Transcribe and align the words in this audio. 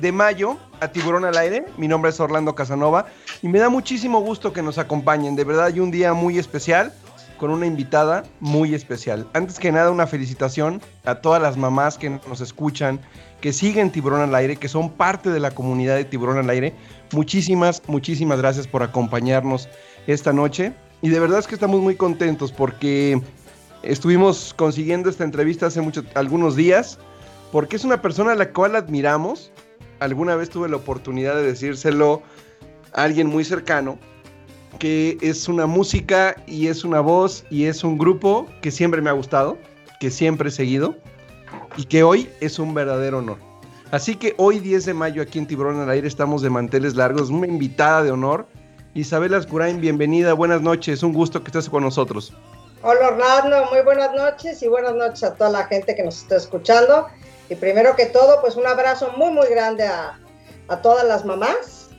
de 0.00 0.12
mayo 0.12 0.56
a 0.80 0.88
Tiburón 0.88 1.24
al 1.24 1.36
Aire. 1.36 1.66
Mi 1.76 1.88
nombre 1.88 2.10
es 2.10 2.20
Orlando 2.20 2.54
Casanova 2.54 3.06
y 3.42 3.48
me 3.48 3.58
da 3.58 3.68
muchísimo 3.68 4.20
gusto 4.20 4.52
que 4.52 4.62
nos 4.62 4.78
acompañen. 4.78 5.36
De 5.36 5.44
verdad, 5.44 5.66
hay 5.66 5.80
un 5.80 5.90
día 5.90 6.14
muy 6.14 6.38
especial 6.38 6.92
con 7.40 7.50
una 7.50 7.66
invitada 7.66 8.24
muy 8.40 8.74
especial. 8.74 9.26
Antes 9.32 9.58
que 9.58 9.72
nada, 9.72 9.90
una 9.90 10.06
felicitación 10.06 10.82
a 11.06 11.16
todas 11.16 11.40
las 11.40 11.56
mamás 11.56 11.96
que 11.96 12.10
nos 12.10 12.42
escuchan, 12.42 13.00
que 13.40 13.54
siguen 13.54 13.90
Tiburón 13.90 14.20
al 14.20 14.34
Aire, 14.34 14.56
que 14.56 14.68
son 14.68 14.90
parte 14.90 15.30
de 15.30 15.40
la 15.40 15.50
comunidad 15.50 15.96
de 15.96 16.04
Tiburón 16.04 16.36
al 16.36 16.50
Aire. 16.50 16.74
Muchísimas, 17.12 17.82
muchísimas 17.86 18.38
gracias 18.38 18.66
por 18.66 18.82
acompañarnos 18.82 19.70
esta 20.06 20.34
noche. 20.34 20.74
Y 21.00 21.08
de 21.08 21.18
verdad 21.18 21.38
es 21.38 21.46
que 21.46 21.54
estamos 21.54 21.80
muy 21.80 21.96
contentos 21.96 22.52
porque 22.52 23.22
estuvimos 23.82 24.52
consiguiendo 24.54 25.08
esta 25.08 25.24
entrevista 25.24 25.66
hace 25.66 25.80
mucho, 25.80 26.04
algunos 26.14 26.56
días, 26.56 26.98
porque 27.52 27.76
es 27.76 27.84
una 27.84 28.02
persona 28.02 28.32
a 28.32 28.36
la 28.36 28.52
cual 28.52 28.76
admiramos. 28.76 29.50
Alguna 30.00 30.34
vez 30.34 30.48
tuve 30.48 30.68
la 30.68 30.76
oportunidad 30.76 31.36
de 31.36 31.42
decírselo 31.42 32.22
a 32.94 33.02
alguien 33.02 33.26
muy 33.26 33.44
cercano, 33.44 33.98
que 34.78 35.18
es 35.20 35.46
una 35.46 35.66
música 35.66 36.36
y 36.46 36.68
es 36.68 36.84
una 36.84 37.00
voz 37.00 37.44
y 37.50 37.66
es 37.66 37.84
un 37.84 37.98
grupo 37.98 38.46
que 38.62 38.70
siempre 38.70 39.02
me 39.02 39.10
ha 39.10 39.12
gustado, 39.12 39.58
que 40.00 40.10
siempre 40.10 40.48
he 40.48 40.52
seguido 40.52 40.96
y 41.76 41.84
que 41.84 42.02
hoy 42.02 42.30
es 42.40 42.58
un 42.58 42.72
verdadero 42.72 43.18
honor. 43.18 43.36
Así 43.90 44.16
que 44.16 44.34
hoy 44.38 44.58
10 44.58 44.86
de 44.86 44.94
mayo 44.94 45.20
aquí 45.20 45.38
en 45.38 45.46
Tiburón 45.46 45.80
al 45.80 45.90
Aire 45.90 46.08
estamos 46.08 46.40
de 46.40 46.48
manteles 46.48 46.94
largos, 46.94 47.28
una 47.28 47.46
invitada 47.46 48.02
de 48.02 48.10
honor. 48.10 48.46
Isabel 48.94 49.34
Ascurain, 49.34 49.80
bienvenida, 49.80 50.32
buenas 50.32 50.62
noches, 50.62 51.02
un 51.02 51.12
gusto 51.12 51.42
que 51.42 51.48
estés 51.48 51.68
con 51.68 51.82
nosotros. 51.82 52.32
Hola 52.82 53.08
Orlando, 53.08 53.66
muy 53.70 53.82
buenas 53.82 54.14
noches 54.14 54.62
y 54.62 54.68
buenas 54.68 54.94
noches 54.94 55.22
a 55.24 55.34
toda 55.34 55.50
la 55.50 55.64
gente 55.66 55.94
que 55.94 56.02
nos 56.02 56.22
está 56.22 56.36
escuchando. 56.36 57.06
Y 57.50 57.56
primero 57.56 57.94
que 57.96 58.06
todo, 58.06 58.40
pues 58.40 58.56
un 58.56 58.66
abrazo 58.66 59.12
muy, 59.16 59.30
muy 59.32 59.48
grande 59.48 59.84
a, 59.84 60.18
a 60.68 60.80
todas 60.80 61.04
las 61.04 61.24
mamás. 61.24 61.90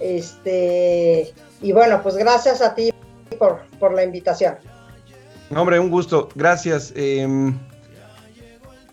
Este, 0.00 1.34
y 1.60 1.72
bueno, 1.72 2.02
pues 2.02 2.16
gracias 2.16 2.62
a 2.62 2.74
ti 2.74 2.92
por, 3.38 3.66
por 3.78 3.92
la 3.92 4.04
invitación. 4.04 4.56
Hombre, 5.54 5.78
un 5.78 5.90
gusto, 5.90 6.28
gracias. 6.34 6.92
Eh, 6.96 7.26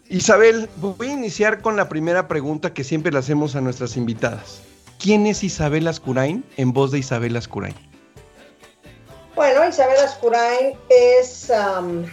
Isabel, 0.10 0.70
voy 0.78 1.10
a 1.10 1.14
iniciar 1.14 1.62
con 1.62 1.76
la 1.76 1.90
primera 1.90 2.28
pregunta 2.28 2.74
que 2.74 2.84
siempre 2.84 3.12
le 3.12 3.20
hacemos 3.20 3.56
a 3.56 3.62
nuestras 3.62 3.96
invitadas. 3.96 4.62
¿Quién 5.00 5.28
es 5.28 5.44
Isabel 5.44 5.88
Ascurain 5.88 6.44
en 6.58 6.74
voz 6.74 6.92
de 6.92 7.00
Isabel 7.00 7.36
Ascurain? 7.36 7.76
Bueno, 9.36 9.68
Isabel 9.68 9.98
Ascurain 10.00 10.76
es 10.90 11.52
um, 11.52 12.06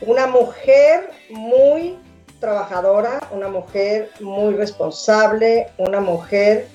una 0.00 0.26
mujer 0.26 1.10
muy 1.30 1.96
trabajadora, 2.42 3.20
una 3.30 3.48
mujer 3.48 4.10
muy 4.20 4.54
responsable, 4.54 5.68
una 5.78 6.00
mujer 6.00 6.66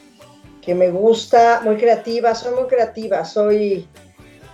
que 0.62 0.74
me 0.74 0.90
gusta, 0.90 1.60
muy 1.62 1.76
creativa, 1.76 2.34
soy 2.34 2.56
muy 2.56 2.68
creativa, 2.68 3.26
soy 3.26 3.86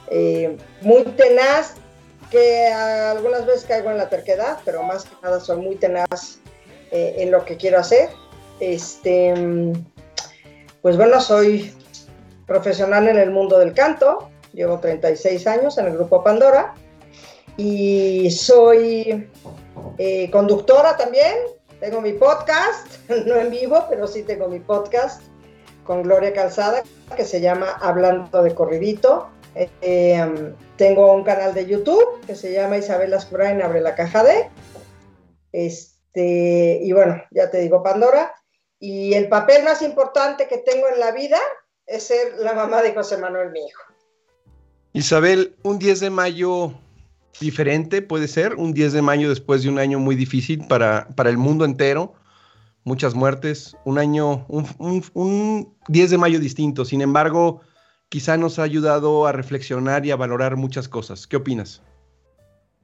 eh, 0.09 0.57
muy 0.81 1.03
tenaz, 1.03 1.75
que 2.31 2.67
algunas 2.67 3.45
veces 3.45 3.65
caigo 3.65 3.91
en 3.91 3.97
la 3.97 4.09
terquedad, 4.09 4.57
pero 4.65 4.81
más 4.81 5.03
que 5.03 5.15
nada 5.21 5.39
soy 5.39 5.57
muy 5.57 5.75
tenaz 5.75 6.39
eh, 6.91 7.15
en 7.19 7.29
lo 7.29 7.45
que 7.45 7.57
quiero 7.57 7.77
hacer. 7.77 8.09
Este, 8.59 9.35
pues 10.81 10.97
bueno, 10.97 11.21
soy 11.21 11.75
profesional 12.47 13.07
en 13.07 13.17
el 13.17 13.29
mundo 13.29 13.59
del 13.59 13.73
canto, 13.73 14.29
llevo 14.51 14.79
36 14.79 15.45
años 15.45 15.77
en 15.77 15.85
el 15.85 15.93
grupo 15.93 16.23
Pandora 16.23 16.73
y 17.55 18.31
soy 18.31 19.29
eh, 19.97 20.29
conductora 20.31 20.97
también, 20.97 21.35
tengo 21.79 22.01
mi 22.01 22.13
podcast, 22.13 22.87
no 23.25 23.35
en 23.35 23.49
vivo, 23.49 23.85
pero 23.89 24.07
sí 24.07 24.23
tengo 24.23 24.47
mi 24.47 24.59
podcast 24.59 25.21
con 25.83 26.03
Gloria 26.03 26.33
Calzada 26.33 26.83
que 27.15 27.25
se 27.25 27.41
llama 27.41 27.71
Hablando 27.81 28.41
de 28.41 28.55
Corridito. 28.55 29.29
Eh, 29.55 30.53
tengo 30.77 31.13
un 31.13 31.23
canal 31.23 31.53
de 31.53 31.67
YouTube 31.67 32.21
que 32.25 32.35
se 32.35 32.53
llama 32.53 32.77
Isabel 32.77 33.13
Ascurain 33.13 33.61
Abre 33.61 33.81
la 33.81 33.95
Caja 33.95 34.23
de. 34.23 34.49
Este, 35.51 36.79
y 36.81 36.91
bueno, 36.91 37.21
ya 37.31 37.51
te 37.51 37.59
digo 37.59 37.83
Pandora. 37.83 38.33
Y 38.79 39.13
el 39.13 39.29
papel 39.29 39.63
más 39.63 39.81
importante 39.81 40.47
que 40.47 40.57
tengo 40.57 40.87
en 40.89 40.99
la 40.99 41.11
vida 41.11 41.39
es 41.85 42.03
ser 42.03 42.33
la 42.39 42.53
mamá 42.53 42.81
de 42.81 42.93
José 42.93 43.17
Manuel, 43.17 43.51
mi 43.51 43.65
hijo. 43.65 43.83
Isabel, 44.93 45.55
un 45.63 45.79
10 45.79 45.99
de 46.01 46.09
mayo 46.09 46.73
diferente 47.39 48.01
puede 48.01 48.27
ser, 48.27 48.55
un 48.55 48.73
10 48.73 48.93
de 48.93 49.01
mayo 49.01 49.29
después 49.29 49.63
de 49.63 49.69
un 49.69 49.79
año 49.79 49.99
muy 49.99 50.15
difícil 50.15 50.65
para, 50.67 51.07
para 51.15 51.29
el 51.29 51.37
mundo 51.37 51.65
entero, 51.65 52.13
muchas 52.83 53.15
muertes, 53.15 53.75
un 53.85 53.97
año, 53.97 54.45
un, 54.47 54.67
un, 54.79 55.03
un 55.13 55.77
10 55.87 56.11
de 56.11 56.17
mayo 56.17 56.39
distinto. 56.39 56.85
Sin 56.85 57.01
embargo, 57.01 57.61
quizá 58.09 58.37
nos 58.37 58.59
ha 58.59 58.63
ayudado 58.63 59.25
a 59.25 59.31
reflexionar 59.31 60.05
y 60.05 60.11
a 60.11 60.15
valorar 60.15 60.55
muchas 60.55 60.87
cosas. 60.87 61.27
¿Qué 61.27 61.37
opinas? 61.37 61.81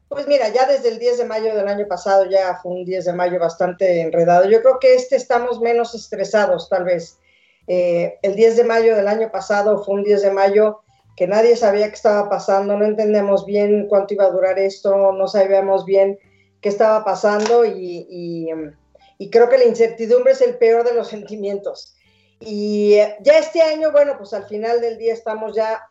Pues 0.09 0.27
mira, 0.27 0.49
ya 0.49 0.65
desde 0.65 0.89
el 0.89 0.97
10 0.97 1.19
de 1.19 1.25
mayo 1.25 1.55
del 1.55 1.67
año 1.67 1.87
pasado 1.87 2.27
ya 2.27 2.59
fue 2.61 2.71
un 2.71 2.83
10 2.83 3.05
de 3.05 3.13
mayo 3.13 3.39
bastante 3.39 4.01
enredado. 4.01 4.49
Yo 4.49 4.61
creo 4.61 4.79
que 4.79 4.95
este 4.95 5.15
estamos 5.15 5.61
menos 5.61 5.93
estresados, 5.93 6.67
tal 6.67 6.83
vez. 6.83 7.19
Eh, 7.67 8.17
el 8.23 8.35
10 8.35 8.57
de 8.57 8.63
mayo 8.63 8.95
del 8.95 9.07
año 9.07 9.31
pasado 9.31 9.83
fue 9.83 9.93
un 9.93 10.03
10 10.03 10.23
de 10.23 10.31
mayo 10.31 10.81
que 11.19 11.27
nadie 11.27 11.57
sabía 11.57 11.89
qué 11.89 11.95
estaba 11.95 12.29
pasando, 12.29 12.77
no 12.77 12.85
entendemos 12.85 13.45
bien 13.45 13.87
cuánto 13.89 14.13
iba 14.13 14.23
a 14.23 14.31
durar 14.31 14.57
esto, 14.57 15.11
no 15.11 15.27
sabíamos 15.27 15.83
bien 15.83 16.17
qué 16.61 16.69
estaba 16.69 17.03
pasando 17.03 17.65
y, 17.65 18.07
y, 19.17 19.29
creo 19.29 19.49
que 19.49 19.57
la 19.57 19.65
incertidumbre 19.65 20.31
es 20.31 20.39
el 20.39 20.57
peor 20.57 20.85
de 20.85 20.93
los 20.93 21.07
sentimientos. 21.15 21.93
Y 22.39 22.93
eh, 22.93 23.17
ya 23.19 23.37
este 23.37 23.61
año, 23.61 23.91
bueno, 23.91 24.13
pues 24.17 24.31
al 24.33 24.45
final 24.45 24.79
del 24.79 24.97
día 24.97 25.11
estamos 25.11 25.53
ya, 25.53 25.89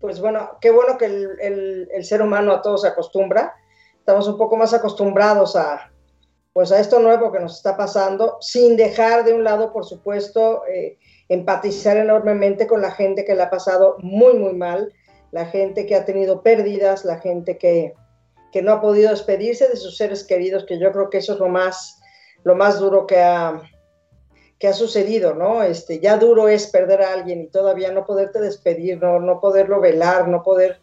pues 0.00 0.18
bueno, 0.18 0.56
qué 0.62 0.70
bueno 0.70 0.96
que 0.96 1.04
el, 1.04 1.88
el, 1.92 2.04
ser 2.06 2.22
humano 2.22 2.54
a 2.54 2.62
todo 2.62 2.78
se 2.78 2.88
acostumbra. 2.88 3.52
Estamos 3.98 4.26
un 4.28 4.38
poco 4.38 4.56
más 4.56 4.72
acostumbrados 4.72 5.56
a, 5.56 5.92
pues 6.54 6.72
a 6.72 6.80
esto 6.80 7.00
nuevo 7.00 7.30
que 7.30 7.40
nos 7.40 7.54
está 7.54 7.76
pasando, 7.76 8.38
sin 8.40 8.78
dejar 8.78 9.24
de 9.24 9.34
un 9.34 9.44
lado, 9.44 9.74
por 9.74 9.84
supuesto, 9.84 10.62
eh, 10.66 10.96
empatizar 11.28 11.96
enormemente 11.96 12.66
con 12.66 12.82
la 12.82 12.90
gente 12.90 13.24
que 13.24 13.34
le 13.34 13.42
ha 13.42 13.50
pasado 13.50 13.96
muy, 14.00 14.34
muy 14.34 14.54
mal, 14.54 14.92
la 15.32 15.46
gente 15.46 15.86
que 15.86 15.96
ha 15.96 16.04
tenido 16.04 16.42
pérdidas, 16.42 17.04
la 17.04 17.18
gente 17.18 17.58
que, 17.58 17.94
que 18.52 18.62
no 18.62 18.72
ha 18.72 18.80
podido 18.80 19.10
despedirse 19.10 19.68
de 19.68 19.76
sus 19.76 19.96
seres 19.96 20.24
queridos, 20.24 20.64
que 20.64 20.78
yo 20.78 20.92
creo 20.92 21.10
que 21.10 21.18
eso 21.18 21.34
es 21.34 21.38
lo 21.40 21.48
más, 21.48 22.00
lo 22.44 22.54
más 22.54 22.78
duro 22.78 23.06
que 23.06 23.20
ha, 23.20 23.62
que 24.58 24.68
ha 24.68 24.72
sucedido, 24.72 25.34
¿no? 25.34 25.62
Este, 25.62 25.98
ya 25.98 26.16
duro 26.18 26.48
es 26.48 26.68
perder 26.68 27.02
a 27.02 27.12
alguien 27.12 27.42
y 27.42 27.48
todavía 27.48 27.90
no 27.90 28.06
poderte 28.06 28.40
despedir, 28.40 29.00
no, 29.00 29.18
no 29.18 29.40
poderlo 29.40 29.80
velar, 29.80 30.28
no 30.28 30.42
poder 30.42 30.80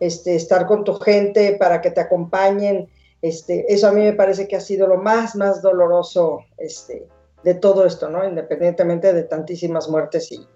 este, 0.00 0.36
estar 0.36 0.66
con 0.66 0.84
tu 0.84 0.94
gente 0.96 1.56
para 1.58 1.80
que 1.80 1.90
te 1.90 2.00
acompañen. 2.00 2.90
Este, 3.22 3.72
eso 3.72 3.88
a 3.88 3.92
mí 3.92 4.02
me 4.02 4.12
parece 4.12 4.46
que 4.46 4.56
ha 4.56 4.60
sido 4.60 4.86
lo 4.86 4.98
más, 4.98 5.34
más 5.34 5.62
doloroso 5.62 6.40
este, 6.58 7.08
de 7.44 7.54
todo 7.54 7.86
esto, 7.86 8.08
¿no? 8.08 8.26
Independientemente 8.26 9.12
de 9.12 9.22
tantísimas 9.24 9.88
muertes 9.88 10.32
y, 10.32 10.46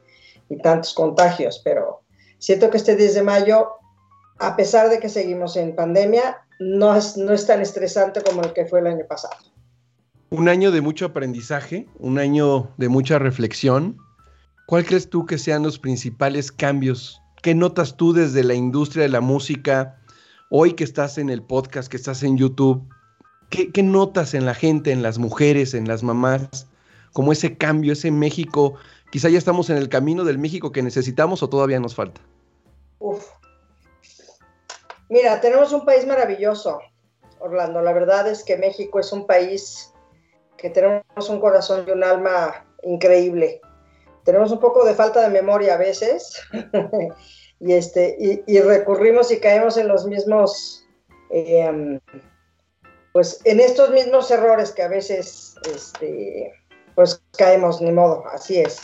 tantos 0.63 0.95
contagios, 0.95 1.61
pero 1.63 2.01
siento 2.39 2.71
que 2.71 2.79
este 2.79 2.97
10 2.97 3.17
de 3.17 3.23
mayo, 3.23 3.69
a 4.39 4.57
pesar 4.57 4.89
de 4.89 4.99
que 4.99 5.11
seguimos 5.11 5.57
en 5.57 5.77
pandemia, 5.77 6.39
no 6.59 6.97
es, 6.97 7.19
no 7.19 7.35
es 7.35 7.47
tan 7.47 7.61
estresante 7.61 8.23
como 8.23 8.43
el 8.43 8.55
que 8.55 8.65
fue 8.65 8.81
el 8.81 8.87
año 8.87 9.05
pasado 9.07 9.37
un 10.31 10.49
año 10.49 10.71
de 10.71 10.81
mucho 10.81 11.07
aprendizaje, 11.07 11.87
un 11.99 12.19
año 12.19 12.71
de 12.77 12.89
mucha 12.89 13.19
reflexión. 13.19 13.97
¿Cuál 14.67 14.85
crees 14.85 15.09
tú 15.09 15.25
que 15.25 15.39
sean 15.39 15.63
los 15.63 15.79
principales 15.79 16.53
cambios? 16.53 17.23
¿Qué 17.43 17.55
notas 17.55 17.97
tú 17.97 18.13
desde 18.13 18.45
la 18.45 18.55
industria 18.55 19.05
de 19.05 19.09
la 19.09 19.21
música? 19.21 19.99
Hoy 20.51 20.75
que 20.75 20.85
estás 20.85 21.19
en 21.19 21.31
el 21.31 21.43
podcast, 21.43 21.89
que 21.89 21.97
estás 21.97 22.23
en 22.23 22.37
YouTube, 22.37 22.87
¿qué, 23.49 23.71
qué 23.73 23.83
notas 23.83 24.35
en 24.35 24.45
la 24.45 24.55
gente, 24.55 24.93
en 24.93 25.03
las 25.03 25.19
mujeres, 25.19 25.73
en 25.73 25.89
las 25.89 26.03
mamás? 26.03 26.67
Como 27.13 27.33
ese 27.33 27.57
cambio, 27.57 27.93
ese 27.93 28.11
México, 28.11 28.75
quizá 29.11 29.29
ya 29.29 29.39
estamos 29.39 29.71
en 29.71 29.77
el 29.77 29.89
camino 29.89 30.25
del 30.25 30.39
México 30.39 30.73
que 30.73 30.83
necesitamos 30.83 31.43
o 31.43 31.49
todavía 31.49 31.81
nos 31.81 31.95
falta. 31.95 32.21
Uf. 32.99 33.25
Mira, 35.09 35.41
tenemos 35.41 35.73
un 35.73 35.85
país 35.85 36.07
maravilloso, 36.07 36.81
Orlando. 37.39 37.81
La 37.81 37.93
verdad 37.93 38.29
es 38.29 38.45
que 38.45 38.57
México 38.57 39.01
es 39.01 39.13
un 39.13 39.27
país 39.27 39.93
que 40.59 40.69
tenemos 40.69 41.31
un 41.31 41.41
corazón 41.41 41.87
y 41.89 41.93
un 41.93 42.05
alma 42.05 42.67
increíble. 42.83 43.61
Tenemos 44.25 44.51
un 44.51 44.61
poco 44.61 44.85
de 44.85 44.95
falta 44.95 45.23
de 45.23 45.31
memoria 45.31 45.75
a 45.75 45.79
veces 45.79 46.39
y, 47.61 47.73
este, 47.73 48.43
y, 48.47 48.61
recurrimos 48.61 49.31
y 49.31 49.41
caemos 49.41 49.79
en 49.79 49.89
los 49.89 50.05
mismos, 50.05 50.85
eh, 51.31 51.99
pues 53.15 53.41
en 53.45 53.61
estos 53.61 53.91
mismos 53.91 54.31
errores 54.31 54.73
que 54.73 54.83
a 54.83 54.89
veces, 54.89 55.55
este, 55.75 56.53
pues 56.99 57.23
caemos, 57.37 57.81
ni 57.81 57.93
modo, 57.93 58.25
así 58.27 58.59
es. 58.59 58.81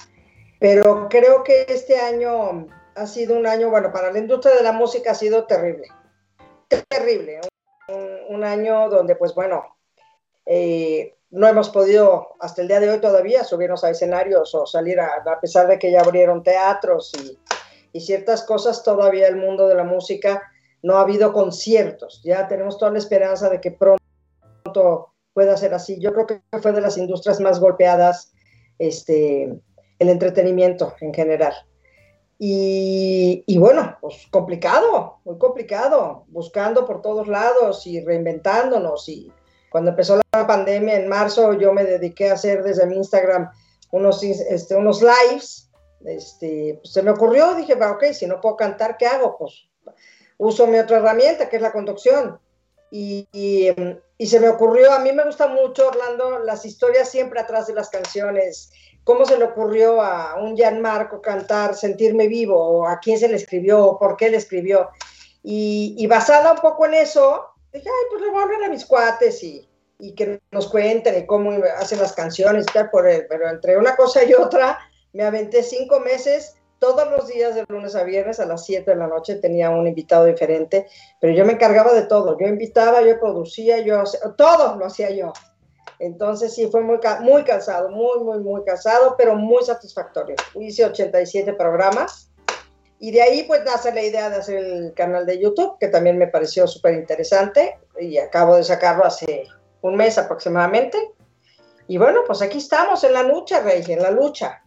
Pero 0.60 1.08
creo 1.10 1.42
que 1.42 1.66
este 1.68 1.98
año 1.98 2.68
ha 2.94 3.06
sido 3.08 3.36
un 3.36 3.44
año, 3.44 3.70
bueno, 3.70 3.90
para 3.90 4.12
la 4.12 4.20
industria 4.20 4.54
de 4.54 4.62
la 4.62 4.70
música 4.70 5.10
ha 5.10 5.14
sido 5.16 5.46
terrible, 5.48 5.88
terrible. 6.88 7.40
Un, 8.28 8.44
año 8.44 8.88
donde, 8.88 9.16
pues 9.16 9.34
bueno, 9.34 9.64
Eh, 10.46 11.16
no 11.30 11.48
hemos 11.48 11.70
podido 11.70 12.36
hasta 12.38 12.62
el 12.62 12.68
día 12.68 12.78
de 12.78 12.90
hoy 12.90 13.00
todavía 13.00 13.42
subirnos 13.42 13.82
a 13.82 13.90
escenarios 13.90 14.54
o 14.54 14.64
salir 14.64 15.00
a, 15.00 15.24
a 15.26 15.40
pesar 15.40 15.66
de 15.66 15.80
que 15.80 15.90
ya 15.90 16.02
abrieron 16.02 16.44
teatros 16.44 17.10
y, 17.92 18.00
ciertas 18.00 18.44
cosas, 18.44 18.84
todavía 18.84 19.26
el 19.26 19.36
mundo 19.36 19.66
de 19.66 19.74
la 19.74 19.82
música 19.82 20.52
no 20.84 20.98
ha 20.98 21.00
habido 21.00 21.32
conciertos. 21.32 22.22
Ya 22.22 22.46
tenemos 22.46 22.78
toda 22.78 22.92
la 22.92 22.98
esperanza 22.98 23.50
de 23.50 23.60
que 23.60 23.72
pronto 23.72 25.13
pueda 25.34 25.56
ser 25.56 25.74
así. 25.74 26.00
Yo 26.00 26.12
creo 26.14 26.26
que 26.26 26.40
fue 26.62 26.72
de 26.72 26.80
las 26.80 26.96
industrias 26.96 27.40
más 27.40 27.60
golpeadas, 27.60 28.32
este, 28.78 29.60
el 29.98 30.08
entretenimiento 30.08 30.94
en 31.00 31.12
general. 31.12 31.52
Y, 32.38 33.44
y, 33.46 33.58
bueno, 33.58 33.96
pues 34.00 34.26
complicado, 34.30 35.18
muy 35.24 35.38
complicado, 35.38 36.24
buscando 36.28 36.86
por 36.86 37.02
todos 37.02 37.28
lados 37.28 37.86
y 37.86 38.00
reinventándonos 38.00 39.08
y 39.08 39.32
cuando 39.74 39.90
empezó 39.90 40.20
la 40.32 40.46
pandemia 40.46 40.94
en 40.94 41.08
marzo, 41.08 41.52
yo 41.54 41.72
me 41.72 41.82
dediqué 41.82 42.30
a 42.30 42.34
hacer 42.34 42.62
desde 42.62 42.86
mi 42.86 42.94
Instagram 42.94 43.50
unos, 43.90 44.22
este, 44.22 44.76
unos 44.76 45.02
lives. 45.02 45.68
Este, 46.04 46.78
pues 46.80 46.92
se 46.92 47.02
me 47.02 47.10
ocurrió, 47.10 47.56
dije, 47.56 47.74
ok, 47.74 48.04
si 48.12 48.28
no 48.28 48.40
puedo 48.40 48.54
cantar, 48.54 48.96
¿qué 48.96 49.06
hago? 49.06 49.36
Pues 49.36 49.66
uso 50.38 50.68
mi 50.68 50.78
otra 50.78 50.98
herramienta, 50.98 51.48
que 51.48 51.56
es 51.56 51.62
la 51.62 51.72
conducción. 51.72 52.38
Y, 52.90 53.28
y, 53.32 54.26
se 54.26 54.40
me 54.40 54.48
ocurrió, 54.48 54.92
a 54.92 55.00
mí 55.00 55.12
me 55.12 55.24
gusta 55.24 55.48
mucho, 55.48 55.88
Orlando, 55.88 56.38
las 56.38 56.64
historias 56.64 57.10
siempre 57.10 57.40
atrás 57.40 57.66
de 57.66 57.74
las 57.74 57.90
canciones. 57.90 58.70
¿Cómo 59.02 59.26
se 59.26 59.36
le 59.36 59.44
ocurrió 59.44 60.00
a 60.00 60.36
un 60.40 60.56
Marco 60.80 61.20
cantar 61.20 61.74
Sentirme 61.74 62.28
Vivo? 62.28 62.56
¿O 62.56 62.86
a 62.86 63.00
quién 63.00 63.18
se 63.18 63.28
le 63.28 63.36
escribió? 63.36 63.84
¿O 63.84 63.98
por 63.98 64.16
qué 64.16 64.30
le 64.30 64.36
escribió? 64.36 64.90
Y, 65.42 65.94
y 65.98 66.06
basada 66.06 66.52
un 66.52 66.58
poco 66.58 66.86
en 66.86 66.94
eso, 66.94 67.48
dije, 67.72 67.88
ay, 67.88 68.06
pues 68.10 68.22
le 68.22 68.30
voy 68.30 68.40
a 68.40 68.44
hablar 68.44 68.64
a 68.64 68.70
mis 68.70 68.86
cuates 68.86 69.42
y, 69.42 69.68
y 69.98 70.14
que 70.14 70.40
nos 70.50 70.68
cuenten 70.68 71.18
y 71.18 71.26
cómo 71.26 71.52
hacen 71.78 72.00
las 72.00 72.12
canciones, 72.12 72.66
por 72.90 73.08
él. 73.08 73.26
pero 73.28 73.48
entre 73.48 73.76
una 73.76 73.96
cosa 73.96 74.24
y 74.24 74.34
otra, 74.34 74.78
me 75.12 75.24
aventé 75.24 75.62
cinco 75.62 76.00
meses, 76.00 76.56
todos 76.84 77.10
los 77.10 77.28
días 77.28 77.54
de 77.54 77.64
lunes 77.66 77.96
a 77.96 78.04
viernes 78.04 78.38
a 78.40 78.44
las 78.44 78.66
7 78.66 78.90
de 78.90 78.96
la 78.98 79.06
noche 79.06 79.36
tenía 79.36 79.70
un 79.70 79.86
invitado 79.86 80.26
diferente, 80.26 80.86
pero 81.18 81.32
yo 81.32 81.46
me 81.46 81.54
encargaba 81.54 81.94
de 81.94 82.02
todo, 82.02 82.36
yo 82.38 82.46
invitaba, 82.46 83.00
yo 83.00 83.18
producía, 83.18 83.78
yo, 83.78 84.02
todo 84.36 84.76
lo 84.76 84.84
hacía 84.84 85.08
yo. 85.08 85.32
Entonces 85.98 86.54
sí, 86.54 86.68
fue 86.70 86.82
muy, 86.82 86.98
muy 87.22 87.42
cansado, 87.44 87.88
muy, 87.88 88.22
muy, 88.22 88.38
muy 88.40 88.62
cansado, 88.64 89.14
pero 89.16 89.34
muy 89.34 89.64
satisfactorio. 89.64 90.36
Hice 90.60 90.84
87 90.84 91.54
programas 91.54 92.30
y 92.98 93.12
de 93.12 93.22
ahí 93.22 93.44
pues 93.44 93.64
nace 93.64 93.90
la 93.94 94.02
idea 94.02 94.28
de 94.28 94.36
hacer 94.36 94.58
el 94.58 94.92
canal 94.92 95.24
de 95.24 95.40
YouTube, 95.40 95.78
que 95.80 95.88
también 95.88 96.18
me 96.18 96.26
pareció 96.26 96.66
súper 96.66 96.96
interesante 96.96 97.78
y 97.98 98.18
acabo 98.18 98.56
de 98.56 98.64
sacarlo 98.64 99.06
hace 99.06 99.44
un 99.80 99.96
mes 99.96 100.18
aproximadamente. 100.18 100.98
Y 101.88 101.96
bueno, 101.96 102.20
pues 102.26 102.42
aquí 102.42 102.58
estamos 102.58 103.02
en 103.04 103.14
la 103.14 103.22
lucha, 103.22 103.60
Rey, 103.60 103.82
en 103.88 104.02
la 104.02 104.10
lucha. 104.10 104.63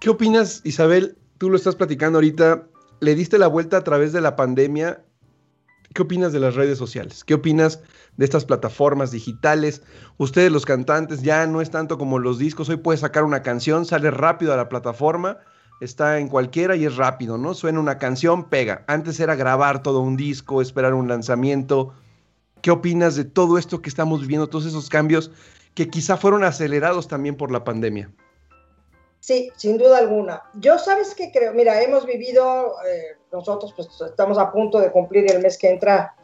¿Qué 0.00 0.10
opinas, 0.10 0.60
Isabel? 0.64 1.18
Tú 1.38 1.50
lo 1.50 1.56
estás 1.56 1.76
platicando 1.76 2.18
ahorita, 2.18 2.66
le 3.00 3.14
diste 3.14 3.38
la 3.38 3.48
vuelta 3.48 3.78
a 3.78 3.84
través 3.84 4.12
de 4.12 4.20
la 4.20 4.36
pandemia. 4.36 5.04
¿Qué 5.94 6.02
opinas 6.02 6.32
de 6.32 6.40
las 6.40 6.54
redes 6.54 6.78
sociales? 6.78 7.24
¿Qué 7.24 7.34
opinas 7.34 7.80
de 8.16 8.24
estas 8.24 8.44
plataformas 8.44 9.10
digitales? 9.10 9.82
Ustedes 10.18 10.52
los 10.52 10.66
cantantes 10.66 11.22
ya 11.22 11.46
no 11.46 11.60
es 11.60 11.70
tanto 11.70 11.98
como 11.98 12.18
los 12.18 12.38
discos, 12.38 12.68
hoy 12.68 12.76
puedes 12.76 13.00
sacar 13.00 13.24
una 13.24 13.42
canción, 13.42 13.84
sale 13.84 14.10
rápido 14.10 14.52
a 14.52 14.56
la 14.56 14.68
plataforma 14.68 15.38
está 15.80 16.18
en 16.18 16.28
cualquiera 16.28 16.76
y 16.76 16.84
es 16.84 16.96
rápido, 16.96 17.38
¿no? 17.38 17.54
Suena 17.54 17.80
una 17.80 17.98
canción, 17.98 18.48
pega. 18.48 18.84
Antes 18.86 19.20
era 19.20 19.36
grabar 19.36 19.82
todo 19.82 20.00
un 20.00 20.16
disco, 20.16 20.60
esperar 20.60 20.94
un 20.94 21.08
lanzamiento. 21.08 21.92
¿Qué 22.62 22.70
opinas 22.70 23.14
de 23.14 23.24
todo 23.24 23.58
esto 23.58 23.80
que 23.80 23.88
estamos 23.88 24.20
viviendo, 24.20 24.48
todos 24.48 24.66
esos 24.66 24.88
cambios 24.88 25.30
que 25.74 25.88
quizá 25.88 26.16
fueron 26.16 26.44
acelerados 26.44 27.06
también 27.06 27.36
por 27.36 27.52
la 27.52 27.64
pandemia? 27.64 28.10
Sí, 29.20 29.50
sin 29.56 29.78
duda 29.78 29.98
alguna. 29.98 30.44
Yo 30.54 30.78
sabes 30.78 31.14
qué 31.14 31.30
creo, 31.32 31.52
mira, 31.52 31.82
hemos 31.82 32.06
vivido, 32.06 32.74
eh, 32.86 33.16
nosotros 33.32 33.72
pues 33.74 33.88
estamos 34.00 34.38
a 34.38 34.52
punto 34.52 34.78
de 34.80 34.92
cumplir 34.92 35.28
el 35.30 35.42
mes 35.42 35.58
que 35.58 35.70
entra, 35.70 36.14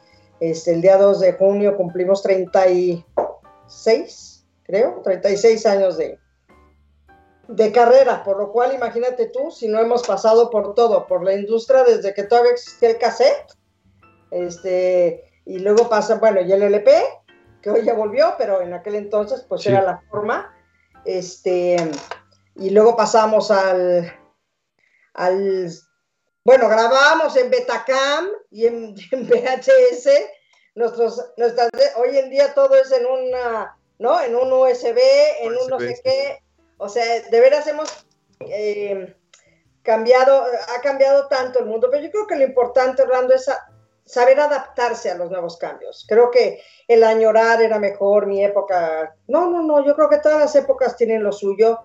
este, 0.41 0.75
el 0.75 0.81
día 0.81 0.97
2 0.97 1.21
de 1.21 1.33
junio 1.33 1.77
cumplimos 1.77 2.23
36, 2.23 4.47
creo, 4.63 5.01
36 5.03 5.67
años 5.67 5.97
de, 5.97 6.19
de 7.49 7.73
carrera, 7.73 8.23
por 8.23 8.39
lo 8.39 8.53
cual 8.53 8.75
imagínate 8.75 9.27
tú 9.27 9.51
si 9.51 9.69
no 9.69 9.81
hemos 9.81 10.07
pasado 10.07 10.51
por 10.51 10.75
todo, 10.75 11.07
por 11.07 11.25
la 11.25 11.35
industria 11.35 11.85
desde 11.85 12.15
que 12.15 12.23
todavía 12.23 12.53
existía 12.53 12.91
el 12.91 12.99
cassette, 12.99 13.53
este, 14.31 15.25
y 15.45 15.59
luego 15.59 15.89
pasa, 15.89 16.17
bueno, 16.17 16.41
y 16.41 16.53
el 16.53 16.63
LP, 16.63 16.91
que 17.61 17.71
hoy 17.71 17.85
ya 17.85 17.95
volvió, 17.95 18.35
pero 18.39 18.61
en 18.61 18.73
aquel 18.73 18.95
entonces 18.95 19.45
pues 19.49 19.63
sí. 19.63 19.71
era 19.71 19.83
la 19.83 20.01
forma, 20.11 20.55
este, 21.05 21.77
y 22.57 22.71
luego 22.71 22.97
pasamos 22.97 23.51
al, 23.51 24.13
al, 25.15 25.71
bueno, 26.45 26.69
grabamos 26.69 27.37
en 27.37 27.51
Betacam 27.51 28.29
y 28.51 28.67
en, 28.67 28.95
en 29.11 29.29
VHS, 29.29 30.09
nuestros, 30.75 31.33
nuestras, 31.37 31.71
hoy 31.97 32.19
en 32.19 32.31
día 32.31 32.55
todo 32.55 32.75
es 32.75 32.91
en 32.93 33.07
una, 33.07 33.77
¿no? 33.99 34.21
En 34.21 34.35
un 34.35 34.53
USB, 34.53 34.99
en 35.41 35.57
un 35.57 35.69
no 35.69 35.79
sé 35.79 36.01
qué, 36.03 36.39
o 36.79 36.89
sea, 36.89 37.21
de 37.23 37.41
veras 37.41 37.67
hemos 37.67 38.07
eh, 38.41 39.15
cambiado, 39.83 40.45
ha 40.45 40.81
cambiado 40.81 41.29
tanto 41.29 41.61
el 41.61 41.67
mundo, 41.67 41.89
pero 41.91 42.03
yo 42.03 42.11
creo 42.11 42.27
que 42.27 42.37
lo 42.37 42.45
importante, 42.45 43.03
Orlando, 43.03 43.35
es 43.35 43.49
saber 44.05 44.39
adaptarse 44.41 45.11
a 45.11 45.15
los 45.15 45.31
nuevos 45.31 45.57
cambios. 45.57 46.05
Creo 46.09 46.31
que 46.31 46.61
el 46.89 47.05
añorar 47.05 47.63
era 47.63 47.79
mejor, 47.79 48.27
mi 48.27 48.45
época. 48.45 49.15
No, 49.29 49.49
no, 49.49 49.63
no, 49.63 49.85
yo 49.85 49.95
creo 49.95 50.09
que 50.09 50.19
todas 50.19 50.39
las 50.41 50.57
épocas 50.57 50.97
tienen 50.97 51.23
lo 51.23 51.33
suyo. 51.33 51.79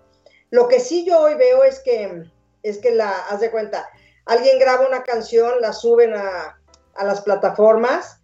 Lo 0.50 0.68
que 0.68 0.80
sí 0.80 1.06
yo 1.06 1.19
hoy 1.19 1.36
veo 1.36 1.63
es 1.63 1.80
que, 1.80 2.24
es 2.63 2.78
que 2.80 2.92
la, 2.92 3.12
haz 3.12 3.40
de 3.40 3.51
cuenta, 3.51 3.90
alguien 4.25 4.60
graba 4.60 4.88
una 4.88 5.04
canción, 5.04 5.62
la 5.62 5.74
suben 5.74 6.13
a, 6.13 6.60
a 6.96 7.04
las 7.04 7.22
plataformas 7.22 8.22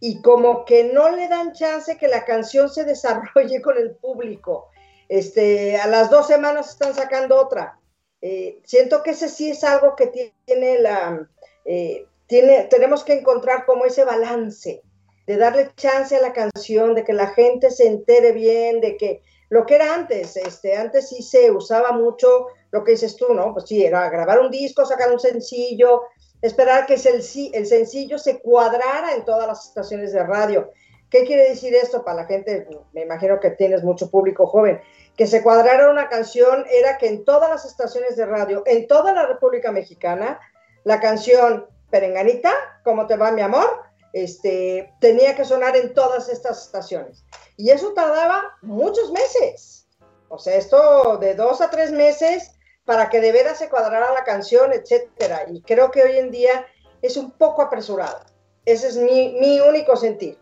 y 0.00 0.22
como 0.22 0.64
que 0.64 0.84
no 0.84 1.10
le 1.10 1.28
dan 1.28 1.52
chance 1.52 1.96
que 1.96 2.08
la 2.08 2.24
canción 2.24 2.68
se 2.70 2.84
desarrolle 2.84 3.60
con 3.62 3.76
el 3.76 3.94
público. 3.96 4.68
Este, 5.08 5.76
a 5.76 5.86
las 5.86 6.08
dos 6.10 6.26
semanas 6.26 6.70
están 6.70 6.94
sacando 6.94 7.36
otra. 7.40 7.78
Eh, 8.22 8.60
siento 8.64 9.02
que 9.02 9.10
ese 9.10 9.28
sí 9.28 9.50
es 9.50 9.64
algo 9.64 9.96
que 9.96 10.32
tiene 10.44 10.78
la, 10.78 11.28
eh, 11.64 12.06
tiene, 12.26 12.64
tenemos 12.64 13.02
que 13.02 13.14
encontrar 13.14 13.66
como 13.66 13.84
ese 13.86 14.04
balance, 14.04 14.82
de 15.26 15.36
darle 15.36 15.70
chance 15.76 16.16
a 16.16 16.20
la 16.20 16.32
canción, 16.32 16.94
de 16.94 17.04
que 17.04 17.12
la 17.12 17.28
gente 17.28 17.70
se 17.70 17.86
entere 17.86 18.32
bien, 18.32 18.80
de 18.80 18.96
que 18.96 19.22
lo 19.50 19.66
que 19.66 19.74
era 19.74 19.94
antes, 19.94 20.36
este, 20.36 20.76
antes 20.76 21.08
sí 21.08 21.22
se 21.22 21.50
usaba 21.50 21.92
mucho 21.92 22.46
lo 22.70 22.82
que 22.82 22.92
dices 22.92 23.16
tú, 23.16 23.34
¿no? 23.34 23.52
Pues 23.52 23.66
sí, 23.66 23.84
era 23.84 24.08
grabar 24.08 24.40
un 24.40 24.50
disco, 24.50 24.86
sacar 24.86 25.12
un 25.12 25.20
sencillo, 25.20 26.02
esperar 26.40 26.86
que 26.86 26.94
el, 26.94 27.22
el 27.52 27.66
sencillo 27.66 28.18
se 28.18 28.40
cuadrara 28.40 29.14
en 29.14 29.24
todas 29.24 29.46
las 29.46 29.66
estaciones 29.68 30.12
de 30.12 30.22
radio. 30.24 30.70
¿Qué 31.10 31.24
quiere 31.24 31.48
decir 31.48 31.74
esto 31.74 32.04
para 32.04 32.22
la 32.22 32.26
gente? 32.26 32.68
Me 32.92 33.02
imagino 33.02 33.40
que 33.40 33.50
tienes 33.50 33.82
mucho 33.82 34.08
público 34.10 34.46
joven 34.46 34.80
que 35.20 35.26
se 35.26 35.42
cuadrara 35.42 35.90
una 35.90 36.08
canción 36.08 36.64
era 36.70 36.96
que 36.96 37.06
en 37.06 37.26
todas 37.26 37.50
las 37.50 37.66
estaciones 37.66 38.16
de 38.16 38.24
radio, 38.24 38.62
en 38.64 38.86
toda 38.86 39.12
la 39.12 39.26
República 39.26 39.70
Mexicana, 39.70 40.40
la 40.84 40.98
canción 40.98 41.66
Perenganita, 41.90 42.52
¿cómo 42.84 43.06
te 43.06 43.16
va 43.16 43.30
mi 43.30 43.42
amor? 43.42 43.89
Este, 44.12 44.92
tenía 45.00 45.36
que 45.36 45.44
sonar 45.44 45.76
en 45.76 45.94
todas 45.94 46.28
estas 46.28 46.64
estaciones. 46.64 47.24
Y 47.56 47.70
eso 47.70 47.92
tardaba 47.92 48.42
muchos 48.62 49.12
meses. 49.12 49.86
O 50.28 50.38
sea, 50.38 50.56
esto 50.56 51.18
de 51.18 51.34
dos 51.34 51.60
a 51.60 51.70
tres 51.70 51.92
meses 51.92 52.52
para 52.84 53.08
que 53.08 53.20
de 53.20 53.32
veras 53.32 53.58
se 53.58 53.68
cuadrara 53.68 54.12
la 54.12 54.24
canción, 54.24 54.72
etcétera. 54.72 55.44
Y 55.48 55.62
creo 55.62 55.90
que 55.90 56.02
hoy 56.02 56.18
en 56.18 56.30
día 56.30 56.66
es 57.02 57.16
un 57.16 57.30
poco 57.32 57.62
apresurado. 57.62 58.20
Ese 58.64 58.88
es 58.88 58.96
mi, 58.96 59.36
mi 59.40 59.60
único 59.60 59.96
sentir. 59.96 60.38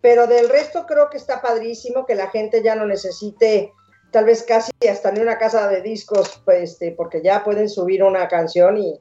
Pero 0.00 0.26
del 0.26 0.48
resto 0.48 0.86
creo 0.86 1.10
que 1.10 1.16
está 1.16 1.40
padrísimo 1.40 2.06
que 2.06 2.14
la 2.14 2.30
gente 2.30 2.62
ya 2.62 2.74
no 2.74 2.86
necesite 2.86 3.72
tal 4.10 4.24
vez 4.24 4.42
casi 4.42 4.70
hasta 4.88 5.10
en 5.10 5.20
una 5.20 5.38
casa 5.38 5.68
de 5.68 5.82
discos, 5.82 6.40
pues, 6.44 6.72
este, 6.72 6.92
porque 6.92 7.22
ya 7.22 7.44
pueden 7.44 7.68
subir 7.68 8.02
una 8.02 8.28
canción 8.28 8.78
y, 8.78 9.00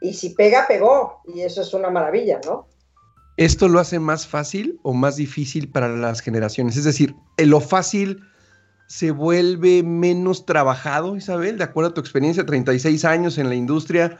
y 0.00 0.14
si 0.14 0.30
pega, 0.30 0.66
pegó, 0.68 1.20
y 1.24 1.42
eso 1.42 1.62
es 1.62 1.74
una 1.74 1.90
maravilla, 1.90 2.40
¿no? 2.44 2.68
¿Esto 3.36 3.68
lo 3.68 3.80
hace 3.80 3.98
más 3.98 4.26
fácil 4.26 4.78
o 4.82 4.92
más 4.92 5.16
difícil 5.16 5.68
para 5.68 5.88
las 5.88 6.20
generaciones? 6.20 6.76
Es 6.76 6.84
decir, 6.84 7.16
¿lo 7.36 7.60
fácil 7.60 8.24
se 8.86 9.10
vuelve 9.10 9.82
menos 9.82 10.46
trabajado, 10.46 11.16
Isabel? 11.16 11.58
De 11.58 11.64
acuerdo 11.64 11.90
a 11.90 11.94
tu 11.94 12.00
experiencia, 12.00 12.46
36 12.46 13.04
años 13.04 13.38
en 13.38 13.48
la 13.48 13.56
industria, 13.56 14.18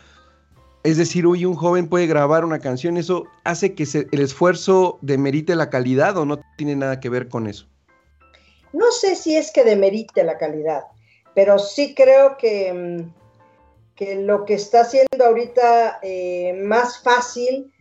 es 0.84 0.98
decir, 0.98 1.26
hoy 1.26 1.46
un 1.46 1.54
joven 1.54 1.88
puede 1.88 2.06
grabar 2.06 2.44
una 2.44 2.58
canción, 2.58 2.98
¿eso 2.98 3.24
hace 3.42 3.74
que 3.74 3.84
el 4.12 4.20
esfuerzo 4.20 4.98
demerite 5.00 5.56
la 5.56 5.70
calidad 5.70 6.18
o 6.18 6.26
no 6.26 6.40
tiene 6.58 6.76
nada 6.76 7.00
que 7.00 7.08
ver 7.08 7.28
con 7.28 7.46
eso? 7.46 7.66
No 8.74 8.90
sé 8.90 9.16
si 9.16 9.34
es 9.34 9.50
que 9.50 9.64
demerite 9.64 10.24
la 10.24 10.36
calidad, 10.36 10.82
pero 11.34 11.58
sí 11.58 11.94
creo 11.94 12.36
que, 12.36 12.72
mm, 12.74 13.94
que 13.94 14.16
lo 14.16 14.44
que 14.44 14.54
está 14.54 14.82
haciendo 14.82 15.24
ahorita 15.24 16.00
eh, 16.02 16.60
más 16.64 17.02
fácil, 17.02 17.72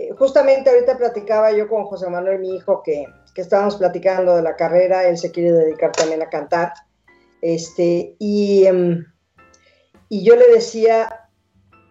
eh, 0.00 0.14
justamente 0.18 0.70
ahorita 0.70 0.96
platicaba 0.96 1.52
yo 1.52 1.68
con 1.68 1.84
José 1.84 2.08
Manuel, 2.08 2.38
mi 2.38 2.56
hijo, 2.56 2.82
que 2.82 3.06
que 3.34 3.42
estábamos 3.42 3.76
platicando 3.76 4.36
de 4.36 4.42
la 4.42 4.56
carrera, 4.56 5.08
él 5.08 5.18
se 5.18 5.30
quiere 5.30 5.52
dedicar 5.52 5.92
también 5.92 6.22
a 6.22 6.28
cantar. 6.28 6.72
Este, 7.42 8.16
y, 8.18 8.66
em, 8.66 9.04
y 10.08 10.24
yo 10.24 10.36
le 10.36 10.48
decía 10.48 11.28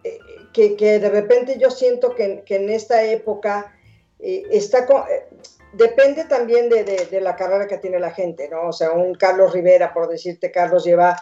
eh, 0.04 0.18
que, 0.52 0.76
que, 0.76 0.98
de 0.98 1.10
repente 1.10 1.58
yo 1.58 1.70
siento 1.70 2.14
que, 2.14 2.42
que 2.44 2.56
en 2.56 2.70
esta 2.70 3.02
época 3.02 3.74
eh, 4.18 4.44
está 4.50 4.80
eh, 4.80 5.28
depende 5.72 6.24
también 6.24 6.68
de, 6.68 6.84
de, 6.84 7.06
de, 7.06 7.20
la 7.20 7.36
carrera 7.36 7.66
que 7.66 7.78
tiene 7.78 7.98
la 7.98 8.10
gente, 8.10 8.48
¿no? 8.48 8.68
O 8.68 8.72
sea, 8.72 8.92
un 8.92 9.14
Carlos 9.14 9.52
Rivera, 9.52 9.92
por 9.92 10.08
decirte, 10.08 10.52
Carlos 10.52 10.84
lleva 10.84 11.16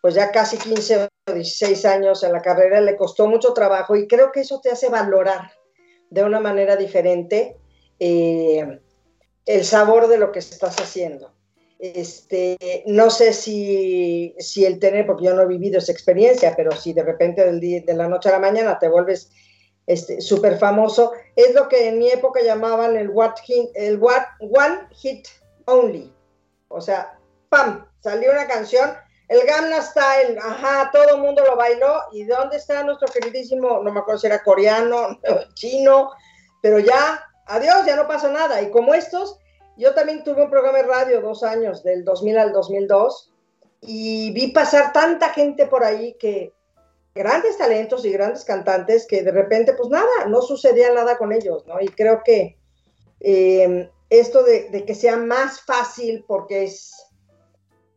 pues 0.00 0.14
ya 0.14 0.32
casi 0.32 0.58
15 0.58 1.08
o 1.28 1.32
16 1.32 1.84
años 1.86 2.24
en 2.24 2.32
la 2.32 2.42
carrera, 2.42 2.80
le 2.80 2.96
costó 2.96 3.28
mucho 3.28 3.52
trabajo 3.52 3.94
y 3.94 4.08
creo 4.08 4.32
que 4.32 4.40
eso 4.40 4.60
te 4.60 4.70
hace 4.70 4.88
valorar 4.88 5.52
de 6.12 6.22
una 6.22 6.40
manera 6.40 6.76
diferente 6.76 7.56
eh, 7.98 8.80
el 9.46 9.64
sabor 9.64 10.08
de 10.08 10.18
lo 10.18 10.30
que 10.30 10.40
estás 10.40 10.76
haciendo. 10.78 11.32
Este, 11.78 12.84
no 12.86 13.10
sé 13.10 13.32
si, 13.32 14.36
si 14.38 14.64
el 14.64 14.78
tener, 14.78 15.06
porque 15.06 15.24
yo 15.24 15.34
no 15.34 15.42
he 15.42 15.46
vivido 15.46 15.78
esa 15.78 15.90
experiencia, 15.90 16.54
pero 16.54 16.72
si 16.72 16.92
de 16.92 17.02
repente 17.02 17.44
del 17.44 17.60
día, 17.60 17.80
de 17.84 17.94
la 17.94 18.08
noche 18.08 18.28
a 18.28 18.32
la 18.32 18.38
mañana 18.38 18.78
te 18.78 18.88
vuelves 18.88 19.30
súper 20.20 20.52
este, 20.52 20.60
famoso, 20.60 21.12
es 21.34 21.54
lo 21.54 21.68
que 21.68 21.88
en 21.88 21.98
mi 21.98 22.10
época 22.10 22.40
llamaban 22.42 22.94
el, 22.96 23.10
One 23.10 23.34
Hit 24.92 25.26
Only. 25.64 26.12
O 26.68 26.80
sea, 26.80 27.18
¡pam! 27.48 27.86
Salió 28.00 28.32
una 28.32 28.46
canción, 28.46 28.92
el 29.32 29.46
Gamma 29.46 29.80
Style, 29.80 30.38
ajá, 30.38 30.90
todo 30.92 31.16
el 31.16 31.22
mundo 31.22 31.42
lo 31.44 31.56
bailó. 31.56 32.02
¿Y 32.12 32.24
dónde 32.24 32.58
está 32.58 32.82
nuestro 32.82 33.08
queridísimo, 33.08 33.82
no 33.82 33.90
me 33.92 34.00
acuerdo 34.00 34.20
si 34.20 34.26
era 34.26 34.42
coreano, 34.42 35.18
chino, 35.54 36.10
pero 36.60 36.78
ya, 36.78 37.24
adiós, 37.46 37.86
ya 37.86 37.96
no 37.96 38.06
pasa 38.06 38.30
nada. 38.30 38.60
Y 38.60 38.70
como 38.70 38.94
estos, 38.94 39.38
yo 39.76 39.94
también 39.94 40.22
tuve 40.22 40.44
un 40.44 40.50
programa 40.50 40.78
de 40.78 40.84
radio 40.84 41.20
dos 41.22 41.42
años, 41.42 41.82
del 41.82 42.04
2000 42.04 42.38
al 42.38 42.52
2002, 42.52 43.32
y 43.80 44.32
vi 44.32 44.48
pasar 44.48 44.92
tanta 44.92 45.30
gente 45.30 45.66
por 45.66 45.82
ahí 45.82 46.14
que 46.18 46.52
grandes 47.14 47.56
talentos 47.56 48.04
y 48.04 48.12
grandes 48.12 48.44
cantantes 48.44 49.06
que 49.06 49.22
de 49.22 49.32
repente, 49.32 49.72
pues 49.72 49.88
nada, 49.88 50.26
no 50.28 50.42
sucedía 50.42 50.92
nada 50.92 51.16
con 51.16 51.32
ellos, 51.32 51.66
¿no? 51.66 51.80
Y 51.80 51.88
creo 51.88 52.22
que 52.22 52.58
eh, 53.20 53.90
esto 54.10 54.42
de, 54.42 54.84
que 54.86 54.94
sea 54.94 55.16
más 55.16 55.62
fácil 55.62 56.22
porque 56.28 56.64
es, 56.64 56.92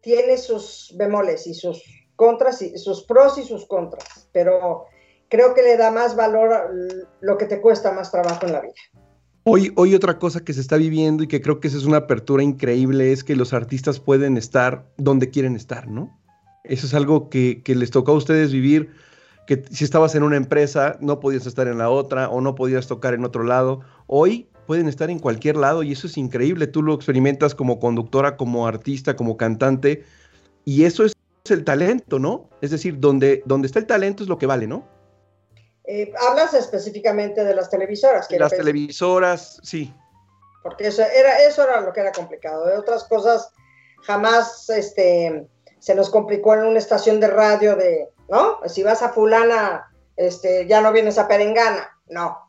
tiene 0.05 0.37
sus 0.37 0.93
bemoles 0.95 1.47
y 1.47 1.55
sus 1.55 1.81
contras, 2.15 2.61
y 2.61 2.77
sus 2.77 3.01
pros 3.01 3.39
y 3.39 3.43
sus 3.43 3.65
contras, 3.65 4.29
pero 4.31 4.85
creo 5.29 5.55
que 5.55 5.63
le 5.63 5.77
da 5.77 5.89
más 5.89 6.15
valor 6.15 6.53
a 6.53 6.69
lo 7.21 7.37
que 7.37 7.45
te 7.45 7.59
cuesta 7.59 7.91
más 7.91 8.11
trabajo 8.11 8.45
en 8.45 8.53
la 8.53 8.61
vida. 8.61 8.73
Hoy, 9.45 9.73
hoy 9.75 9.95
otra 9.95 10.19
cosa 10.19 10.45
que 10.45 10.53
se 10.53 10.61
está 10.61 10.77
viviendo 10.77 11.23
y 11.23 11.27
que 11.27 11.41
creo 11.41 11.59
que 11.59 11.69
esa 11.69 11.77
es 11.77 11.85
una 11.85 11.97
apertura 11.97 12.43
increíble 12.43 13.11
es 13.11 13.23
que 13.23 13.35
los 13.35 13.51
artistas 13.51 13.99
pueden 13.99 14.37
estar 14.37 14.85
donde 14.97 15.31
quieren 15.31 15.55
estar, 15.55 15.87
¿no? 15.87 16.15
Eso 16.63 16.85
es 16.85 16.93
algo 16.93 17.29
que, 17.29 17.63
que 17.63 17.73
les 17.73 17.89
tocó 17.89 18.11
a 18.11 18.15
ustedes 18.15 18.51
vivir, 18.51 18.91
que 19.47 19.63
si 19.71 19.83
estabas 19.83 20.13
en 20.13 20.21
una 20.21 20.37
empresa 20.37 20.97
no 21.01 21.19
podías 21.19 21.47
estar 21.47 21.67
en 21.67 21.79
la 21.79 21.89
otra 21.89 22.29
o 22.29 22.41
no 22.41 22.53
podías 22.53 22.87
tocar 22.87 23.15
en 23.15 23.25
otro 23.25 23.43
lado. 23.43 23.81
Hoy 24.05 24.49
pueden 24.65 24.87
estar 24.87 25.09
en 25.09 25.19
cualquier 25.19 25.57
lado 25.57 25.83
y 25.83 25.91
eso 25.91 26.07
es 26.07 26.17
increíble. 26.17 26.67
Tú 26.67 26.81
lo 26.81 26.93
experimentas 26.93 27.55
como 27.55 27.79
conductora, 27.79 28.37
como 28.37 28.67
artista, 28.67 29.15
como 29.15 29.37
cantante 29.37 30.03
y 30.63 30.85
eso 30.85 31.05
es 31.05 31.13
el 31.49 31.63
talento, 31.63 32.19
¿no? 32.19 32.49
Es 32.61 32.71
decir, 32.71 32.99
donde, 32.99 33.43
donde 33.45 33.67
está 33.67 33.79
el 33.79 33.85
talento 33.85 34.23
es 34.23 34.29
lo 34.29 34.37
que 34.37 34.47
vale, 34.47 34.67
¿no? 34.67 34.87
Eh, 35.87 36.11
hablas 36.27 36.53
específicamente 36.53 37.43
de 37.43 37.53
las 37.53 37.69
televisoras. 37.69 38.27
Las 38.31 38.51
pensar. 38.51 38.57
televisoras, 38.57 39.59
sí. 39.61 39.93
Porque 40.63 40.87
eso 40.87 41.03
era, 41.03 41.43
eso 41.43 41.63
era 41.63 41.81
lo 41.81 41.93
que 41.93 41.99
era 42.01 42.11
complicado. 42.11 42.65
De 42.65 42.77
otras 42.77 43.03
cosas, 43.03 43.51
jamás 44.01 44.67
este, 44.69 45.47
se 45.79 45.93
nos 45.93 46.09
complicó 46.09 46.55
en 46.55 46.65
una 46.65 46.79
estación 46.79 47.19
de 47.19 47.27
radio 47.27 47.75
de, 47.75 48.09
¿no? 48.29 48.59
Si 48.65 48.81
vas 48.81 49.03
a 49.03 49.09
fulana, 49.09 49.91
este, 50.15 50.65
ya 50.67 50.81
no 50.81 50.91
vienes 50.91 51.19
a 51.19 51.27
Perengana. 51.27 51.89
No. 52.07 52.44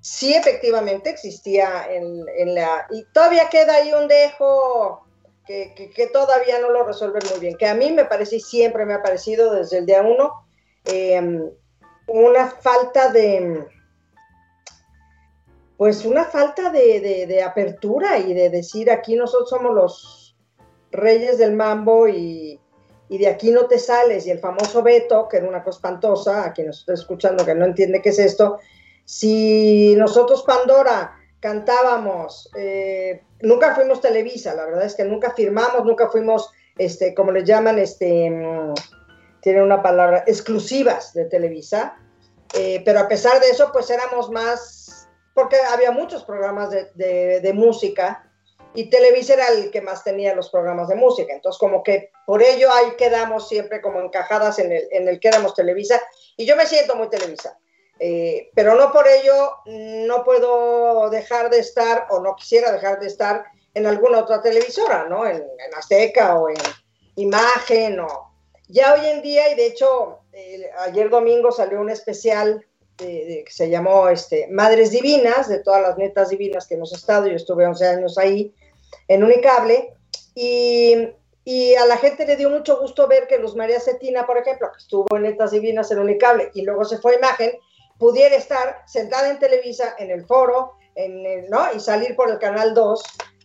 Sí, 0.00 0.34
efectivamente 0.34 1.10
existía 1.10 1.86
en, 1.90 2.24
en 2.36 2.54
la... 2.54 2.86
Y 2.90 3.04
todavía 3.12 3.48
queda 3.50 3.74
ahí 3.74 3.92
un 3.92 4.08
dejo 4.08 5.04
que, 5.46 5.92
que, 5.94 6.06
todavía 6.06 6.60
no 6.60 6.70
lo 6.70 6.84
resuelven 6.84 7.22
muy 7.30 7.40
bien, 7.40 7.56
que 7.56 7.66
a 7.66 7.74
mí 7.74 7.90
me 7.90 8.04
parece 8.04 8.36
y 8.36 8.40
siempre 8.40 8.86
me 8.86 8.94
ha 8.94 9.02
parecido 9.02 9.52
desde 9.52 9.78
el 9.78 9.86
día 9.86 10.02
uno. 10.02 10.46
Eh, 10.84 11.50
una 12.06 12.46
falta 12.48 13.10
de, 13.10 13.66
pues 15.76 16.04
una 16.04 16.24
falta 16.24 16.70
de, 16.70 17.26
de, 17.26 17.42
apertura 17.42 18.18
y 18.18 18.34
de 18.34 18.50
decir 18.50 18.90
aquí 18.90 19.16
nosotros 19.16 19.48
somos 19.48 19.74
los 19.74 20.36
reyes 20.90 21.38
del 21.38 21.52
mambo 21.52 22.08
y, 22.08 22.60
y, 23.08 23.18
de 23.18 23.28
aquí 23.28 23.50
no 23.50 23.66
te 23.66 23.78
sales. 23.78 24.26
Y 24.26 24.30
el 24.30 24.40
famoso 24.40 24.82
veto, 24.82 25.28
que 25.28 25.38
era 25.38 25.48
una 25.48 25.62
cosa 25.62 25.78
espantosa, 25.78 26.44
a 26.44 26.52
quien 26.52 26.66
nos 26.66 26.80
está 26.80 26.94
escuchando 26.94 27.44
que 27.44 27.54
no 27.54 27.64
entiende 27.64 28.02
qué 28.02 28.10
es 28.10 28.18
esto, 28.18 28.58
si 29.10 29.96
nosotros 29.96 30.44
Pandora 30.44 31.18
cantábamos, 31.40 32.48
eh, 32.56 33.20
nunca 33.40 33.74
fuimos 33.74 34.00
Televisa, 34.00 34.54
la 34.54 34.66
verdad 34.66 34.84
es 34.84 34.94
que 34.94 35.02
nunca 35.02 35.32
firmamos, 35.32 35.84
nunca 35.84 36.08
fuimos, 36.10 36.48
este, 36.78 37.12
como 37.12 37.32
les 37.32 37.42
llaman, 37.42 37.80
este 37.80 38.32
tiene 39.40 39.62
una 39.62 39.82
palabra, 39.82 40.22
exclusivas 40.28 41.12
de 41.12 41.24
Televisa, 41.24 41.96
eh, 42.54 42.82
pero 42.84 43.00
a 43.00 43.08
pesar 43.08 43.40
de 43.40 43.48
eso, 43.48 43.70
pues 43.72 43.90
éramos 43.90 44.30
más, 44.30 45.08
porque 45.34 45.56
había 45.56 45.90
muchos 45.90 46.22
programas 46.22 46.70
de, 46.70 47.52
música 47.52 48.30
y 48.74 48.90
Televisa 48.90 49.34
era 49.34 49.48
el 49.48 49.72
que 49.72 49.80
más 49.80 50.04
tenía 50.04 50.36
los 50.36 50.50
programas 50.50 50.86
de 50.86 50.94
música, 50.94 51.34
entonces 51.34 51.58
como 51.58 51.82
que 51.82 52.12
por 52.26 52.44
ello 52.44 52.72
ahí 52.72 52.92
quedamos 52.96 53.48
siempre 53.48 53.80
como 53.80 54.00
encajadas 54.00 54.60
en 54.60 54.70
el, 54.70 54.86
en 54.92 55.08
el 55.08 55.18
que 55.18 55.26
éramos 55.26 55.54
Televisa 55.54 56.00
y 56.36 56.46
yo 56.46 56.54
me 56.54 56.64
siento 56.64 56.94
muy 56.94 57.08
Televisa. 57.08 57.58
Eh, 58.02 58.50
pero 58.54 58.76
no 58.76 58.90
por 58.92 59.06
ello 59.06 59.58
no 59.66 60.24
puedo 60.24 61.10
dejar 61.10 61.50
de 61.50 61.58
estar 61.58 62.06
o 62.08 62.20
no 62.20 62.34
quisiera 62.34 62.72
dejar 62.72 62.98
de 62.98 63.06
estar 63.06 63.44
en 63.74 63.86
alguna 63.86 64.20
otra 64.20 64.40
televisora, 64.40 65.04
¿no? 65.04 65.26
En, 65.26 65.36
en 65.36 65.74
Azteca 65.76 66.36
o 66.36 66.48
en 66.48 66.56
Imagen 67.16 68.00
o, 68.00 68.30
ya 68.68 68.94
hoy 68.94 69.04
en 69.06 69.20
día, 69.20 69.52
y 69.52 69.56
de 69.56 69.66
hecho, 69.66 70.20
eh, 70.32 70.70
ayer 70.80 71.10
domingo 71.10 71.50
salió 71.50 71.80
un 71.80 71.90
especial 71.90 72.64
que 72.96 73.44
se 73.48 73.70
llamó 73.70 74.08
este, 74.08 74.46
Madres 74.48 74.90
Divinas, 74.90 75.48
de 75.48 75.60
todas 75.60 75.80
las 75.80 75.96
netas 75.96 76.28
divinas 76.28 76.66
que 76.66 76.74
hemos 76.74 76.92
estado, 76.92 77.26
yo 77.26 77.34
estuve 77.34 77.66
11 77.66 77.86
años 77.86 78.18
ahí 78.18 78.54
en 79.08 79.24
Unicable, 79.24 79.94
y, 80.34 81.08
y, 81.44 81.74
a 81.76 81.86
la 81.86 81.96
gente 81.96 82.26
le 82.26 82.36
dio 82.36 82.50
mucho 82.50 82.78
gusto 82.78 83.08
ver 83.08 83.26
que 83.26 83.38
Luz 83.38 83.56
María 83.56 83.80
Cetina, 83.80 84.26
por 84.26 84.38
ejemplo, 84.38 84.70
que 84.70 84.78
estuvo 84.78 85.06
en 85.16 85.22
Netas 85.22 85.50
Divinas 85.50 85.90
en 85.90 85.98
Unicable 85.98 86.50
y 86.54 86.62
luego 86.62 86.84
se 86.84 86.98
fue 86.98 87.14
a 87.14 87.18
Imagen, 87.18 87.52
pudiera 88.00 88.34
estar 88.34 88.82
sentada 88.86 89.30
en 89.30 89.38
Televisa, 89.38 89.94
en 89.98 90.10
el 90.10 90.24
foro, 90.24 90.72
¿no? 91.48 91.72
y 91.74 91.80
salir 91.80 92.16
por 92.16 92.30
el 92.30 92.38
Canal 92.38 92.74
2 92.74 93.02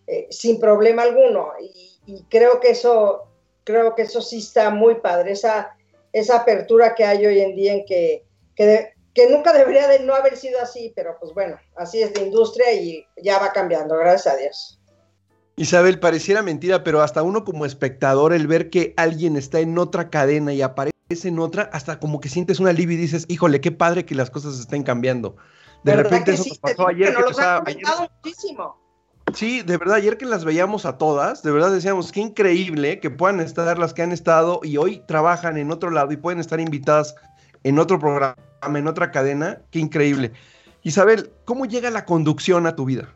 eh, 0.08 0.28
sin 0.32 0.60
problema 0.60 1.04
alguno. 1.04 1.50
Y, 1.60 1.92
creo 2.30 2.60
que 2.60 2.70
eso 2.70 3.24
creo 3.64 3.96
que 3.96 4.04
eso 4.04 4.22
sí 4.22 4.38
está 4.38 4.70
muy 4.70 4.96
padre, 5.02 5.32
esa, 5.32 5.76
esa 6.14 6.38
apertura 6.38 6.94
que 6.94 7.04
hay 7.04 7.26
hoy 7.26 7.40
en 7.40 7.56
día 7.56 7.74
en 7.74 7.84
que, 7.84 8.24
que, 8.56 8.94
que, 9.16 9.28
nunca 9.28 9.52
debería 9.54 9.88
de 9.88 10.02
no 10.02 10.14
haber 10.14 10.38
sido 10.38 10.62
así, 10.62 10.94
pero 10.96 11.18
pues 11.20 11.34
bueno, 11.34 11.58
así 11.76 12.04
es 12.04 12.16
la 12.16 12.24
industria 12.24 12.72
y 12.74 13.04
ya 13.24 13.40
va 13.40 13.52
cambiando, 13.54 13.98
gracias 13.98 14.36
a 14.36 14.38
Dios. 14.38 14.80
Isabel, 15.56 16.00
pareciera 16.00 16.44
mentira, 16.44 16.84
pero 16.84 17.02
hasta 17.02 17.24
uno 17.24 17.44
como 17.44 17.66
espectador, 17.66 18.34
el 18.34 18.46
ver 18.46 18.70
que 18.70 18.94
alguien 18.98 19.36
está 19.36 19.60
en 19.60 19.80
otra 19.80 20.12
cadena 20.12 20.54
y 20.54 20.62
aparece 20.62 20.95
en 21.10 21.40
otra, 21.40 21.70
hasta 21.72 22.00
como 22.00 22.20
que 22.20 22.30
sientes 22.30 22.60
un 22.60 22.68
alivio 22.68 22.98
y 22.98 23.02
dices, 23.02 23.26
híjole, 23.28 23.62
qué 23.62 23.72
padre 23.72 24.06
que 24.06 24.16
las 24.16 24.32
cosas 24.32 24.60
estén 24.60 24.84
cambiando. 24.84 25.36
De 25.84 25.96
repente 25.96 26.34
eso 26.34 26.44
sí? 26.44 26.58
pasó 26.60 26.88
ayer. 26.88 27.10
Que, 27.10 27.16
que 27.16 27.22
nos 27.22 27.40
ha 27.40 27.58
ayer... 27.66 27.84
muchísimo. 28.24 28.82
Sí, 29.34 29.62
de 29.62 29.78
verdad, 29.78 29.98
ayer 29.98 30.18
que 30.18 30.26
las 30.26 30.46
veíamos 30.46 30.86
a 30.86 30.98
todas, 30.98 31.44
de 31.44 31.52
verdad 31.52 31.72
decíamos, 31.72 32.12
qué 32.12 32.22
increíble 32.22 33.00
que 33.00 33.10
puedan 33.10 33.40
estar 33.40 33.78
las 33.78 33.94
que 33.94 34.02
han 34.02 34.12
estado 34.12 34.60
y 34.64 34.78
hoy 34.78 35.04
trabajan 35.08 35.58
en 35.58 35.72
otro 35.72 35.90
lado 35.90 36.12
y 36.12 36.18
pueden 36.18 36.40
estar 36.40 36.60
invitadas 36.60 37.16
en 37.64 37.80
otro 37.80 38.00
programa, 38.00 38.36
en 38.64 38.88
otra 38.88 39.12
cadena, 39.12 39.62
qué 39.72 39.80
increíble. 39.80 40.32
Isabel, 40.84 41.32
¿cómo 41.44 41.66
llega 41.66 41.90
la 41.90 42.06
conducción 42.06 42.68
a 42.68 42.76
tu 42.76 42.86
vida? 42.86 43.16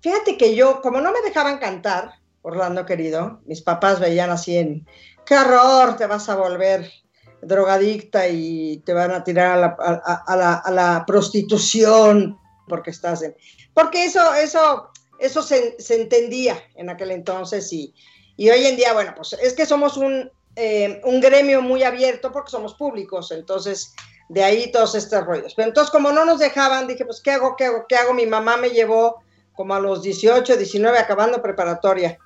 Fíjate 0.00 0.36
que 0.36 0.54
yo, 0.54 0.82
como 0.82 1.00
no 1.00 1.12
me 1.12 1.22
dejaban 1.22 1.58
cantar, 1.58 2.12
Orlando 2.44 2.84
querido, 2.84 3.40
mis 3.46 3.62
papás 3.62 4.00
veían 4.00 4.28
así 4.28 4.58
en, 4.58 4.86
qué 5.24 5.34
horror, 5.34 5.96
te 5.96 6.06
vas 6.06 6.28
a 6.28 6.36
volver 6.36 6.92
drogadicta 7.40 8.28
y 8.28 8.82
te 8.84 8.92
van 8.92 9.12
a 9.12 9.24
tirar 9.24 9.52
a 9.52 9.60
la, 9.60 10.62
a, 10.62 10.70
la, 10.70 11.04
prostitución 11.06 12.38
porque 12.68 12.90
estás 12.90 13.22
en 13.22 13.34
porque 13.72 14.04
eso, 14.04 14.34
eso, 14.34 14.90
eso 15.18 15.42
se, 15.42 15.80
se 15.80 16.02
entendía 16.02 16.62
en 16.76 16.90
aquel 16.90 17.12
entonces 17.12 17.72
y, 17.72 17.94
y, 18.36 18.50
hoy 18.50 18.66
en 18.66 18.76
día, 18.76 18.92
bueno, 18.92 19.14
pues 19.16 19.32
es 19.32 19.54
que 19.54 19.64
somos 19.64 19.96
un, 19.96 20.30
eh, 20.54 21.00
un 21.04 21.22
gremio 21.22 21.62
muy 21.62 21.82
abierto 21.82 22.30
porque 22.30 22.50
somos 22.50 22.74
públicos, 22.74 23.30
entonces 23.32 23.94
de 24.28 24.44
ahí 24.44 24.70
todos 24.70 24.94
estos 24.94 25.24
rollos. 25.24 25.54
Pero 25.54 25.68
entonces 25.68 25.90
como 25.90 26.12
no 26.12 26.26
nos 26.26 26.40
dejaban, 26.40 26.86
dije, 26.86 27.06
pues 27.06 27.22
¿qué 27.22 27.30
hago? 27.30 27.56
¿Qué 27.56 27.64
hago? 27.64 27.86
¿Qué 27.88 27.96
hago? 27.96 28.12
Mi 28.12 28.26
mamá 28.26 28.58
me 28.58 28.68
llevó 28.68 29.22
como 29.54 29.74
a 29.74 29.80
los 29.80 30.02
18, 30.02 30.56
19, 30.56 30.98
acabando 30.98 31.40
preparatoria, 31.40 32.18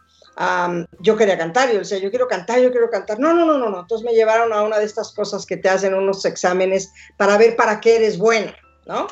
yo 1.00 1.16
quería 1.16 1.36
cantar, 1.36 1.72
yo 1.72 1.80
decía, 1.80 1.98
yo 1.98 2.10
quiero 2.10 2.28
cantar, 2.28 2.60
yo 2.60 2.70
quiero 2.70 2.90
cantar. 2.90 3.18
No, 3.18 3.32
no, 3.32 3.44
no, 3.44 3.58
no, 3.58 3.70
no. 3.70 3.80
Entonces 3.80 4.04
me 4.04 4.14
llevaron 4.14 4.52
a 4.52 4.62
una 4.62 4.78
de 4.78 4.84
estas 4.84 5.12
cosas 5.12 5.44
que 5.44 5.56
te 5.56 5.68
hacen 5.68 5.94
unos 5.94 6.24
exámenes 6.24 6.92
para 7.16 7.36
ver 7.36 7.56
para 7.56 7.80
qué 7.80 7.96
eres 7.96 8.18
bueno, 8.18 8.52
¿no? 8.86 9.08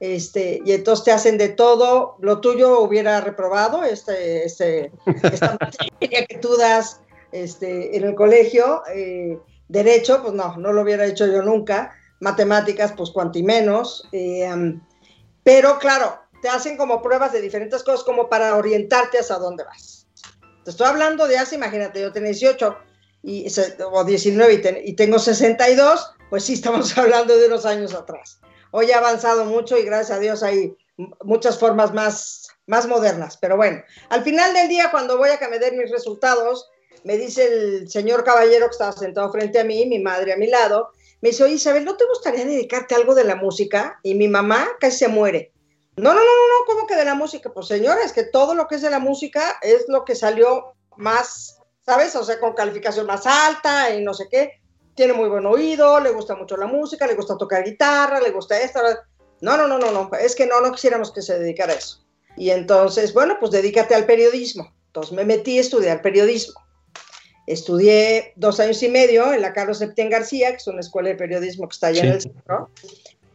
Este, 0.00 0.60
y 0.64 0.72
entonces 0.72 1.04
te 1.04 1.12
hacen 1.12 1.38
de 1.38 1.48
todo. 1.50 2.16
Lo 2.20 2.40
tuyo 2.40 2.80
hubiera 2.80 3.20
reprobado, 3.20 3.84
este, 3.84 4.44
este, 4.44 4.90
esta 5.22 5.56
materia 5.60 6.26
que 6.26 6.38
tú 6.38 6.56
das 6.56 7.00
este, 7.30 7.96
en 7.96 8.04
el 8.04 8.16
colegio. 8.16 8.82
Eh, 8.92 9.38
derecho, 9.68 10.22
pues 10.22 10.34
no, 10.34 10.56
no 10.56 10.72
lo 10.72 10.82
hubiera 10.82 11.06
hecho 11.06 11.26
yo 11.26 11.42
nunca. 11.42 11.94
Matemáticas, 12.18 12.92
pues 12.96 13.10
cuanti 13.10 13.44
menos. 13.44 14.08
Eh, 14.10 14.50
pero 15.44 15.78
claro, 15.78 16.18
te 16.40 16.48
hacen 16.48 16.76
como 16.76 17.00
pruebas 17.00 17.32
de 17.32 17.40
diferentes 17.40 17.84
cosas 17.84 18.02
como 18.02 18.28
para 18.28 18.56
orientarte 18.56 19.20
hacia 19.20 19.36
dónde 19.36 19.62
vas. 19.62 20.01
Te 20.64 20.70
estoy 20.70 20.86
hablando 20.86 21.26
de 21.26 21.38
hace, 21.38 21.56
imagínate, 21.56 22.00
yo 22.00 22.12
tenía 22.12 22.30
18 22.30 22.76
y, 23.22 23.46
o 23.84 24.04
19 24.04 24.82
y, 24.84 24.94
tengo 24.94 25.18
62, 25.18 26.14
pues 26.30 26.44
sí 26.44 26.52
estamos 26.54 26.96
hablando 26.96 27.36
de 27.36 27.46
unos 27.46 27.66
años 27.66 27.94
atrás. 27.94 28.40
Hoy 28.70 28.90
ha 28.92 28.98
avanzado 28.98 29.44
mucho 29.44 29.76
y 29.76 29.82
gracias 29.82 30.16
a 30.16 30.20
Dios 30.20 30.42
hay 30.42 30.76
muchas 31.24 31.58
formas 31.58 31.92
más, 31.92 32.48
más 32.66 32.86
modernas. 32.86 33.36
Pero 33.36 33.56
bueno, 33.56 33.82
al 34.08 34.22
final 34.22 34.54
del 34.54 34.68
día, 34.68 34.90
cuando 34.90 35.18
voy 35.18 35.30
a 35.30 35.38
que 35.38 35.48
me 35.48 35.58
den 35.58 35.76
mis 35.76 35.90
resultados, 35.90 36.70
me 37.04 37.16
dice 37.16 37.46
el 37.46 37.90
señor 37.90 38.24
caballero 38.24 38.66
que 38.66 38.72
estaba 38.72 38.92
sentado 38.92 39.30
frente 39.30 39.58
a 39.58 39.64
mí, 39.64 39.84
mi 39.86 39.98
madre 39.98 40.32
a 40.32 40.36
mi 40.36 40.46
lado, 40.46 40.90
me 41.20 41.30
dice, 41.30 41.44
oye 41.44 41.54
Isabel, 41.54 41.84
¿no 41.84 41.96
te 41.96 42.06
gustaría 42.06 42.44
dedicarte 42.44 42.94
algo 42.94 43.14
de 43.14 43.24
la 43.24 43.36
música? 43.36 43.98
Y 44.02 44.14
mi 44.14 44.28
mamá 44.28 44.68
casi 44.80 44.98
se 44.98 45.08
muere. 45.08 45.51
No, 45.96 46.14
no, 46.14 46.20
no, 46.20 46.20
no, 46.20 46.48
no, 46.48 46.64
¿cómo 46.66 46.86
que 46.86 46.96
de 46.96 47.04
la 47.04 47.14
música? 47.14 47.52
Pues 47.52 47.66
señora, 47.66 48.00
es 48.02 48.12
que 48.12 48.24
todo 48.24 48.54
lo 48.54 48.66
que 48.66 48.76
es 48.76 48.82
de 48.82 48.90
la 48.90 48.98
música 48.98 49.58
es 49.60 49.84
lo 49.88 50.04
que 50.04 50.14
salió 50.14 50.74
más, 50.96 51.58
¿sabes? 51.84 52.16
O 52.16 52.24
sea, 52.24 52.40
con 52.40 52.54
calificación 52.54 53.06
más 53.06 53.26
alta 53.26 53.94
y 53.94 54.02
no 54.02 54.14
sé 54.14 54.28
qué. 54.30 54.60
Tiene 54.94 55.12
muy 55.12 55.28
buen 55.28 55.46
oído, 55.46 56.00
le 56.00 56.10
gusta 56.10 56.34
mucho 56.34 56.56
la 56.56 56.66
música, 56.66 57.06
le 57.06 57.14
gusta 57.14 57.36
tocar 57.36 57.64
guitarra, 57.64 58.20
le 58.20 58.30
gusta 58.30 58.60
esto. 58.60 58.80
No, 59.42 59.56
no, 59.56 59.66
no, 59.66 59.78
no, 59.78 59.90
no, 59.90 60.10
es 60.18 60.34
que 60.34 60.46
no, 60.46 60.60
no 60.60 60.72
quisiéramos 60.72 61.12
que 61.12 61.20
se 61.20 61.38
dedicara 61.38 61.72
a 61.72 61.76
eso. 61.76 62.02
Y 62.36 62.50
entonces, 62.50 63.12
bueno, 63.12 63.36
pues 63.38 63.50
dedícate 63.52 63.94
al 63.94 64.06
periodismo. 64.06 64.72
Entonces 64.86 65.12
me 65.12 65.24
metí 65.24 65.58
a 65.58 65.62
estudiar 65.62 66.00
periodismo. 66.00 66.60
Estudié 67.46 68.32
dos 68.36 68.60
años 68.60 68.82
y 68.82 68.88
medio 68.88 69.32
en 69.32 69.42
la 69.42 69.52
Carlos 69.52 69.78
Septién 69.78 70.10
García, 70.10 70.50
que 70.50 70.56
es 70.56 70.66
una 70.66 70.80
escuela 70.80 71.08
de 71.08 71.16
periodismo 71.16 71.68
que 71.68 71.74
está 71.74 71.88
allá 71.88 72.04
en 72.04 72.12
el 72.12 72.20
centro. 72.20 72.70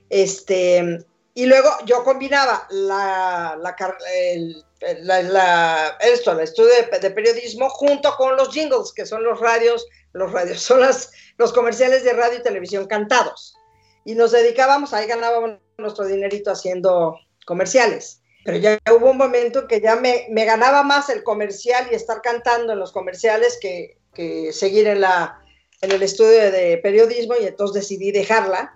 Este, 0.10 1.06
y 1.38 1.46
luego 1.46 1.70
yo 1.86 2.04
combinaba 2.04 2.66
la, 2.72 3.56
la, 3.62 3.76
el, 4.12 4.66
la, 5.04 5.96
esto, 6.00 6.32
el 6.32 6.40
estudio 6.40 6.72
de, 7.00 7.12
periodismo 7.12 7.70
junto 7.70 8.12
con 8.18 8.36
los 8.36 8.50
jingles, 8.50 8.92
que 8.92 9.06
son 9.06 9.24
los 9.24 9.40
radios, 9.40 9.86
los 10.14 10.32
radios, 10.32 10.60
son 10.64 10.82
las, 10.82 11.12
los 11.38 11.54
comerciales 11.54 12.04
de 12.04 12.14
radio 12.14 12.40
y 12.40 12.42
televisión 12.42 12.88
cantados. 12.88 13.56
Y 14.04 14.16
nos 14.16 14.32
dedicábamos, 14.32 14.96
ahí 14.96 15.06
ganábamos 15.06 15.60
nuestro 15.78 16.08
dinerito 16.08 16.50
haciendo 16.50 17.20
comerciales. 17.46 18.20
Pero 18.44 18.58
ya 18.58 18.80
hubo 18.98 19.12
un 19.12 19.18
momento 19.18 19.68
que 19.68 19.80
ya 19.80 19.96
me, 19.96 20.26
me 20.32 20.44
ganaba 20.44 20.82
más 20.82 21.08
el 21.10 21.22
comercial 21.22 21.88
y 21.92 21.94
estar 21.94 22.24
cantando 22.24 22.74
en 22.74 22.80
los 22.80 22.92
comerciales 22.92 23.60
que, 23.62 24.00
que 24.16 24.52
seguir 24.52 24.88
en, 24.88 25.02
la, 25.02 25.40
en 25.82 25.92
el 25.92 26.02
estudio 26.02 26.52
de 26.52 26.80
periodismo 26.82 27.36
y 27.40 27.46
entonces 27.46 27.84
decidí 27.84 28.12
dejarla 28.12 28.74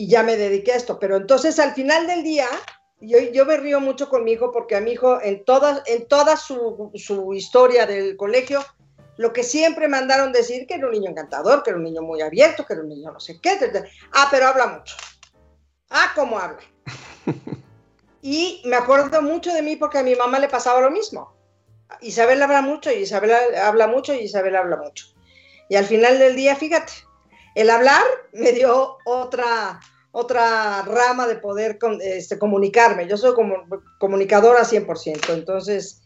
y 0.00 0.08
ya 0.08 0.22
me 0.22 0.38
dediqué 0.38 0.72
a 0.72 0.76
esto. 0.76 0.98
Pero 0.98 1.18
entonces 1.18 1.58
al 1.58 1.74
final 1.74 2.06
del 2.06 2.22
día, 2.22 2.46
yo, 3.02 3.18
yo 3.18 3.44
me 3.44 3.58
río 3.58 3.80
mucho 3.80 4.08
con 4.08 4.24
mi 4.24 4.32
hijo 4.32 4.50
porque 4.50 4.74
a 4.74 4.80
mi 4.80 4.92
hijo 4.92 5.20
en 5.20 5.44
toda, 5.44 5.82
en 5.84 6.08
toda 6.08 6.38
su, 6.38 6.90
su 6.94 7.34
historia 7.34 7.84
del 7.84 8.16
colegio, 8.16 8.64
lo 9.18 9.34
que 9.34 9.42
siempre 9.42 9.88
mandaron 9.88 10.32
decir 10.32 10.66
que 10.66 10.76
era 10.76 10.86
un 10.86 10.92
niño 10.92 11.10
encantador, 11.10 11.62
que 11.62 11.68
era 11.68 11.78
un 11.78 11.84
niño 11.84 12.00
muy 12.00 12.22
abierto, 12.22 12.64
que 12.64 12.72
era 12.72 12.82
un 12.82 12.88
niño 12.88 13.12
no 13.12 13.20
sé 13.20 13.38
qué. 13.42 13.58
Ah, 14.14 14.28
pero 14.30 14.46
habla 14.46 14.68
mucho. 14.68 14.96
Ah, 15.90 16.12
cómo 16.14 16.38
habla. 16.38 16.60
Y 18.22 18.62
me 18.64 18.76
acuerdo 18.76 19.20
mucho 19.20 19.52
de 19.52 19.60
mí 19.60 19.76
porque 19.76 19.98
a 19.98 20.02
mi 20.02 20.14
mamá 20.14 20.38
le 20.38 20.48
pasaba 20.48 20.80
lo 20.80 20.90
mismo. 20.90 21.34
Isabel 22.00 22.42
habla 22.42 22.62
mucho, 22.62 22.90
y 22.90 23.00
Isabel 23.02 23.32
habla 23.54 23.86
mucho, 23.86 24.14
y 24.14 24.20
Isabel 24.20 24.56
habla 24.56 24.76
mucho. 24.76 25.06
Y 25.68 25.76
al 25.76 25.84
final 25.84 26.18
del 26.18 26.36
día, 26.36 26.56
fíjate, 26.56 26.92
el 27.54 27.68
hablar 27.70 28.02
me 28.32 28.52
dio 28.52 28.98
otra, 29.04 29.80
otra 30.12 30.82
rama 30.82 31.26
de 31.26 31.36
poder 31.36 31.78
este, 32.00 32.38
comunicarme. 32.38 33.06
Yo 33.06 33.16
soy 33.16 33.34
como, 33.34 33.64
comunicadora 33.98 34.62
100%, 34.62 35.32
entonces, 35.34 36.02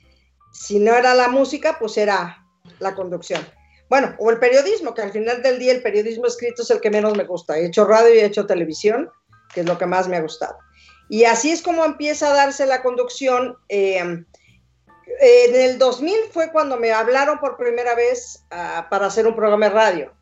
si 0.53 0.79
no 0.79 0.95
era 0.95 1.14
la 1.14 1.29
música, 1.29 1.79
pues 1.79 1.97
era 1.97 2.47
la 2.79 2.95
conducción. 2.95 3.47
Bueno, 3.88 4.14
o 4.19 4.31
el 4.31 4.38
periodismo, 4.38 4.95
que 4.95 5.03
al 5.03 5.12
final 5.12 5.43
del 5.43 5.59
día 5.59 5.73
el 5.73 5.83
periodismo 5.83 6.27
escrito 6.27 6.62
es 6.62 6.71
el 6.71 6.81
que 6.81 6.90
menos 6.90 7.17
me 7.17 7.25
gusta. 7.25 7.59
He 7.59 7.67
hecho 7.67 7.85
radio 7.85 8.14
y 8.14 8.19
he 8.19 8.25
hecho 8.25 8.47
televisión, 8.47 9.11
que 9.55 9.61
es 9.61 9.67
lo 9.67 9.79
que 9.79 9.87
más 9.87 10.09
me 10.09 10.17
ha 10.17 10.23
gustado. 10.23 10.57
Y 11.09 11.25
así 11.25 11.51
es 11.51 11.62
como 11.62 11.85
empieza 11.85 12.31
a 12.31 12.35
darse 12.35 12.67
la 12.67 12.83
conducción. 12.83 13.57
Eh, 13.69 13.99
en 13.99 15.55
el 15.55 15.79
2000 15.79 16.14
fue 16.33 16.51
cuando 16.51 16.79
me 16.79 16.93
hablaron 16.93 17.38
por 17.38 17.57
primera 17.57 17.95
vez 17.95 18.45
ah, 18.51 18.87
para 18.90 19.07
hacer 19.07 19.27
un 19.27 19.37
programa 19.37 19.69
de 19.69 19.75
radio 19.75 20.13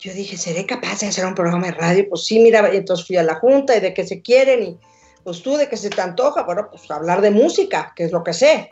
yo 0.00 0.14
dije, 0.14 0.36
¿seré 0.36 0.64
capaz 0.64 1.00
de 1.00 1.08
hacer 1.08 1.26
un 1.26 1.34
programa 1.34 1.66
de 1.66 1.72
radio? 1.72 2.06
Pues 2.08 2.24
sí, 2.24 2.40
mira, 2.40 2.68
entonces 2.72 3.06
fui 3.06 3.16
a 3.16 3.22
la 3.22 3.34
junta 3.34 3.76
y 3.76 3.80
de 3.80 3.92
qué 3.92 4.06
se 4.06 4.22
quieren 4.22 4.62
y 4.62 4.78
pues 5.24 5.42
tú 5.42 5.56
de 5.56 5.68
qué 5.68 5.76
se 5.76 5.90
te 5.90 6.00
antoja, 6.00 6.42
bueno, 6.44 6.68
pues 6.70 6.90
hablar 6.90 7.20
de 7.20 7.30
música, 7.30 7.92
que 7.94 8.04
es 8.04 8.12
lo 8.12 8.24
que 8.24 8.32
sé. 8.32 8.70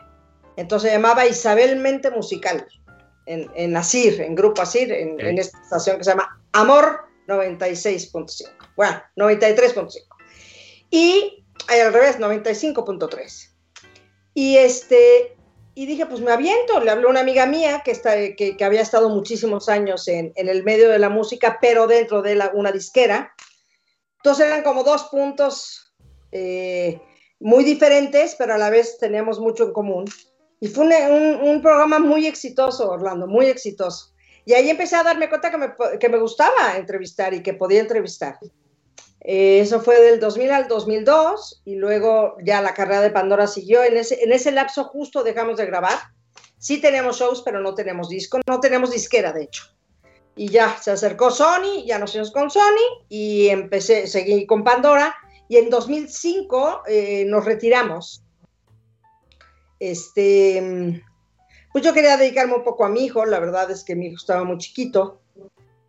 Entonces 0.57 0.89
se 0.89 0.95
llamaba 0.95 1.27
Isabel 1.27 1.77
Mente 1.77 2.09
Musical, 2.09 2.67
en, 3.27 3.49
en 3.55 3.77
Asir, 3.77 4.19
en 4.21 4.33
Grupo 4.33 4.63
Asir, 4.63 4.91
en, 4.91 5.19
en 5.19 5.37
esta 5.37 5.61
estación 5.61 5.97
que 5.97 6.03
se 6.03 6.09
llama 6.09 6.41
Amor 6.53 7.05
96.5, 7.27 8.49
bueno, 8.75 8.99
93.5. 9.15 10.03
Y 10.89 11.45
al 11.67 11.93
revés, 11.93 12.17
95.3. 12.17 13.49
Y 14.33 14.57
este, 14.57 15.37
y 15.79 15.85
dije, 15.85 16.05
pues 16.07 16.19
me 16.19 16.33
aviento. 16.33 16.81
Le 16.81 16.91
habló 16.91 17.07
una 17.07 17.21
amiga 17.21 17.45
mía 17.45 17.83
que, 17.85 17.91
está, 17.91 18.11
que, 18.35 18.57
había 18.59 18.81
estado 18.81 19.07
muchísimos 19.07 19.69
años 19.69 20.09
en, 20.09 20.33
el 20.35 20.65
medio 20.65 20.89
de 20.89 20.99
la 20.99 21.07
música, 21.07 21.57
pero 21.61 21.87
dentro 21.87 22.21
de 22.21 22.35
la, 22.35 22.51
una 22.53 22.73
disquera. 22.73 23.33
Entonces 24.17 24.47
eran 24.47 24.61
como 24.61 24.83
dos 24.83 25.05
puntos 25.05 25.93
eh, 26.33 27.01
muy 27.39 27.63
diferentes, 27.63 28.35
pero 28.37 28.55
a 28.55 28.57
la 28.57 28.69
vez 28.69 28.97
teníamos 28.97 29.39
mucho 29.39 29.63
en 29.63 29.71
común. 29.71 30.05
Y 30.59 30.67
fue 30.67 30.83
un, 30.83 31.61
programa 31.61 31.97
muy 31.97 32.27
exitoso, 32.27 32.91
Orlando, 32.91 33.25
muy 33.25 33.45
exitoso. 33.45 34.11
Y 34.43 34.55
ahí 34.55 34.69
empecé 34.69 34.97
a 34.97 35.03
darme 35.03 35.29
cuenta 35.29 35.49
que 35.49 35.57
me, 35.59 35.73
que 35.97 36.09
me 36.09 36.17
gustaba 36.17 36.75
entrevistar 36.75 37.33
y 37.33 37.41
que 37.41 37.53
podía 37.53 37.79
entrevistar. 37.79 38.37
Eh, 39.21 39.59
eso 39.59 39.81
fue 39.81 39.99
del 40.01 40.19
2000 40.19 40.51
al 40.51 40.67
2002 40.67 41.61
y 41.65 41.75
luego 41.75 42.37
ya 42.43 42.61
la 42.61 42.73
carrera 42.73 43.01
de 43.01 43.11
Pandora 43.11 43.47
siguió. 43.47 43.83
En 43.83 43.97
ese, 43.97 44.23
en 44.23 44.31
ese 44.31 44.51
lapso 44.51 44.85
justo 44.85 45.23
dejamos 45.23 45.57
de 45.57 45.65
grabar. 45.65 45.97
Sí 46.57 46.81
tenemos 46.81 47.19
shows, 47.19 47.41
pero 47.41 47.61
no 47.61 47.73
tenemos 47.73 48.09
disco, 48.09 48.39
no 48.47 48.59
tenemos 48.59 48.91
disquera, 48.91 49.31
de 49.31 49.43
hecho. 49.43 49.63
Y 50.35 50.49
ya 50.49 50.77
se 50.77 50.91
acercó 50.91 51.31
Sony, 51.31 51.85
ya 51.85 51.99
nos 51.99 52.11
fuimos 52.11 52.31
con 52.31 52.49
Sony 52.49 53.05
y 53.09 53.47
empecé, 53.47 54.07
seguí 54.07 54.45
con 54.45 54.63
Pandora. 54.63 55.15
Y 55.47 55.57
en 55.57 55.69
2005 55.69 56.83
eh, 56.87 57.25
nos 57.25 57.43
retiramos. 57.43 58.23
Este, 59.79 61.01
pues 61.71 61.83
yo 61.83 61.93
quería 61.93 62.17
dedicarme 62.17 62.55
un 62.55 62.63
poco 62.63 62.85
a 62.85 62.89
mi 62.89 63.05
hijo, 63.05 63.25
la 63.25 63.39
verdad 63.39 63.71
es 63.71 63.83
que 63.83 63.95
mi 63.95 64.07
hijo 64.07 64.17
estaba 64.17 64.43
muy 64.43 64.57
chiquito 64.57 65.21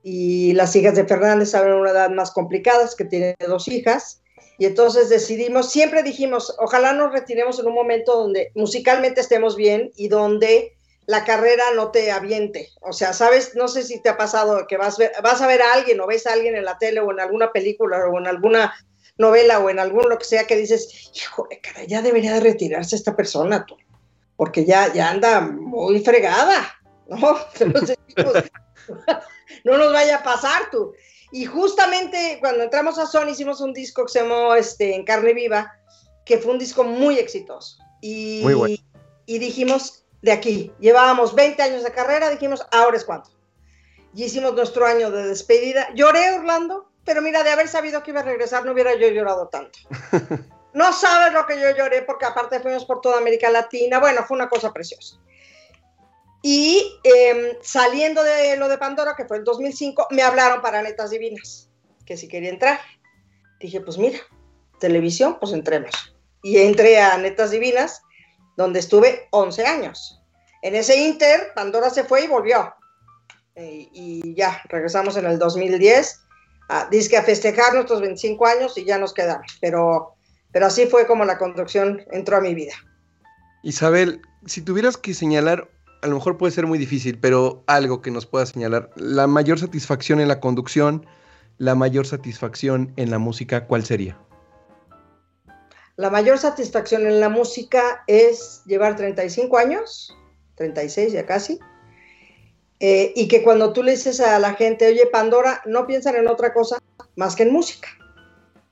y 0.02 0.52
las 0.54 0.74
hijas 0.76 0.94
de 0.94 1.04
Fernández 1.04 1.50
saben 1.50 1.74
una 1.74 1.90
edad 1.90 2.10
más 2.10 2.30
complicada, 2.30 2.88
que 2.96 3.04
tiene 3.04 3.34
dos 3.46 3.68
hijas, 3.68 4.22
y 4.58 4.66
entonces 4.66 5.08
decidimos, 5.08 5.70
siempre 5.70 6.02
dijimos, 6.02 6.54
ojalá 6.58 6.92
nos 6.92 7.12
retiremos 7.12 7.58
en 7.58 7.66
un 7.66 7.74
momento 7.74 8.14
donde 8.14 8.52
musicalmente 8.54 9.20
estemos 9.20 9.56
bien 9.56 9.90
y 9.96 10.08
donde 10.08 10.76
la 11.06 11.24
carrera 11.24 11.64
no 11.74 11.90
te 11.90 12.12
aviente. 12.12 12.68
O 12.82 12.92
sea, 12.92 13.14
sabes, 13.14 13.54
no 13.56 13.68
sé 13.68 13.82
si 13.82 14.00
te 14.00 14.10
ha 14.10 14.18
pasado 14.18 14.66
que 14.66 14.76
vas, 14.76 14.98
vas 15.22 15.40
a 15.40 15.46
ver 15.46 15.62
a 15.62 15.72
alguien 15.72 15.98
o 16.00 16.06
ves 16.06 16.26
a 16.26 16.34
alguien 16.34 16.56
en 16.56 16.66
la 16.66 16.78
tele 16.78 17.00
o 17.00 17.10
en 17.10 17.20
alguna 17.20 17.52
película 17.52 18.06
o 18.06 18.18
en 18.18 18.26
alguna 18.26 18.74
novela 19.16 19.58
o 19.60 19.70
en 19.70 19.78
algún 19.78 20.08
lo 20.08 20.18
que 20.18 20.24
sea 20.24 20.46
que 20.46 20.56
dices, 20.56 21.10
híjole, 21.14 21.60
cara, 21.60 21.84
ya 21.84 22.02
debería 22.02 22.34
de 22.34 22.40
retirarse 22.40 22.96
esta 22.96 23.16
persona, 23.16 23.64
tú, 23.66 23.76
porque 24.36 24.64
ya, 24.64 24.92
ya 24.92 25.10
anda 25.10 25.40
muy 25.40 26.00
fregada, 26.00 26.80
¿no? 27.08 27.38
no 29.64 29.78
nos 29.78 29.92
vaya 29.92 30.16
a 30.16 30.22
pasar 30.22 30.70
tú. 30.70 30.92
Y 31.32 31.44
justamente 31.46 32.38
cuando 32.40 32.64
entramos 32.64 32.98
a 32.98 33.06
Sony 33.06 33.30
hicimos 33.30 33.60
un 33.60 33.72
disco 33.72 34.04
que 34.04 34.12
se 34.12 34.20
llamó 34.20 34.54
este, 34.54 34.94
En 34.94 35.04
Carne 35.04 35.32
Viva, 35.32 35.72
que 36.24 36.38
fue 36.38 36.52
un 36.52 36.58
disco 36.58 36.84
muy 36.84 37.18
exitoso. 37.18 37.78
Y, 38.00 38.42
y 39.26 39.38
dijimos, 39.38 40.04
de 40.22 40.32
aquí, 40.32 40.72
llevábamos 40.80 41.34
20 41.34 41.62
años 41.62 41.84
de 41.84 41.92
carrera, 41.92 42.30
dijimos, 42.30 42.66
ahora 42.72 42.96
es 42.96 43.04
cuando. 43.04 43.30
Y 44.14 44.24
hicimos 44.24 44.54
nuestro 44.54 44.86
año 44.86 45.10
de 45.10 45.28
despedida. 45.28 45.88
Lloré, 45.94 46.32
Orlando, 46.32 46.90
pero 47.04 47.22
mira, 47.22 47.42
de 47.44 47.50
haber 47.50 47.68
sabido 47.68 48.02
que 48.02 48.10
iba 48.10 48.20
a 48.20 48.24
regresar, 48.24 48.64
no 48.64 48.72
hubiera 48.72 48.94
yo 48.96 49.08
llorado 49.08 49.48
tanto. 49.48 49.78
No 50.72 50.92
sabes 50.92 51.32
lo 51.32 51.46
que 51.46 51.60
yo 51.60 51.70
lloré 51.76 52.02
porque 52.02 52.26
aparte 52.26 52.60
fuimos 52.60 52.84
por 52.84 53.00
toda 53.00 53.18
América 53.18 53.50
Latina. 53.50 53.98
Bueno, 53.98 54.24
fue 54.24 54.36
una 54.36 54.48
cosa 54.48 54.72
preciosa. 54.72 55.16
Y 56.42 56.98
em, 57.04 57.56
saliendo 57.62 58.22
de 58.22 58.56
lo 58.56 58.68
de 58.68 58.78
Pandora, 58.78 59.14
que 59.16 59.26
fue 59.26 59.38
el 59.38 59.44
2005, 59.44 60.08
me 60.10 60.22
hablaron 60.22 60.62
para 60.62 60.82
Netas 60.82 61.10
Divinas, 61.10 61.68
que 62.06 62.16
si 62.16 62.28
quería 62.28 62.50
entrar. 62.50 62.80
Dije, 63.60 63.80
pues 63.80 63.98
mira, 63.98 64.18
televisión, 64.78 65.36
pues 65.38 65.52
entremos. 65.52 66.16
Y 66.42 66.58
entré 66.58 66.98
a 66.98 67.18
Netas 67.18 67.50
Divinas, 67.50 68.02
donde 68.56 68.80
estuve 68.80 69.28
11 69.30 69.66
años. 69.66 70.22
En 70.62 70.74
ese 70.74 70.96
inter, 70.96 71.52
Pandora 71.54 71.90
se 71.90 72.04
fue 72.04 72.24
y 72.24 72.26
volvió. 72.26 72.74
Eh, 73.54 73.88
y 73.92 74.34
ya, 74.34 74.62
regresamos 74.68 75.16
en 75.16 75.26
el 75.26 75.38
2010, 75.38 76.20
a, 76.70 76.88
que 76.88 77.16
a 77.16 77.22
festejar 77.22 77.74
nuestros 77.74 78.00
25 78.00 78.46
años 78.46 78.78
y 78.78 78.84
ya 78.84 78.96
nos 78.96 79.12
quedamos. 79.12 79.58
Pero 79.60 80.16
pero 80.52 80.66
así 80.66 80.86
fue 80.86 81.06
como 81.06 81.24
la 81.24 81.38
conducción 81.38 82.02
entró 82.10 82.36
a 82.36 82.40
mi 82.40 82.54
vida. 82.54 82.74
Isabel, 83.62 84.20
si 84.46 84.62
tuvieras 84.62 84.96
que 84.96 85.14
señalar, 85.14 85.68
a 86.02 86.06
lo 86.06 86.14
mejor 86.16 86.38
puede 86.38 86.52
ser 86.52 86.66
muy 86.66 86.78
difícil, 86.78 87.18
pero 87.18 87.62
algo 87.66 88.02
que 88.02 88.10
nos 88.10 88.26
pueda 88.26 88.46
señalar, 88.46 88.90
la 88.96 89.26
mayor 89.26 89.58
satisfacción 89.58 90.20
en 90.20 90.28
la 90.28 90.40
conducción, 90.40 91.06
la 91.58 91.74
mayor 91.74 92.06
satisfacción 92.06 92.92
en 92.96 93.10
la 93.10 93.18
música, 93.18 93.66
¿cuál 93.66 93.84
sería? 93.84 94.18
La 95.96 96.10
mayor 96.10 96.38
satisfacción 96.38 97.06
en 97.06 97.20
la 97.20 97.28
música 97.28 98.02
es 98.06 98.62
llevar 98.64 98.96
35 98.96 99.58
años, 99.58 100.16
36 100.54 101.12
ya 101.12 101.26
casi, 101.26 101.58
eh, 102.80 103.12
y 103.14 103.28
que 103.28 103.42
cuando 103.42 103.72
tú 103.72 103.82
le 103.82 103.92
dices 103.92 104.20
a 104.20 104.38
la 104.38 104.54
gente, 104.54 104.86
oye, 104.86 105.06
Pandora, 105.06 105.60
no 105.66 105.86
piensan 105.86 106.16
en 106.16 106.28
otra 106.28 106.54
cosa 106.54 106.78
más 107.16 107.36
que 107.36 107.42
en 107.42 107.52
música 107.52 107.88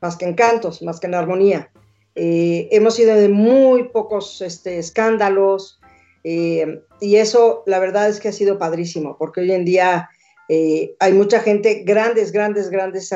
más 0.01 0.17
que 0.17 0.25
en 0.25 0.35
cantos, 0.35 0.83
más 0.83 1.01
que 1.01 1.07
en 1.07 1.15
armonía. 1.15 1.71
Eh, 2.15 2.69
hemos 2.73 2.95
sido 2.95 3.15
de 3.15 3.29
muy 3.29 3.85
pocos 3.91 4.41
este, 4.43 4.79
escándalos 4.79 5.78
eh, 6.25 6.83
y 7.01 7.17
eso 7.17 7.63
la 7.67 7.79
verdad 7.79 8.09
es 8.09 8.21
que 8.21 8.29
ha 8.29 8.33
sido 8.33 8.59
padrísimo, 8.59 9.17
porque 9.19 9.41
hoy 9.41 9.53
en 9.53 9.65
día 9.65 10.09
eh, 10.49 10.97
hay 10.99 11.13
mucha 11.13 11.41
gente, 11.41 11.83
grandes, 11.85 12.33
grandes, 12.33 12.71
grandes 12.71 13.11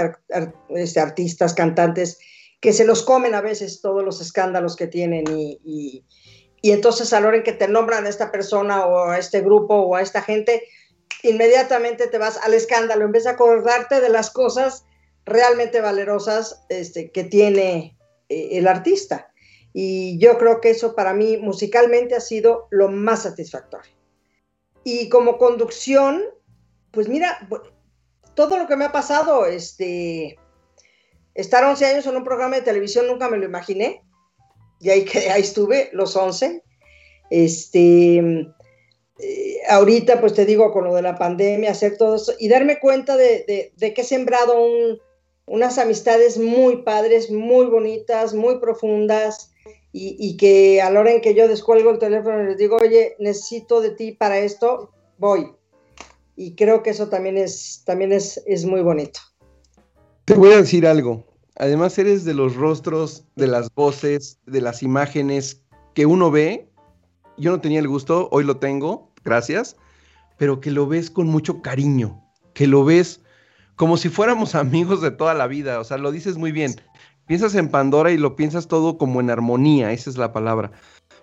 este, 0.71 1.01
artistas, 1.01 1.55
cantantes, 1.55 2.19
que 2.61 2.73
se 2.73 2.85
los 2.85 3.03
comen 3.03 3.35
a 3.35 3.41
veces 3.41 3.81
todos 3.81 4.05
los 4.05 4.21
escándalos 4.21 4.77
que 4.77 4.87
tienen 4.87 5.25
y, 5.29 6.05
entonces 6.62 7.12
a 7.12 7.21
la 7.21 7.29
hora 7.29 7.38
en 7.38 7.43
que 7.43 7.53
te 7.53 7.67
nombran 7.67 8.07
a 8.07 8.09
esta 8.09 8.31
persona 8.31 8.87
o 8.87 9.11
a 9.11 9.19
este 9.19 9.41
grupo 9.41 9.75
o 9.75 9.97
a 9.97 10.03
esta 10.03 10.23
gente, 10.23 10.62
inmediatamente 11.25 12.07
te 12.07 12.19
vas 12.19 12.37
al 12.37 12.55
escándalo, 12.55 13.05
en 13.05 13.11
vez 13.11 13.25
de 13.25 13.31
acordarte 13.31 14.01
de 14.01 14.09
las 14.09 14.31
cosas 14.31 14.85
realmente 15.25 15.81
valerosas 15.81 16.65
este, 16.69 17.11
que 17.11 17.25
tiene 17.25 17.97
eh, 18.29 18.51
el 18.53 18.69
artista. 18.69 19.32
Y 19.73 20.19
yo 20.19 20.39
creo 20.39 20.61
que 20.61 20.71
eso 20.71 20.95
para 20.95 21.15
mí 21.15 21.37
musicalmente 21.39 22.15
ha 22.15 22.21
sido 22.21 22.67
lo 22.71 22.89
más 22.89 23.23
satisfactorio. 23.23 23.93
Y 24.85 25.09
como 25.09 25.39
conducción, 25.39 26.23
pues 26.91 27.09
mira, 27.09 27.49
todo 28.35 28.59
lo 28.59 28.67
que 28.67 28.77
me 28.77 28.85
ha 28.85 28.93
pasado, 28.93 29.47
este, 29.47 30.39
estar 31.35 31.65
11 31.65 31.87
años 31.87 32.07
en 32.07 32.17
un 32.17 32.25
programa 32.25 32.57
de 32.57 32.63
televisión 32.63 33.07
nunca 33.07 33.29
me 33.29 33.39
lo 33.39 33.45
imaginé. 33.45 34.03
Y 34.81 34.91
ahí, 34.91 35.07
ahí 35.31 35.43
estuve, 35.43 35.91
los 35.93 36.17
11. 36.17 36.63
Este, 37.31 38.19
eh, 39.19 39.57
ahorita, 39.71 40.21
pues 40.21 40.35
te 40.35 40.45
digo, 40.45 40.73
con 40.73 40.85
lo 40.85 40.95
de 40.95 41.03
la 41.03 41.17
pandemia, 41.17 41.71
hacer 41.71 41.97
todo 41.97 42.17
eso 42.17 42.35
y 42.39 42.49
darme 42.49 42.79
cuenta 42.79 43.17
de 43.17 43.73
que 43.79 44.01
he 44.01 44.05
sembrado 44.05 44.61
un, 44.63 44.99
unas 45.47 45.79
amistades 45.79 46.39
muy 46.39 46.83
padres, 46.83 47.31
muy 47.31 47.67
bonitas, 47.67 48.35
muy 48.35 48.59
profundas, 48.59 49.52
y, 49.94 50.37
que 50.38 50.81
a 50.81 50.90
la 50.90 51.00
hora 51.00 51.12
en 51.12 51.20
que 51.20 51.35
yo 51.35 51.46
descuelgo 51.48 51.90
el 51.90 51.98
teléfono 51.98 52.42
y 52.42 52.46
les 52.46 52.57
digo, 52.57 52.76
oye, 52.76 53.14
necesito 53.18 53.83
de 53.83 53.90
ti 53.90 54.12
para 54.12 54.38
esto, 54.38 54.90
voy. 55.18 55.52
Y 56.35 56.55
creo 56.55 56.83
que 56.83 56.90
eso 56.90 57.09
también 57.09 57.37
es, 57.37 57.83
también 57.85 58.11
es, 58.12 58.42
es 58.46 58.64
muy 58.64 58.81
bonito. 58.81 59.20
Te 60.24 60.35
voy 60.35 60.52
a 60.52 60.57
decir 60.57 60.87
algo. 60.87 61.26
Además, 61.57 61.98
eres 61.98 62.24
de 62.24 62.33
los 62.33 62.57
rostros, 62.57 63.24
de 63.37 63.48
las 63.48 63.72
voces, 63.74 64.38
de 64.46 64.62
las 64.62 64.83
imágenes 64.83 65.62
que 65.94 66.07
uno 66.07 66.31
ve. 66.31 66.70
Yo 67.37 67.50
no 67.50 67.61
tenía 67.61 67.81
el 67.81 67.88
gusto, 67.88 68.28
hoy 68.33 68.44
lo 68.44 68.57
tengo, 68.57 69.12
gracias, 69.24 69.76
pero 70.38 70.61
que 70.61 70.70
lo 70.70 70.87
ves 70.87 71.11
con 71.11 71.26
mucho 71.26 71.61
cariño, 71.61 72.24
que 72.55 72.66
lo 72.66 72.85
ves 72.85 73.20
como 73.76 73.96
si 73.98 74.09
fuéramos 74.09 74.55
amigos 74.55 75.02
de 75.02 75.11
toda 75.11 75.35
la 75.35 75.46
vida. 75.46 75.81
O 75.81 75.85
sea, 75.85 75.98
lo 75.98 76.12
dices 76.12 76.38
muy 76.38 76.52
bien. 76.52 76.76
Piensas 77.33 77.55
en 77.55 77.71
Pandora 77.71 78.12
y 78.12 78.18
lo 78.18 78.37
piensas 78.37 78.68
todo 78.68 78.99
como 78.99 79.18
en 79.18 79.31
armonía, 79.31 79.90
esa 79.90 80.11
es 80.11 80.18
la 80.18 80.35
palabra. 80.35 80.71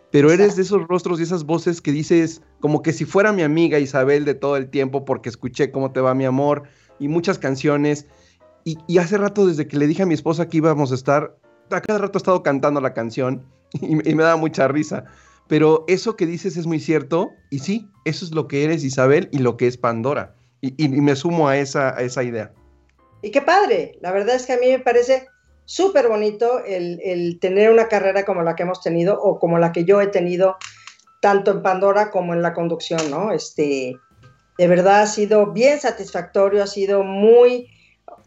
Pero 0.09 0.31
eres 0.31 0.55
de 0.55 0.63
esos 0.63 0.87
rostros 0.87 1.19
y 1.19 1.21
esas 1.21 1.43
voces 1.43 1.81
que 1.81 1.91
dices 1.91 2.41
como 2.59 2.81
que 2.81 2.93
si 2.93 3.05
fuera 3.05 3.31
mi 3.31 3.43
amiga 3.43 3.77
Isabel 3.77 4.25
de 4.25 4.33
todo 4.33 4.57
el 4.57 4.71
tiempo 4.71 5.05
porque 5.05 5.29
escuché 5.29 5.69
cómo 5.69 5.91
te 5.91 6.01
va 6.01 6.15
mi 6.15 6.25
amor 6.25 6.63
y 6.97 7.09
muchas 7.09 7.37
canciones. 7.37 8.07
Y, 8.63 8.97
hace 8.97 9.19
rato 9.19 9.45
desde 9.45 9.67
que 9.67 9.77
le 9.77 9.85
dije 9.85 10.01
a 10.01 10.07
mi 10.07 10.15
esposa 10.15 10.49
que 10.49 10.57
íbamos 10.57 10.91
a 10.91 10.95
estar, 10.95 11.37
a 11.69 11.79
cada 11.79 11.99
rato 11.99 12.17
he 12.17 12.21
estado 12.21 12.41
cantando 12.41 12.81
la 12.81 12.95
canción 12.95 13.45
y, 13.73 14.09
y 14.09 14.15
me 14.15 14.23
da 14.23 14.35
mucha 14.35 14.67
risa. 14.67 15.05
Pero 15.47 15.85
eso 15.87 16.15
que 16.15 16.25
dices 16.25 16.57
es 16.57 16.65
muy 16.65 16.79
cierto 16.79 17.29
y 17.51 17.59
sí, 17.59 17.87
eso 18.05 18.25
es 18.25 18.33
lo 18.33 18.47
que 18.47 18.63
eres 18.63 18.83
Isabel 18.83 19.29
y 19.31 19.37
lo 19.37 19.57
que 19.57 19.67
es 19.67 19.77
Pandora. 19.77 20.35
Y, 20.61 20.89
me 20.89 21.15
sumo 21.15 21.49
a 21.49 21.57
esa, 21.57 21.95
a 21.95 22.01
esa 22.01 22.23
idea. 22.23 22.51
Y 23.21 23.29
qué 23.29 23.43
padre, 23.43 23.99
la 24.01 24.11
verdad 24.11 24.33
es 24.33 24.47
que 24.47 24.53
a 24.53 24.57
mí 24.57 24.69
me 24.69 24.79
parece 24.79 25.27
súper 25.69 26.07
bonito 26.07 26.63
el, 26.65 27.37
tener 27.39 27.69
una 27.69 27.87
carrera 27.87 28.25
como 28.25 28.41
la 28.41 28.55
que 28.55 28.63
hemos 28.63 28.81
tenido 28.81 29.21
o 29.21 29.37
como 29.37 29.59
la 29.59 29.71
que 29.71 29.85
yo 29.85 30.01
he 30.01 30.07
tenido, 30.07 30.57
tanto 31.21 31.51
en 31.51 31.61
Pandora 31.61 32.09
como 32.09 32.33
en 32.33 32.41
la 32.41 32.55
conducción, 32.55 33.11
¿no? 33.11 33.31
Este, 33.31 33.95
de 34.57 34.67
verdad 34.67 35.03
ha 35.03 35.05
sido 35.05 35.51
bien 35.51 35.79
satisfactorio, 35.79 36.63
ha 36.63 36.67
sido 36.67 37.03
muy, 37.03 37.67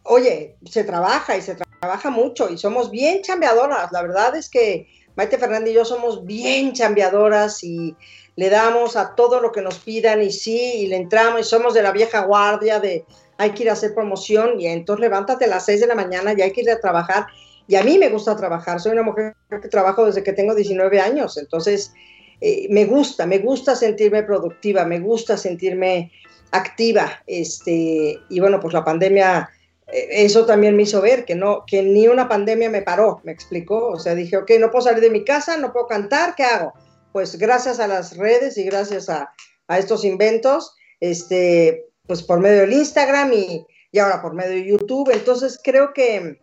oye, 0.04 0.56
se 0.70 0.84
trabaja 0.84 1.36
y 1.36 1.42
se 1.42 1.56
trabaja 1.56 2.10
mucho 2.10 2.48
y 2.48 2.58
somos 2.58 2.92
bien 2.92 3.22
chambeadoras, 3.22 3.90
la 3.90 4.02
verdad 4.02 4.36
es 4.36 4.48
que 4.48 4.86
Maite 5.16 5.36
Fernández 5.36 5.72
y 5.72 5.74
yo 5.74 5.84
somos 5.84 6.24
bien 6.24 6.74
chambeadoras 6.74 7.64
y 7.64 7.96
le 8.36 8.50
damos 8.50 8.94
a 8.94 9.16
todo 9.16 9.40
lo 9.40 9.50
que 9.50 9.62
nos 9.62 9.80
pidan 9.80 10.22
y 10.22 10.30
sí, 10.30 10.74
y 10.76 10.86
le 10.86 10.94
entramos 10.94 11.40
y 11.40 11.44
somos 11.44 11.74
de 11.74 11.82
la 11.82 11.90
vieja 11.90 12.20
guardia 12.20 12.78
de 12.78 13.04
hay 13.38 13.50
que 13.50 13.64
ir 13.64 13.70
a 13.70 13.74
hacer 13.74 13.94
promoción 13.94 14.60
y 14.60 14.66
entonces 14.66 15.00
levántate 15.00 15.46
a 15.46 15.48
las 15.48 15.64
6 15.66 15.80
de 15.80 15.86
la 15.86 15.94
mañana 15.94 16.34
y 16.36 16.42
hay 16.42 16.52
que 16.52 16.62
ir 16.62 16.70
a 16.70 16.80
trabajar. 16.80 17.26
Y 17.66 17.76
a 17.76 17.82
mí 17.82 17.98
me 17.98 18.08
gusta 18.08 18.36
trabajar, 18.36 18.80
soy 18.80 18.92
una 18.92 19.02
mujer 19.02 19.34
que 19.48 19.68
trabajo 19.68 20.04
desde 20.04 20.22
que 20.22 20.32
tengo 20.32 20.54
19 20.54 21.00
años, 21.00 21.36
entonces 21.38 21.92
eh, 22.40 22.66
me 22.70 22.84
gusta, 22.84 23.24
me 23.24 23.38
gusta 23.38 23.76
sentirme 23.76 24.24
productiva, 24.24 24.84
me 24.84 24.98
gusta 24.98 25.36
sentirme 25.36 26.10
activa, 26.50 27.22
este, 27.26 28.18
y 28.28 28.40
bueno, 28.40 28.58
pues 28.60 28.74
la 28.74 28.84
pandemia, 28.84 29.48
eh, 29.86 30.08
eso 30.10 30.44
también 30.44 30.76
me 30.76 30.82
hizo 30.82 31.00
ver 31.00 31.24
que 31.24 31.36
no, 31.36 31.64
que 31.66 31.82
ni 31.82 32.08
una 32.08 32.28
pandemia 32.28 32.68
me 32.68 32.82
paró, 32.82 33.20
me 33.22 33.32
explicó, 33.32 33.90
o 33.90 33.98
sea, 33.98 34.16
dije, 34.16 34.36
ok, 34.36 34.50
no 34.58 34.70
puedo 34.70 34.82
salir 34.82 35.00
de 35.00 35.10
mi 35.10 35.24
casa, 35.24 35.56
no 35.56 35.72
puedo 35.72 35.86
cantar, 35.86 36.34
¿qué 36.34 36.42
hago? 36.42 36.72
pues 37.12 37.36
gracias 37.38 37.78
a 37.78 37.86
las 37.86 38.16
redes 38.16 38.56
y 38.58 38.64
gracias 38.64 39.08
a, 39.08 39.32
estos 39.68 40.04
inventos, 40.04 40.74
este, 41.00 41.86
pues 42.06 42.22
por 42.22 42.40
medio 42.40 42.62
del 42.62 42.72
Instagram 42.72 43.32
y, 43.32 43.66
ahora 43.98 44.22
por 44.22 44.34
medio 44.34 44.52
de 44.52 44.66
YouTube. 44.66 45.10
Entonces 45.10 45.60
creo 45.62 45.92
que 45.92 46.40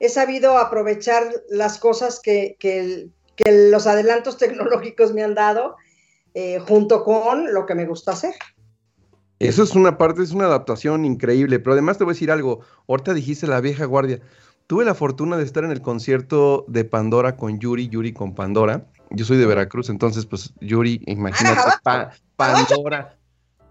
he 0.00 0.08
sabido 0.08 0.58
aprovechar 0.58 1.24
las 1.48 1.78
cosas 1.78 2.20
que, 2.20 2.56
los 3.44 3.86
adelantos 3.86 4.38
tecnológicos 4.38 5.12
me 5.12 5.22
han 5.22 5.34
dado 5.34 5.76
eh, 6.34 6.58
junto 6.60 7.04
con 7.04 7.52
lo 7.52 7.66
que 7.66 7.74
me 7.74 7.86
gusta 7.86 8.12
hacer. 8.12 8.34
Eso 9.38 9.62
es 9.62 9.74
una 9.74 9.98
parte, 9.98 10.22
es 10.22 10.32
una 10.32 10.46
adaptación 10.46 11.04
increíble, 11.04 11.58
pero 11.58 11.74
además 11.74 11.98
te 11.98 12.04
voy 12.04 12.12
a 12.12 12.14
decir 12.14 12.30
algo, 12.30 12.60
ahorita 12.88 13.12
dijiste 13.12 13.46
la 13.46 13.60
vieja 13.60 13.84
guardia, 13.84 14.20
tuve 14.66 14.86
la 14.86 14.94
fortuna 14.94 15.36
de 15.36 15.44
estar 15.44 15.62
en 15.62 15.72
el 15.72 15.82
concierto 15.82 16.64
de 16.68 16.86
Pandora 16.86 17.36
con 17.36 17.58
Yuri, 17.58 17.88
Yuri 17.88 18.14
con 18.14 18.34
Pandora, 18.34 18.86
yo 19.10 19.26
soy 19.26 19.36
de 19.36 19.44
Veracruz, 19.44 19.90
entonces, 19.90 20.24
pues, 20.24 20.54
Yuri, 20.60 21.02
imagínate, 21.06 21.60
Pandora. 22.36 23.16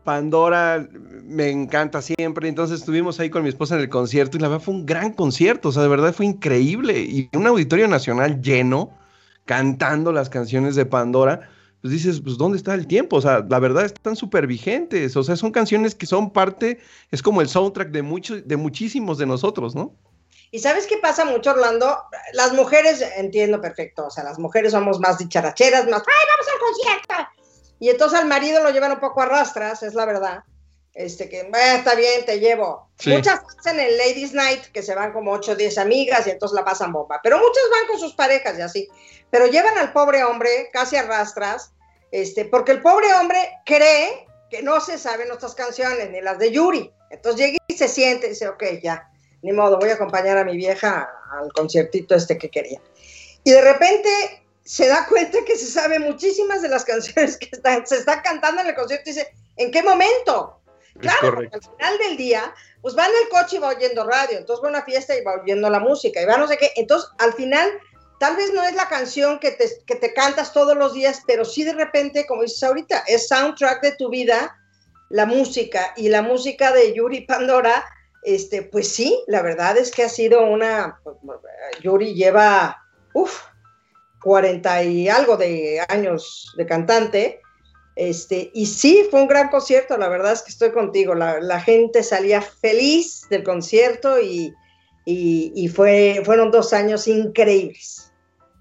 Pandora 0.06 0.88
me 1.24 1.50
encanta 1.50 2.02
siempre. 2.02 2.48
Entonces 2.48 2.80
estuvimos 2.80 3.20
ahí 3.20 3.30
con 3.30 3.44
mi 3.44 3.50
esposa 3.50 3.76
en 3.76 3.82
el 3.82 3.90
concierto 3.90 4.38
y 4.38 4.40
la 4.40 4.48
verdad 4.48 4.64
fue 4.64 4.76
un 4.76 4.86
gran 4.86 5.12
concierto. 5.12 5.70
O 5.70 5.72
sea, 5.74 5.84
de 5.84 5.90
verdad 5.90 6.14
fue 6.14 6.28
increíble. 6.28 7.00
Y 7.00 7.30
un 7.34 7.46
auditorio 7.48 7.90
nacional 7.90 8.42
lleno, 8.42 8.98
cantando 9.44 10.14
las 10.14 10.30
canciones 10.30 10.76
de 10.76 10.86
Pandora. 10.86 11.50
Pues 11.82 11.92
dices, 11.92 12.22
pues, 12.22 12.38
¿dónde 12.38 12.58
está 12.58 12.74
el 12.74 12.88
tiempo? 12.88 13.18
O 13.18 13.22
sea, 13.22 13.46
la 13.50 13.60
verdad 13.60 13.86
están 13.86 14.16
súper 14.16 14.48
vigentes. 14.48 15.18
O 15.18 15.24
sea, 15.24 15.36
son 15.36 15.52
canciones 15.52 15.96
que 15.96 16.06
son 16.06 16.32
parte, 16.32 16.80
es 17.12 17.22
como 17.22 17.42
el 17.42 17.50
soundtrack 17.50 17.90
de, 17.90 18.44
de 18.46 18.56
muchísimos 18.56 19.18
de 19.18 19.26
nosotros, 19.26 19.76
¿no? 19.76 19.96
Y 20.52 20.60
sabes 20.60 20.88
qué 20.88 20.98
pasa 20.98 21.26
mucho, 21.26 21.52
Orlando? 21.52 21.98
Las 22.34 22.54
mujeres, 22.54 23.04
entiendo 23.18 23.60
perfecto, 23.60 24.06
o 24.06 24.10
sea, 24.10 24.24
las 24.24 24.40
mujeres 24.40 24.72
somos 24.72 25.00
más 25.00 25.18
dicharacheras, 25.18 25.86
más, 25.88 26.02
¡ay, 26.02 26.28
vamos 26.30 26.48
al 26.54 26.60
concierto! 26.60 27.45
Y 27.80 27.90
entonces 27.90 28.20
al 28.20 28.28
marido 28.28 28.64
lo 28.64 28.70
llevan 28.70 28.94
un 28.94 29.00
poco 29.00 29.22
a 29.22 29.26
rastras, 29.26 29.84
es 29.84 29.94
la 29.94 30.06
verdad. 30.06 30.44
este, 30.96 31.28
que 31.28 31.50
está 31.76 31.94
bien, 31.94 32.26
te 32.26 32.40
llevo. 32.40 32.90
Muchas 33.06 33.42
hacen 33.60 33.80
el 33.80 33.98
Ladies 33.98 34.34
Night, 34.34 34.64
que 34.72 34.82
se 34.82 34.96
van 34.96 35.12
como 35.12 35.34
8 35.34 35.52
o 35.52 35.56
10 35.56 35.78
amigas 35.78 36.26
y 36.26 36.32
entonces 36.32 36.56
la 36.56 36.64
pasan 36.64 36.94
bomba, 36.94 37.20
pero 37.22 37.38
muchas 37.38 37.64
van 37.70 37.88
con 37.88 38.00
sus 38.00 38.14
parejas 38.16 38.58
y 38.58 38.62
así, 38.62 38.88
pero 39.30 39.48
llevan 39.48 39.78
al 39.78 39.92
pobre 39.92 40.24
hombre 40.24 40.70
casi 40.72 40.96
arrastras, 40.96 41.74
este, 42.12 42.46
porque 42.46 42.72
el 42.72 42.82
pobre 42.82 43.14
hombre 43.14 43.38
cree 43.66 44.26
que 44.50 44.64
no 44.64 44.80
se 44.80 44.98
saben 44.98 45.28
nuestras 45.28 45.54
canciones, 45.54 46.10
ni 46.12 46.22
las 46.22 46.40
de 46.40 46.52
Yuri, 46.52 46.90
entonces 47.10 47.46
llega 47.46 47.58
y 47.68 47.74
se 47.74 47.90
siente 47.90 48.28
y 48.28 48.30
dice, 48.30 48.48
ok, 48.48 48.64
ya, 48.82 49.10
ni 49.42 49.52
modo, 49.52 49.78
voy 49.78 49.90
a 49.90 49.96
acompañar 49.96 50.38
a 50.38 50.46
mi 50.46 50.56
vieja 50.56 51.10
al 51.32 51.52
conciertito 51.52 52.16
este 52.16 52.38
que 52.38 52.50
quería. 52.50 52.80
Y 53.44 53.52
de 53.52 53.62
repente 53.62 54.45
se 54.66 54.88
da 54.88 55.06
cuenta 55.08 55.38
que 55.46 55.56
se 55.56 55.68
sabe 55.68 56.00
muchísimas 56.00 56.62
de 56.64 56.70
las 56.70 56.84
canciones 56.84 57.38
que 57.38 57.50
están, 57.52 57.86
se 57.86 57.98
está 57.98 58.22
cantando 58.22 58.62
en 58.62 58.68
el 58.68 58.76
concierto 58.76 59.10
y 59.10 59.14
dice, 59.14 59.32
¿en 59.58 59.72
qué 59.72 59.84
momento? 59.84 60.60
Claro, 61.00 61.40
al 61.40 61.62
final 61.62 61.98
del 62.00 62.18
día, 62.18 62.54
pues 62.82 62.98
va 62.98 63.06
en 63.06 63.12
el 63.24 63.30
coche 63.30 63.58
y 63.58 63.60
va 63.60 63.70
oyendo 63.70 64.06
radio, 64.06 64.38
entonces 64.38 64.64
va 64.64 64.70
a 64.70 64.72
una 64.72 64.84
fiesta 64.84 65.16
y 65.16 65.24
va 65.24 65.36
oyendo 65.42 65.70
la 65.70 65.80
música, 65.80 66.22
y 66.22 66.26
va 66.26 66.38
no 66.38 66.48
sé 66.48 66.58
qué. 66.58 66.72
Entonces, 66.78 67.10
al 67.20 67.34
final, 67.34 67.70
tal 68.20 68.38
vez 68.38 68.54
no 68.54 68.64
es 68.64 68.74
la 68.76 68.88
canción 68.88 69.40
que 69.40 69.52
te, 69.52 69.70
que 69.86 69.96
te 69.96 70.14
cantas 70.14 70.54
todos 70.54 70.76
los 70.76 70.94
días, 70.94 71.22
pero 71.28 71.46
sí 71.46 71.64
de 71.64 71.74
repente, 71.74 72.26
como 72.26 72.44
dices 72.44 72.64
ahorita, 72.64 73.04
es 73.08 73.28
soundtrack 73.28 73.84
de 73.84 73.92
tu 73.98 74.10
vida, 74.10 74.58
la 75.10 75.26
música, 75.26 75.94
y 75.96 76.08
la 76.08 76.22
música 76.22 76.72
de 76.72 76.94
Yuri 76.94 77.22
Pandora, 77.22 77.86
este, 78.24 78.64
pues 78.64 78.88
sí, 78.88 79.22
la 79.28 79.44
verdad 79.44 79.78
es 79.78 79.92
que 79.92 80.04
ha 80.04 80.10
sido 80.10 80.44
una, 80.46 81.00
pues, 81.04 81.18
Yuri 81.84 82.16
lleva, 82.16 82.82
uff, 83.14 83.44
40 84.26 84.84
y 84.86 85.08
algo 85.08 85.38
de 85.38 85.86
años 85.88 86.52
de 86.58 86.66
cantante, 86.66 87.42
este, 87.96 88.50
y 88.56 88.66
sí, 88.66 89.06
fue 89.12 89.22
un 89.22 89.28
gran 89.28 89.50
concierto, 89.50 89.98
la 89.98 90.10
verdad 90.10 90.34
es 90.34 90.42
que 90.42 90.50
estoy 90.50 90.72
contigo, 90.72 91.14
la, 91.14 91.62
gente 91.62 92.02
salía 92.02 92.42
feliz 92.42 93.28
del 93.30 93.44
concierto 93.44 94.20
y, 94.20 94.52
fue, 95.70 96.24
fueron 96.26 96.50
dos 96.50 96.74
años 96.74 97.08
increíbles. 97.08 98.12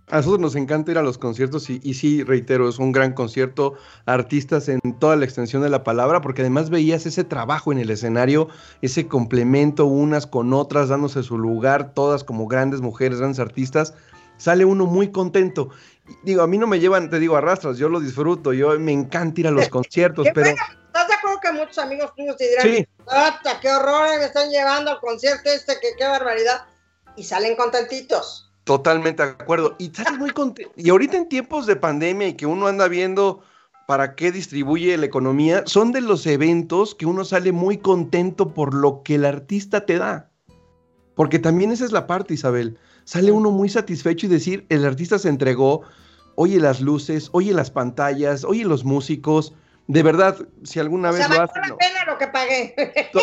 A 0.09 0.17
nosotros 0.17 0.41
nos 0.41 0.55
encanta 0.55 0.91
ir 0.91 0.99
a 0.99 1.03
los 1.03 1.17
conciertos 1.17 1.71
y, 1.71 1.81
y, 1.83 1.95
sí, 1.95 2.23
reitero, 2.23 2.69
es 2.69 2.79
un 2.79 2.93
gran 2.93 3.15
concierto, 3.15 3.73
artistas 4.05 4.69
en 4.69 4.81
toda 5.01 5.17
la 5.17 5.25
extensión 5.25 5.63
de 5.63 5.71
la 5.71 5.83
palabra, 5.83 6.21
porque 6.21 6.43
además 6.43 6.69
veías 6.69 7.07
ese 7.07 7.25
trabajo 7.25 7.73
en 7.73 7.79
el 7.79 7.89
escenario, 7.89 8.49
ese 8.83 9.09
complemento 9.09 9.87
unas 9.87 10.27
con 10.27 10.53
otras, 10.53 10.91
dándose 10.91 11.23
su 11.23 11.39
lugar, 11.39 11.95
todas 11.95 12.23
como 12.23 12.47
grandes 12.49 12.83
mujeres, 12.83 13.19
grandes 13.19 13.41
artistas, 13.41 13.95
sale 14.37 14.65
uno 14.65 14.87
muy 14.87 15.11
contento. 15.11 15.71
Digo, 16.23 16.43
a 16.43 16.47
mí 16.47 16.59
no 16.59 16.67
me 16.67 16.81
llevan, 16.81 17.09
te 17.09 17.19
digo, 17.19 17.37
arrastras, 17.37 17.79
yo 17.79 17.89
lo 17.89 18.01
disfruto, 18.01 18.53
yo 18.53 18.79
me 18.79 18.93
encanta 18.93 19.41
ir 19.41 19.47
a 19.47 19.51
los 19.51 19.69
conciertos, 19.71 20.27
pero... 20.35 20.51
¿Estás 20.51 21.09
de 21.09 21.15
acuerdo 21.15 21.41
que 21.41 21.53
muchos 21.53 21.79
amigos 21.79 22.13
tuyos 22.15 22.37
te 22.37 22.49
dirán, 22.49 22.69
sí. 22.69 22.87
qué 23.61 23.71
horror 23.71 24.19
me 24.19 24.27
están 24.27 24.51
llevando 24.51 24.93
al 24.93 25.01
concierto 25.01 25.51
este, 25.51 25.75
que 25.81 25.89
qué 25.99 26.05
barbaridad! 26.05 26.67
Y 27.17 27.25
salen 27.25 27.57
contentitos. 27.57 28.53
Totalmente 28.65 29.25
de 29.25 29.31
acuerdo. 29.31 29.77
Y 29.79 29.91
sales 29.91 30.19
muy 30.19 30.31
contento. 30.31 30.73
Y 30.77 30.91
ahorita 30.91 31.17
en 31.17 31.29
tiempos 31.29 31.67
de 31.67 31.77
pandemia 31.77 32.29
y 32.29 32.35
que 32.35 32.47
uno 32.47 32.67
anda 32.67 32.89
viendo 32.89 33.43
para 33.87 34.15
qué 34.15 34.33
distribuye 34.33 34.97
la 34.97 35.07
economía, 35.07 35.63
son 35.67 35.93
de 35.93 36.01
los 36.01 36.27
eventos 36.27 36.95
que 36.95 37.07
uno 37.07 37.25
sale 37.25 37.53
muy 37.53 37.79
contento 37.79 38.55
por 38.55 38.73
lo 38.73 39.03
que 39.03 39.17
el 39.17 39.25
artista 39.25 39.85
te 39.85 39.99
da. 39.99 40.31
Porque 41.15 41.39
también 41.39 41.71
esa 41.71 41.85
es 41.85 41.93
la 41.93 42.07
parte, 42.07 42.35
Isabel 42.35 42.79
sale 43.05 43.31
uno 43.33 43.51
muy 43.51 43.69
satisfecho 43.69 44.27
y 44.27 44.29
decir, 44.29 44.67
el 44.69 44.85
artista 44.85 45.19
se 45.19 45.29
entregó, 45.29 45.83
oye 46.35 46.59
las 46.59 46.81
luces, 46.81 47.29
oye 47.33 47.53
las 47.53 47.71
pantallas, 47.71 48.45
oye 48.45 48.65
los 48.65 48.85
músicos. 48.85 49.55
De 49.87 50.03
verdad, 50.03 50.37
si 50.63 50.81
alguna 50.81 51.11
vez 51.11 51.29
lo 51.29 51.43
hace. 51.43 51.61
la 51.61 51.77
pena 51.77 52.05
lo 52.07 52.19
que 52.19 52.27
pagué. 52.29 52.75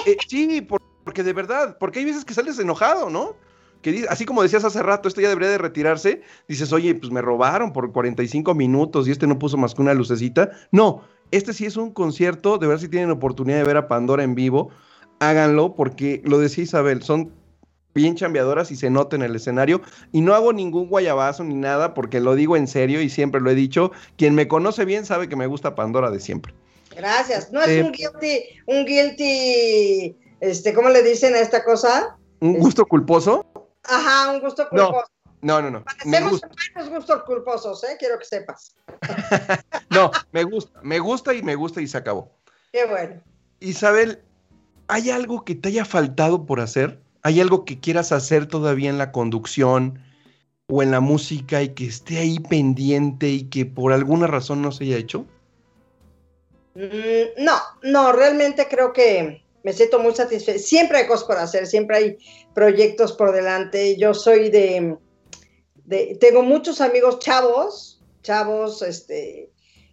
Eh, 0.05 0.17
sí, 0.27 0.67
porque 1.03 1.23
de 1.23 1.33
verdad, 1.33 1.77
porque 1.79 1.99
hay 1.99 2.05
veces 2.05 2.23
que 2.25 2.33
sales 2.33 2.59
enojado, 2.59 3.09
¿no? 3.09 3.35
Que 3.81 4.05
así 4.09 4.25
como 4.25 4.43
decías 4.43 4.63
hace 4.63 4.83
rato, 4.83 5.07
esto 5.07 5.21
ya 5.21 5.29
debería 5.29 5.49
de 5.49 5.57
retirarse, 5.57 6.21
dices, 6.47 6.71
oye, 6.71 6.93
pues 6.93 7.11
me 7.11 7.21
robaron 7.21 7.73
por 7.73 7.91
45 7.91 8.53
minutos 8.53 9.07
y 9.07 9.11
este 9.11 9.25
no 9.25 9.39
puso 9.39 9.57
más 9.57 9.73
que 9.73 9.81
una 9.81 9.95
lucecita. 9.95 10.51
No, 10.71 11.01
este 11.31 11.53
sí 11.53 11.65
es 11.65 11.77
un 11.77 11.91
concierto, 11.91 12.59
de 12.59 12.67
ver 12.67 12.79
si 12.79 12.87
tienen 12.87 13.09
oportunidad 13.09 13.57
de 13.57 13.63
ver 13.63 13.77
a 13.77 13.87
Pandora 13.87 14.23
en 14.23 14.35
vivo, 14.35 14.69
háganlo, 15.19 15.75
porque 15.75 16.21
lo 16.25 16.37
decía 16.37 16.63
Isabel, 16.63 17.01
son 17.01 17.33
bien 17.93 18.15
chambeadoras 18.15 18.71
y 18.71 18.75
se 18.75 18.89
nota 18.89 19.15
en 19.15 19.21
el 19.21 19.35
escenario. 19.35 19.81
Y 20.11 20.21
no 20.21 20.33
hago 20.33 20.53
ningún 20.53 20.87
guayabazo 20.87 21.43
ni 21.43 21.55
nada 21.55 21.93
porque 21.93 22.19
lo 22.19 22.35
digo 22.35 22.55
en 22.57 22.67
serio 22.67 23.01
y 23.01 23.09
siempre 23.09 23.41
lo 23.41 23.49
he 23.49 23.55
dicho. 23.55 23.91
Quien 24.17 24.35
me 24.35 24.47
conoce 24.47 24.85
bien 24.85 25.05
sabe 25.05 25.29
que 25.29 25.35
me 25.35 25.47
gusta 25.47 25.75
Pandora 25.75 26.11
de 26.11 26.19
siempre. 26.19 26.53
Gracias. 26.95 27.51
No 27.51 27.61
es 27.61 27.69
eh, 27.69 27.83
un 27.83 27.91
guilty, 27.91 28.43
un 28.67 28.85
guilty, 28.85 30.17
este, 30.39 30.73
¿cómo 30.73 30.89
le 30.89 31.03
dicen 31.03 31.33
a 31.35 31.39
esta 31.39 31.63
cosa? 31.63 32.17
¿Un 32.39 32.59
gusto 32.59 32.85
culposo? 32.85 33.45
Ajá, 33.83 34.31
un 34.31 34.41
gusto 34.41 34.67
culposo. 34.69 35.05
No, 35.41 35.61
no, 35.61 35.71
no. 35.71 35.83
Me 36.05 36.21
gusta. 36.21 36.49
gustos 36.89 37.23
culposos, 37.23 37.83
¿eh? 37.83 37.95
Quiero 37.97 38.19
que 38.19 38.25
sepas. 38.25 38.75
no, 39.89 40.11
me 40.31 40.43
gusta, 40.43 40.79
me 40.83 40.99
gusta 40.99 41.33
y 41.33 41.41
me 41.41 41.55
gusta 41.55 41.81
y 41.81 41.87
se 41.87 41.97
acabó. 41.97 42.31
Qué 42.71 42.85
bueno. 42.85 43.21
Isabel, 43.59 44.21
¿hay 44.87 45.09
algo 45.09 45.43
que 45.43 45.55
te 45.55 45.69
haya 45.69 45.85
faltado 45.85 46.45
por 46.45 46.59
hacer? 46.59 47.01
¿Hay 47.23 47.39
algo 47.39 47.65
que 47.65 47.79
quieras 47.79 48.11
hacer 48.11 48.47
todavía 48.47 48.89
en 48.89 48.97
la 48.97 49.11
conducción 49.11 49.99
o 50.67 50.81
en 50.81 50.91
la 50.91 50.99
música 50.99 51.61
y 51.61 51.69
que 51.69 51.85
esté 51.85 52.17
ahí 52.17 52.39
pendiente 52.39 53.29
y 53.29 53.43
que 53.43 53.65
por 53.65 53.93
alguna 53.93 54.27
razón 54.27 54.61
no 54.61 54.71
se 54.71 54.85
haya 54.85 54.97
hecho? 54.97 55.25
Mm, 56.75 57.43
no, 57.43 57.57
no, 57.83 58.11
realmente 58.13 58.67
creo 58.69 58.93
que 58.93 59.43
me 59.63 59.73
siento 59.73 59.99
muy 59.99 60.15
satisfecha. 60.15 60.59
Siempre 60.59 60.99
hay 60.99 61.07
cosas 61.07 61.25
por 61.25 61.37
hacer, 61.37 61.67
siempre 61.67 61.97
hay 61.97 62.17
proyectos 62.55 63.13
por 63.13 63.33
delante. 63.33 63.97
Yo 63.97 64.13
soy 64.13 64.49
de, 64.49 64.97
de 65.85 66.17
tengo 66.19 66.41
muchos 66.41 66.81
amigos 66.81 67.19
chavos, 67.19 68.01
chavos, 68.23 68.81
este, 68.81 69.50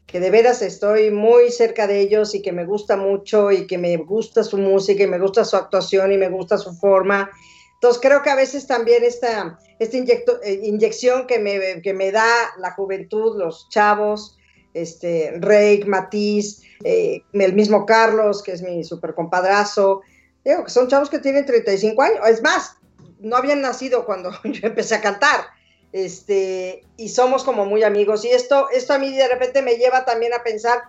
que 0.08 0.20
de 0.20 0.30
veras 0.30 0.62
estoy 0.62 1.10
muy 1.10 1.50
cerca 1.50 1.86
de 1.86 2.00
ellos 2.00 2.34
y 2.34 2.40
que 2.40 2.50
me 2.50 2.64
gusta 2.64 2.96
mucho 2.96 3.52
y 3.52 3.66
que 3.66 3.76
me 3.76 3.94
gusta 3.98 4.42
su 4.42 4.56
música 4.56 5.04
y 5.04 5.06
me 5.06 5.18
gusta 5.18 5.44
su 5.44 5.54
actuación 5.54 6.10
y 6.12 6.16
me 6.16 6.30
gusta 6.30 6.56
su 6.56 6.72
forma. 6.72 7.30
Entonces 7.74 8.00
creo 8.00 8.22
que 8.22 8.30
a 8.30 8.34
veces 8.34 8.66
también 8.66 9.04
esta, 9.04 9.58
esta 9.78 9.96
eh, 9.98 10.60
inyección 10.64 11.26
que 11.26 11.38
me, 11.38 11.82
que 11.82 11.92
me 11.92 12.10
da 12.10 12.26
la 12.58 12.72
juventud, 12.72 13.38
los 13.38 13.68
chavos, 13.68 14.38
este, 14.72 15.34
Rey, 15.40 15.84
Matiz, 15.84 16.62
eh, 16.84 17.20
el 17.34 17.52
mismo 17.52 17.84
Carlos, 17.84 18.42
que 18.42 18.52
es 18.52 18.62
mi 18.62 18.84
super 18.84 19.14
compadrazo, 19.14 20.00
digo 20.42 20.64
que 20.64 20.70
son 20.70 20.88
chavos 20.88 21.10
que 21.10 21.18
tienen 21.18 21.44
35 21.44 22.00
años, 22.00 22.20
es 22.26 22.42
más, 22.42 22.78
no 23.20 23.36
habían 23.36 23.60
nacido 23.60 24.06
cuando 24.06 24.30
yo 24.44 24.68
empecé 24.68 24.94
a 24.94 25.02
cantar 25.02 25.57
este, 25.92 26.82
y 26.96 27.08
somos 27.08 27.44
como 27.44 27.64
muy 27.64 27.82
amigos. 27.82 28.24
Y 28.24 28.30
esto, 28.30 28.68
esto 28.70 28.94
a 28.94 28.98
mí 28.98 29.14
de 29.14 29.28
repente 29.28 29.62
me 29.62 29.76
lleva 29.76 30.04
también 30.04 30.34
a 30.34 30.42
pensar 30.42 30.82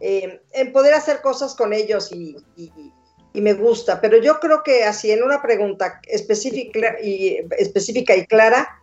eh, 0.00 0.40
en 0.52 0.72
poder 0.72 0.94
hacer 0.94 1.20
cosas 1.20 1.54
con 1.54 1.72
ellos 1.72 2.12
y, 2.12 2.36
me 3.34 3.54
gusta. 3.54 4.00
Pero 4.00 4.18
yo 4.18 4.40
creo 4.40 4.64
que 4.64 4.82
así 4.82 5.12
en 5.12 5.22
una 5.22 5.40
pregunta 5.40 6.00
específica 6.08 6.96
y, 7.00 7.38
específica 7.56 8.16
y 8.16 8.26
clara, 8.26 8.80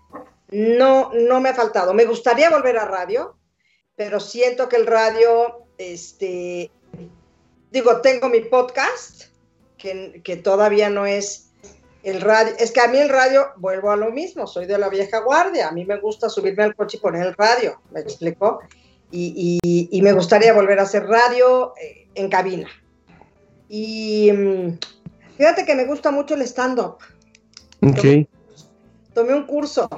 no, 0.50 1.12
no 1.14 1.42
me 1.42 1.50
ha 1.50 1.54
faltado. 1.54 1.94
Me 1.94 2.06
gustaría 2.06 2.50
volver 2.50 2.78
a 2.78 2.86
radio, 2.86 3.36
pero 3.98 4.22
siento 4.22 4.70
que 4.70 4.78
el 4.78 4.88
radio, 4.88 5.66
este, 5.78 6.72
digo, 7.70 8.00
tengo 8.00 8.30
mi 8.30 8.40
podcast, 8.40 9.24
que, 9.78 10.22
que 10.24 10.38
todavía 10.38 10.90
no 10.90 11.06
es 11.06 11.45
el 12.06 12.22
radio, 12.22 12.54
es 12.60 12.72
que 12.72 12.82
a 12.82 12.88
mí 12.88 13.00
el 13.00 13.10
radio, 13.10 13.48
vuelvo 13.58 13.90
a 13.90 13.96
lo 13.96 14.12
mismo, 14.12 14.46
soy 14.46 14.68
de 14.68 14.78
la 14.78 14.90
vieja 14.90 15.20
guardia, 15.22 15.70
a 15.70 15.72
mí 15.72 15.86
me 15.86 15.98
gusta 16.00 16.30
subirme 16.30 16.64
al 16.64 16.76
coche 16.76 16.98
y 16.98 17.00
poner 17.00 17.26
el 17.26 17.34
radio, 17.34 17.82
¿me 17.92 18.00
explicó? 18.00 18.60
Y, 19.12 19.60
me 20.04 20.14
gustaría 20.14 20.54
volver 20.54 20.80
a 20.80 20.84
hacer 20.84 21.06
radio 21.08 21.74
eh, 21.82 22.08
en 22.14 22.30
cabina. 22.30 22.68
Y 23.70 24.32
mm, 24.32 24.78
fíjate 25.38 25.66
que 25.66 25.74
me 25.74 25.86
gusta 25.86 26.12
mucho 26.12 26.36
el 26.36 26.44
stand-up. 26.44 26.98
Ok. 27.82 28.28
Tomé, 29.14 29.34
un 29.34 29.48
curso, 29.48 29.90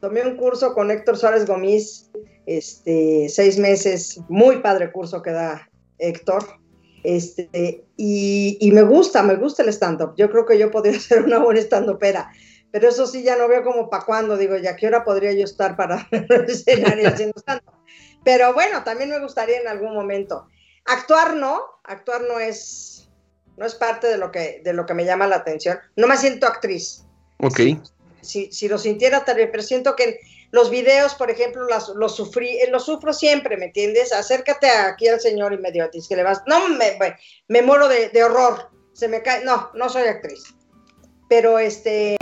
tomé 0.00 0.22
un 0.22 0.36
curso 0.36 0.72
con 0.72 0.90
Héctor 0.90 1.16
Suárez 1.16 1.46
Gomis, 1.46 2.10
este, 2.46 3.28
seis 3.28 3.58
meses, 3.58 4.20
muy 4.28 4.58
padre 4.58 4.92
curso 4.92 5.20
que 5.20 5.32
da 5.32 5.68
Héctor. 5.98 6.44
Este, 7.02 7.84
y, 7.96 8.70
me 8.72 8.82
gusta, 8.82 9.22
me 9.22 9.36
gusta 9.36 9.62
el 9.62 9.68
stand-up. 9.70 10.14
Yo 10.16 10.30
creo 10.30 10.46
que 10.46 10.58
yo 10.58 10.70
podría 10.70 10.98
ser 11.00 11.22
una 11.24 11.38
buena 11.38 11.60
stand-upera. 11.60 12.32
Pero 12.70 12.88
eso 12.88 13.06
sí, 13.06 13.22
ya 13.22 13.36
no 13.36 13.48
veo 13.48 13.64
como 13.64 13.88
para 13.88 14.04
cuándo. 14.04 14.36
Digo, 14.36 14.56
¿ya 14.56 14.76
qué 14.76 14.86
hora 14.86 15.04
podría 15.04 15.32
yo 15.32 15.44
estar 15.44 15.76
para 15.76 16.06
el 16.10 16.44
escenario 16.48 17.08
haciendo 17.08 17.38
stand-up? 17.40 17.72
Pero 18.24 18.52
bueno, 18.52 18.84
también 18.84 19.10
me 19.10 19.20
gustaría 19.20 19.60
en 19.60 19.68
algún 19.68 19.94
momento. 19.94 20.46
Actuar 20.84 21.34
no, 21.36 21.62
actuar 21.84 22.22
no 22.22 22.38
es, 22.38 23.08
no 23.56 23.64
es 23.64 23.74
parte 23.74 24.06
de 24.06 24.18
lo, 24.18 24.30
que, 24.30 24.60
de 24.64 24.72
lo 24.72 24.86
que 24.86 24.94
me 24.94 25.04
llama 25.04 25.26
la 25.26 25.36
atención. 25.36 25.78
No 25.96 26.06
me 26.06 26.16
siento 26.16 26.46
actriz. 26.46 27.04
Ok. 27.38 27.60
Si, 28.20 28.50
si, 28.52 28.68
lo 28.68 28.78
sintiera, 28.78 29.24
tal 29.24 29.36
vez, 29.36 29.48
pero 29.50 29.62
siento 29.62 29.94
que 29.96 30.20
los 30.50 30.70
videos, 30.70 31.14
por 31.14 31.30
ejemplo, 31.30 31.66
los 31.94 32.16
sufrí, 32.16 32.58
los 32.70 32.84
sufro 32.86 33.12
siempre, 33.12 33.56
¿me 33.56 33.66
entiendes? 33.66 34.12
Acércate 34.12 34.68
aquí 34.68 35.08
al 35.08 35.20
señor 35.20 35.52
y 35.52 35.58
medio 35.58 35.88
que 35.90 36.16
le 36.16 36.22
vas, 36.22 36.42
no, 36.46 36.68
me, 36.70 36.98
me 37.48 37.62
muero 37.62 37.88
de, 37.88 38.08
de 38.08 38.24
horror, 38.24 38.70
se 38.92 39.08
me 39.08 39.22
cae, 39.22 39.44
no, 39.44 39.70
no 39.74 39.88
soy 39.88 40.08
actriz. 40.08 40.54
Pero 41.28 41.58
este, 41.58 42.16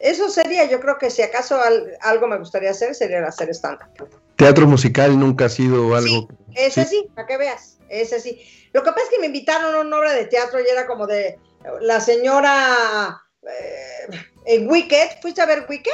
eso 0.00 0.28
sería, 0.28 0.64
yo 0.64 0.80
creo 0.80 0.98
que 0.98 1.10
si 1.10 1.22
acaso 1.22 1.60
algo 2.00 2.26
me 2.26 2.38
gustaría 2.38 2.70
hacer, 2.70 2.94
sería 2.94 3.24
hacer 3.24 3.48
stand-up. 3.50 4.08
Teatro 4.36 4.66
musical 4.66 5.18
nunca 5.18 5.44
ha 5.44 5.48
sido 5.48 5.94
algo. 5.94 6.08
Sí, 6.08 6.28
ese 6.56 6.84
sí, 6.84 7.06
para 7.14 7.28
que 7.28 7.36
veas, 7.36 7.78
ese 7.88 8.18
sí. 8.18 8.42
Lo 8.72 8.82
que 8.82 8.90
pasa 8.90 9.04
es 9.04 9.10
que 9.10 9.20
me 9.20 9.26
invitaron 9.26 9.74
a 9.74 9.80
una 9.80 9.98
obra 9.98 10.12
de 10.12 10.26
teatro 10.26 10.58
y 10.60 10.66
era 10.66 10.86
como 10.86 11.06
de 11.06 11.38
la 11.80 12.00
señora 12.00 13.22
eh, 13.42 14.08
en 14.46 14.68
Wicked. 14.68 15.20
¿Fuiste 15.22 15.42
a 15.42 15.46
ver 15.46 15.66
Wicked? 15.68 15.90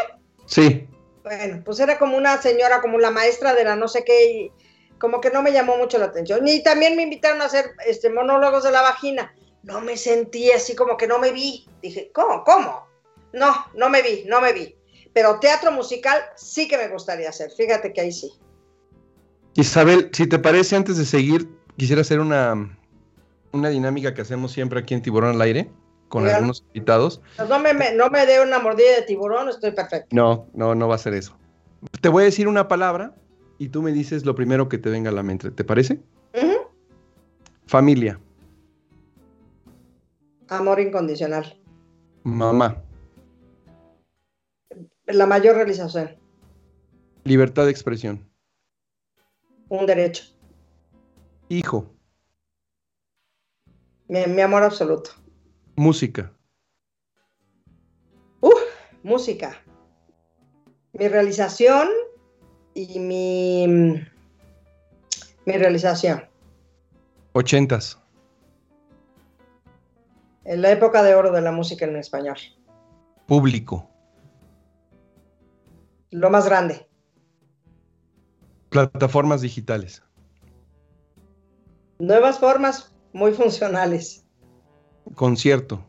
Sí. 0.46 0.88
Bueno, 1.26 1.62
pues 1.64 1.80
era 1.80 1.98
como 1.98 2.16
una 2.16 2.40
señora, 2.40 2.80
como 2.80 2.98
la 2.98 3.10
maestra 3.10 3.52
de 3.52 3.64
la 3.64 3.76
no 3.76 3.88
sé 3.88 4.04
qué, 4.04 4.30
y 4.30 4.52
como 4.98 5.20
que 5.20 5.30
no 5.30 5.42
me 5.42 5.52
llamó 5.52 5.76
mucho 5.76 5.98
la 5.98 6.06
atención. 6.06 6.46
Y 6.48 6.62
también 6.62 6.96
me 6.96 7.02
invitaron 7.02 7.42
a 7.42 7.46
hacer 7.46 7.72
este 7.84 8.08
monólogos 8.08 8.64
de 8.64 8.70
la 8.70 8.82
vagina 8.82 9.34
no 9.66 9.80
me 9.80 9.96
sentí 9.96 10.50
así 10.52 10.74
como 10.74 10.96
que 10.96 11.06
no 11.06 11.18
me 11.18 11.32
vi. 11.32 11.66
Dije, 11.82 12.10
¿cómo? 12.14 12.44
¿Cómo? 12.44 12.86
No, 13.32 13.52
no 13.74 13.90
me 13.90 14.00
vi, 14.00 14.24
no 14.26 14.40
me 14.40 14.52
vi. 14.52 14.74
Pero 15.12 15.40
teatro 15.40 15.72
musical 15.72 16.20
sí 16.36 16.68
que 16.68 16.78
me 16.78 16.88
gustaría 16.88 17.28
hacer. 17.28 17.50
Fíjate 17.50 17.92
que 17.92 18.00
ahí 18.00 18.12
sí. 18.12 18.32
Isabel, 19.54 20.10
si 20.12 20.26
te 20.26 20.38
parece, 20.38 20.76
antes 20.76 20.96
de 20.96 21.04
seguir, 21.04 21.48
quisiera 21.76 22.02
hacer 22.02 22.20
una, 22.20 22.78
una 23.52 23.68
dinámica 23.68 24.14
que 24.14 24.22
hacemos 24.22 24.52
siempre 24.52 24.80
aquí 24.80 24.94
en 24.94 25.02
Tiburón 25.02 25.34
al 25.34 25.42
Aire 25.42 25.68
con 26.08 26.26
algunos 26.26 26.64
invitados. 26.72 27.20
Pues 27.36 27.48
no 27.48 27.58
me, 27.58 27.72
no 27.94 28.10
me 28.10 28.26
dé 28.26 28.40
una 28.40 28.58
mordida 28.58 28.96
de 28.96 29.02
tiburón, 29.02 29.48
estoy 29.48 29.72
perfecto. 29.72 30.08
No, 30.14 30.46
no, 30.54 30.74
no 30.74 30.88
va 30.88 30.94
a 30.94 30.98
ser 30.98 31.14
eso. 31.14 31.36
Te 32.00 32.08
voy 32.08 32.22
a 32.22 32.24
decir 32.26 32.48
una 32.48 32.68
palabra 32.68 33.14
y 33.58 33.68
tú 33.68 33.82
me 33.82 33.92
dices 33.92 34.24
lo 34.24 34.34
primero 34.34 34.68
que 34.68 34.78
te 34.78 34.90
venga 34.90 35.10
a 35.10 35.14
la 35.14 35.22
mente. 35.22 35.50
¿Te 35.50 35.64
parece? 35.64 36.00
Familia. 37.66 38.20
Amor 40.48 40.78
incondicional. 40.78 41.60
Mamá. 42.22 42.82
La 45.06 45.26
mayor 45.26 45.56
realización. 45.56 46.16
Libertad 47.24 47.64
de 47.64 47.72
expresión. 47.72 48.28
Un 49.68 49.86
derecho. 49.86 50.24
Hijo. 51.48 51.92
Mi, 54.08 54.40
amor 54.40 54.62
absoluto. 54.62 55.10
Música. 55.76 56.32
Uh, 58.40 58.50
música. 59.02 59.62
Mi 60.92 61.08
realización 61.08 61.88
y 62.74 62.98
mi, 62.98 63.66
mi 65.44 65.52
realización. 65.52 66.24
Ochentas 67.32 68.00
en 70.46 70.62
la 70.62 70.70
época 70.70 71.02
de 71.02 71.14
oro 71.14 71.32
de 71.32 71.40
la 71.40 71.52
música 71.52 71.84
en 71.84 71.96
español. 71.96 72.36
Público. 73.26 73.90
Lo 76.10 76.30
más 76.30 76.46
grande. 76.46 76.88
Plataformas 78.70 79.40
digitales. 79.40 80.02
Nuevas 81.98 82.38
formas 82.38 82.94
muy 83.12 83.32
funcionales. 83.32 84.25
Concierto. 85.14 85.80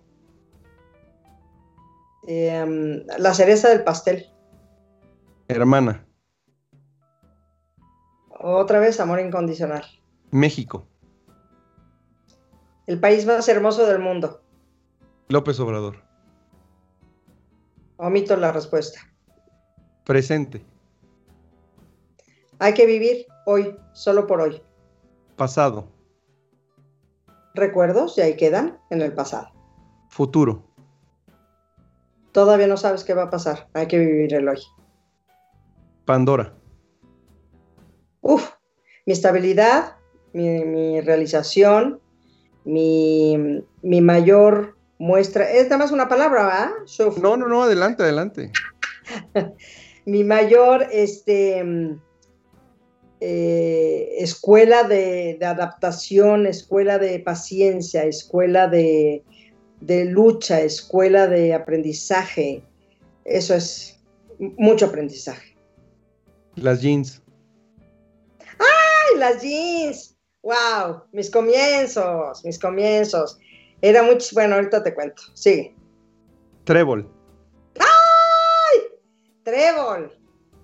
Em, 2.27 3.05
la 3.17 3.33
cereza 3.33 3.69
del 3.69 3.83
pastel. 3.83 4.27
Hermana. 5.47 6.05
Otra 8.39 8.79
vez, 8.79 8.99
amor 8.99 9.19
incondicional. 9.19 9.83
México. 10.31 10.85
El 12.85 12.99
país 12.99 13.25
más 13.25 13.47
hermoso 13.47 13.85
del 13.85 13.99
mundo. 13.99 14.41
López 15.29 15.59
Obrador. 15.59 16.03
Omito 17.97 18.37
la 18.37 18.51
respuesta. 18.51 18.99
Presente. 20.05 20.63
Hay 22.59 22.73
que 22.73 22.85
vivir 22.85 23.25
hoy, 23.45 23.75
solo 23.93 24.27
por 24.27 24.41
hoy. 24.41 24.61
Pasado. 25.35 25.96
Recuerdos 27.57 28.17
y 28.17 28.21
ahí 28.21 28.35
quedan 28.35 28.79
en 28.89 29.01
el 29.01 29.13
pasado. 29.13 29.49
Futuro. 30.09 30.63
Todavía 32.31 32.67
no 32.67 32.77
sabes 32.77 33.03
qué 33.03 33.13
va 33.13 33.23
a 33.23 33.29
pasar. 33.29 33.67
Hay 33.73 33.87
que 33.87 33.99
vivir 33.99 34.33
el 34.33 34.47
hoy. 34.47 34.59
Pandora. 36.05 36.53
Uf, 38.21 38.51
mi 39.05 39.13
estabilidad, 39.13 39.97
mi, 40.33 41.01
realización, 41.01 41.99
mi, 42.63 43.63
mi 43.81 44.01
mayor 44.01 44.77
muestra, 44.99 45.49
es 45.49 45.65
nada 45.65 45.77
más 45.77 45.91
una 45.91 46.07
palabra, 46.07 46.43
¿va? 46.43 46.71
No, 47.21 47.37
no, 47.37 47.47
no, 47.47 47.63
adelante, 47.63 48.03
adelante. 48.03 48.51
Mi 50.05 50.23
mayor 50.23 50.87
este, 50.91 51.63
eh, 53.19 54.15
escuela 54.19 54.83
de, 54.83 55.37
adaptación, 55.41 56.45
escuela 56.45 56.99
de 56.99 57.19
paciencia, 57.19 58.03
escuela 58.03 58.67
de, 58.67 59.23
de, 59.81 60.05
lucha, 60.05 60.61
escuela 60.61 61.27
de 61.27 61.53
aprendizaje. 61.53 62.63
Eso 63.25 63.55
es 63.55 63.99
mucho 64.39 64.85
aprendizaje. 64.85 65.57
Las 66.55 66.81
jeans. 66.81 67.21
¡Ay, 68.59 69.19
las 69.19 69.41
jeans! 69.41 70.15
¡Wow! 70.43 71.03
Mis 71.11 71.29
comienzos, 71.29 72.43
mis 72.45 72.59
comienzos. 72.59 73.37
Era 73.81 74.03
muy... 74.03 74.17
Bueno, 74.33 74.55
ahorita 74.55 74.83
te 74.83 74.93
cuento. 74.93 75.23
Sigue. 75.33 75.75
Trébol. 76.63 77.09
¡Ay! 77.79 78.79
Trébol. 79.43 80.11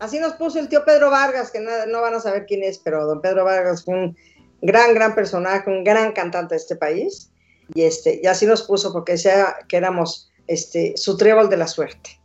Así 0.03 0.19
nos 0.19 0.33
puso 0.33 0.59
el 0.59 0.67
tío 0.67 0.83
Pedro 0.83 1.09
Vargas, 1.09 1.49
que 1.49 1.61
no, 1.61 2.01
van 2.01 2.13
a 2.13 2.19
saber 2.19 2.45
quién 2.45 2.61
es, 2.61 2.77
pero 2.77 3.05
don 3.05 3.21
Pedro 3.21 3.45
Vargas 3.45 3.85
fue 3.85 3.93
un 3.93 4.17
gran, 4.61 4.93
gran 4.93 5.15
personaje, 5.15 5.69
un 5.69 5.85
gran 5.85 6.11
cantante 6.11 6.55
de 6.55 6.59
este 6.59 6.75
país. 6.75 7.31
Y, 7.73 7.83
este, 7.83 8.19
y 8.21 8.27
así 8.27 8.45
nos 8.45 8.63
puso 8.63 8.91
porque 8.91 9.13
decía 9.13 9.55
que 9.69 9.77
éramos 9.77 10.29
este, 10.47 10.91
su 10.97 11.15
trébol 11.15 11.49
de 11.49 11.55
la 11.55 11.67
suerte. 11.67 12.19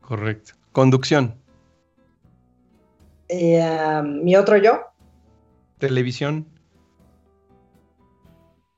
Correcto. 0.00 0.54
Conducción. 0.72 1.40
Eh, 3.28 4.02
mi 4.04 4.34
otro 4.34 4.56
yo. 4.56 4.80
Televisión. 5.78 6.48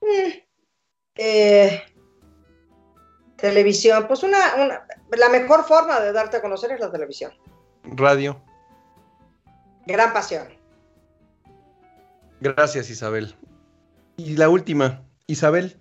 Mm, 0.03 0.31
eh, 1.14 1.83
televisión, 3.37 4.05
pues 4.07 4.22
una, 4.22 4.85
la 5.16 5.29
mejor 5.31 5.64
forma 5.64 6.01
de 6.01 6.12
darte 6.12 6.37
a 6.37 6.42
conocer 6.42 6.72
es 6.72 6.81
la 6.81 6.92
televisión. 6.92 7.33
Radio. 7.87 8.40
Gran 9.87 10.12
pasión. 10.12 10.49
Gracias, 12.40 12.90
Isabel. 12.90 13.35
Y 14.16 14.37
la 14.37 14.49
última, 14.49 15.03
Isabel. 15.27 15.77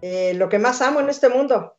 Eh, 0.00 0.34
lo 0.34 0.48
que 0.48 0.58
más 0.58 0.82
amo 0.82 1.00
en 1.00 1.08
este 1.08 1.28
mundo, 1.28 1.74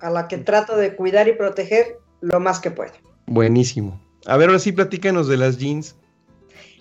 a 0.00 0.10
la 0.10 0.28
que 0.28 0.38
trato 0.38 0.76
de 0.76 0.94
cuidar 0.94 1.26
y 1.28 1.32
proteger 1.32 1.98
lo 2.20 2.38
más 2.40 2.60
que 2.60 2.70
puedo. 2.70 2.92
Buenísimo. 3.26 4.00
A 4.26 4.36
ver, 4.36 4.48
ahora 4.48 4.60
sí 4.60 4.72
platícanos 4.72 5.28
de 5.28 5.36
las 5.36 5.58
jeans. 5.58 5.96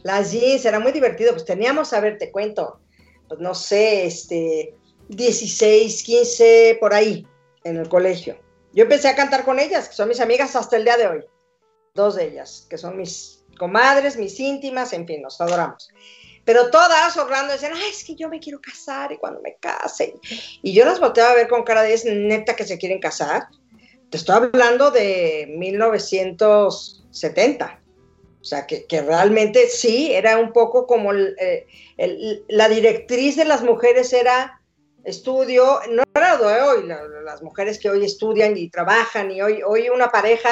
Las 0.03 0.31
jeans, 0.31 0.65
era 0.65 0.79
muy 0.79 0.91
divertido, 0.91 1.31
pues 1.31 1.45
teníamos, 1.45 1.93
a 1.93 1.99
ver, 1.99 2.17
te 2.19 2.31
cuento, 2.31 2.79
pues 3.27 3.39
no 3.39 3.55
sé, 3.55 4.05
este, 4.05 4.75
16, 5.09 6.03
15, 6.03 6.77
por 6.79 6.93
ahí, 6.93 7.27
en 7.63 7.77
el 7.77 7.89
colegio. 7.89 8.37
Yo 8.75 8.83
empecé 8.83 9.07
a 9.07 9.15
cantar 9.15 9.43
con 9.45 9.57
ellas, 9.57 9.87
que 9.87 9.95
son 9.95 10.09
mis 10.09 10.19
amigas 10.19 10.53
hasta 10.57 10.75
el 10.75 10.83
día 10.83 10.97
de 10.97 11.07
hoy. 11.07 11.23
Dos 11.93 12.15
de 12.15 12.25
ellas, 12.25 12.67
que 12.69 12.77
son 12.77 12.97
mis 12.97 13.45
comadres, 13.57 14.17
mis 14.17 14.37
íntimas, 14.37 14.91
en 14.91 15.07
fin, 15.07 15.21
nos 15.21 15.39
adoramos. 15.39 15.87
Pero 16.43 16.69
todas 16.69 17.15
Orlando 17.15 17.53
decían, 17.53 17.71
ay, 17.73 17.89
es 17.89 18.03
que 18.03 18.15
yo 18.15 18.27
me 18.27 18.41
quiero 18.41 18.59
casar 18.59 19.13
y 19.13 19.17
cuando 19.17 19.39
me 19.41 19.55
case. 19.55 20.15
Y 20.61 20.73
yo 20.73 20.83
las 20.83 20.99
volteaba 20.99 21.31
a 21.31 21.35
ver 21.35 21.47
con 21.47 21.63
cara 21.63 21.83
de, 21.83 21.93
es 21.93 22.03
neta 22.03 22.57
que 22.57 22.65
se 22.65 22.77
quieren 22.77 22.99
casar. 22.99 23.47
Te 24.09 24.17
estoy 24.17 24.35
hablando 24.35 24.91
de 24.91 25.45
1970. 25.57 27.81
O 28.41 28.43
sea, 28.43 28.67
que, 28.67 28.85
realmente 29.01 29.69
sí, 29.69 30.11
era 30.11 30.37
un 30.37 30.51
poco 30.51 30.85
como 30.85 31.13
eh, 31.13 31.65
la 32.49 32.67
directriz 32.67 33.37
de 33.37 33.45
las 33.45 33.63
mujeres 33.63 34.11
era 34.11 34.59
estudio, 35.05 35.79
no 35.89 36.03
era 36.13 36.37
de 36.37 36.61
hoy, 36.61 36.87
las 37.23 37.41
mujeres 37.41 37.79
que 37.79 37.89
hoy 37.89 38.03
estudian 38.03 38.57
y 38.57 38.69
trabajan 38.69 39.31
y 39.31 39.41
hoy, 39.41 39.61
hoy 39.65 39.89
una 39.89 40.09
pareja, 40.09 40.49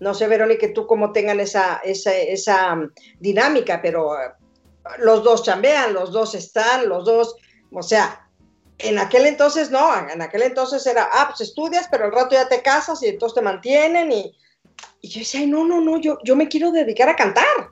no 0.00 0.12
sé, 0.14 0.28
Verónica, 0.28 0.66
tú 0.74 0.86
cómo 0.86 1.12
tengan 1.12 1.40
esa, 1.40 1.80
esa, 1.82 2.74
um, 2.74 2.90
dinámica, 3.18 3.80
pero 3.80 4.10
uh, 4.10 4.98
los 4.98 5.24
dos 5.24 5.42
chambean, 5.42 5.94
los 5.94 6.12
dos 6.12 6.34
están, 6.34 6.88
los 6.88 7.04
dos, 7.04 7.36
o 7.72 7.82
sea, 7.82 8.22
En 8.78 8.98
aquel 8.98 9.24
entonces 9.24 9.70
no, 9.70 9.88
en 10.10 10.20
aquel 10.20 10.42
entonces 10.42 10.86
era, 10.86 11.08
ah, 11.10 11.28
pues 11.28 11.40
estudias, 11.48 11.88
pero 11.90 12.04
al 12.04 12.12
rato 12.12 12.34
ya 12.34 12.46
te 12.46 12.60
casas 12.60 13.02
y 13.02 13.06
entonces 13.06 13.36
te 13.36 13.40
mantienen 13.40 14.12
y, 14.12 14.36
y 15.00 15.08
yo 15.08 15.20
decía, 15.20 15.46
no, 15.46 15.64
no, 15.64 15.80
no, 15.80 15.98
yo, 15.98 16.18
yo 16.24 16.36
me 16.36 16.46
quiero 16.46 16.70
dedicar 16.70 17.08
a 17.08 17.16
cantar. 17.16 17.70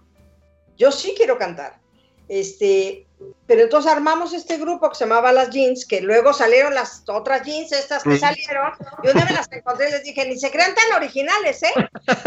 Yo 0.79 0.91
sí 0.91 1.13
quiero 1.15 1.37
cantar. 1.37 1.79
Este, 2.27 3.07
pero 3.47 3.63
entonces 3.63 3.91
armamos 3.91 4.33
este 4.33 4.57
grupo 4.57 4.89
que 4.89 4.97
se 4.97 5.05
llamaba 5.05 5.33
Las 5.33 5.51
Jeans, 5.51 5.87
que 5.87 6.01
luego 6.01 6.33
salieron 6.33 6.75
las 6.75 7.03
otras 7.09 7.43
jeans, 7.43 7.73
estas 7.73 8.03
que 8.03 8.19
salieron, 8.19 8.73
y 9.03 9.09
una 9.09 9.25
me 9.25 9.33
las 9.33 9.51
encontré 9.53 9.89
y 9.89 9.93
les 9.93 10.05
dije, 10.05 10.27
ni 10.27 10.39
se 10.39 10.51
crean 10.51 10.75
tan 10.75 10.97
originales, 10.97 11.63
¿eh? 11.63 11.73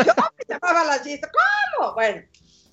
Yo 0.06 0.14
me 0.16 0.46
llamaba 0.48 0.84
Las 0.86 1.04
Jeans, 1.04 1.22
¿cómo? 1.80 1.94
Bueno, 1.96 2.22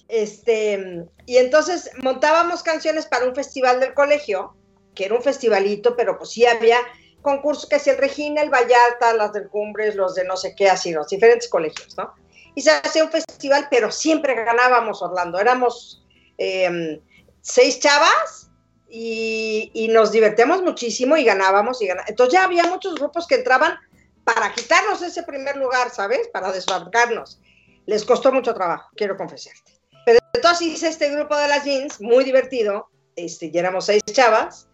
este, 0.09 1.07
y 1.27 1.37
entonces 1.39 1.91
montábamos 2.03 2.63
canciones 2.63 3.07
para 3.07 3.27
un 3.27 3.35
festival 3.35 3.81
del 3.81 3.95
colegio, 3.95 4.55
que 4.95 5.07
era 5.07 5.15
un 5.15 5.23
festivalito, 5.23 5.97
pero 5.97 6.19
pues 6.19 6.31
sí 6.31 6.47
había 6.47 6.79
concursos 7.23 7.69
que 7.69 7.79
si 7.79 7.91
el 7.91 7.97
Regina, 7.97 8.43
el 8.43 8.51
Vallarta, 8.51 9.15
las 9.15 9.33
del 9.33 9.49
Cumbres, 9.49 9.97
los 9.97 10.15
de 10.15 10.25
no 10.25 10.37
sé 10.37 10.55
qué, 10.55 10.69
así, 10.69 10.93
los 10.93 11.09
diferentes 11.09 11.49
colegios, 11.49 11.97
¿no? 11.97 12.13
Y 12.55 12.61
se 12.61 12.71
hacía 12.71 13.03
un 13.03 13.11
festival, 13.11 13.67
pero 13.71 13.91
siempre 13.91 14.35
ganábamos, 14.35 15.03
Orlando. 15.03 15.41
Éramos 15.41 16.05
eh, 16.39 17.01
seis 17.45 17.79
chavas 17.79 18.51
y, 18.89 19.89
nos 19.93 20.11
divertíamos 20.11 20.63
muchísimo 20.63 21.17
y 21.17 21.25
ganábamos 21.25 21.81
y 21.83 21.87
ganábamos. 21.87 22.11
Entonces 22.11 22.33
ya 22.33 22.45
había 22.45 22.65
muchos 22.65 22.95
grupos 22.95 23.27
que 23.27 23.37
entraban 23.37 23.79
para 24.25 24.53
quitarnos 24.53 25.03
ese 25.03 25.23
primer 25.23 25.57
lugar, 25.57 25.91
¿sabes? 25.91 26.29
Para 26.29 26.51
desbancarnos. 26.51 27.41
Les 27.87 28.05
costó 28.05 28.33
mucho 28.33 28.55
trabajo, 28.55 28.89
quiero 28.97 29.17
confesarte. 29.17 29.73
Pero 30.07 30.19
entonces 30.33 30.67
hice 30.69 30.89
este 30.89 31.11
grupo 31.11 31.37
de 31.37 31.49
las 31.49 31.65
jeans, 31.65 32.01
muy 32.01 32.25
divertido, 32.25 32.89
este, 33.15 33.51
y 33.53 33.59
éramos 33.59 33.87
seis 33.87 34.03
chavas, 34.11 34.67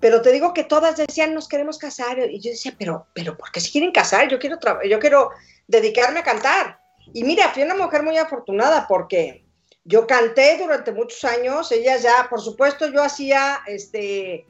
pero 0.00 0.22
te 0.22 0.32
digo 0.32 0.54
que 0.54 0.64
todas 0.64 0.96
decían, 0.96 1.34
nos 1.34 1.46
queremos 1.46 1.78
casar, 1.78 2.18
y 2.18 2.40
yo 2.40 2.50
decía, 2.50 2.74
pero, 2.78 3.06
pero, 3.12 3.36
¿por 3.36 3.52
qué 3.52 3.60
se 3.60 3.70
quieren 3.70 3.92
casar? 3.92 4.28
Yo 4.28 4.38
quiero, 4.38 4.58
yo 4.88 4.98
quiero 4.98 5.30
dedicarme 5.66 6.20
a 6.20 6.24
cantar. 6.24 6.80
Y 7.12 7.22
mira, 7.24 7.50
fui 7.50 7.62
una 7.62 7.74
mujer 7.74 8.02
muy 8.02 8.16
afortunada 8.16 8.86
porque 8.88 9.43
yo 9.84 10.06
canté 10.06 10.58
durante 10.58 10.92
muchos 10.92 11.24
años, 11.24 11.70
ellas 11.70 12.02
ya, 12.02 12.26
por 12.30 12.40
supuesto, 12.40 12.86
yo 12.90 13.02
hacía, 13.02 13.60
este, 13.66 14.46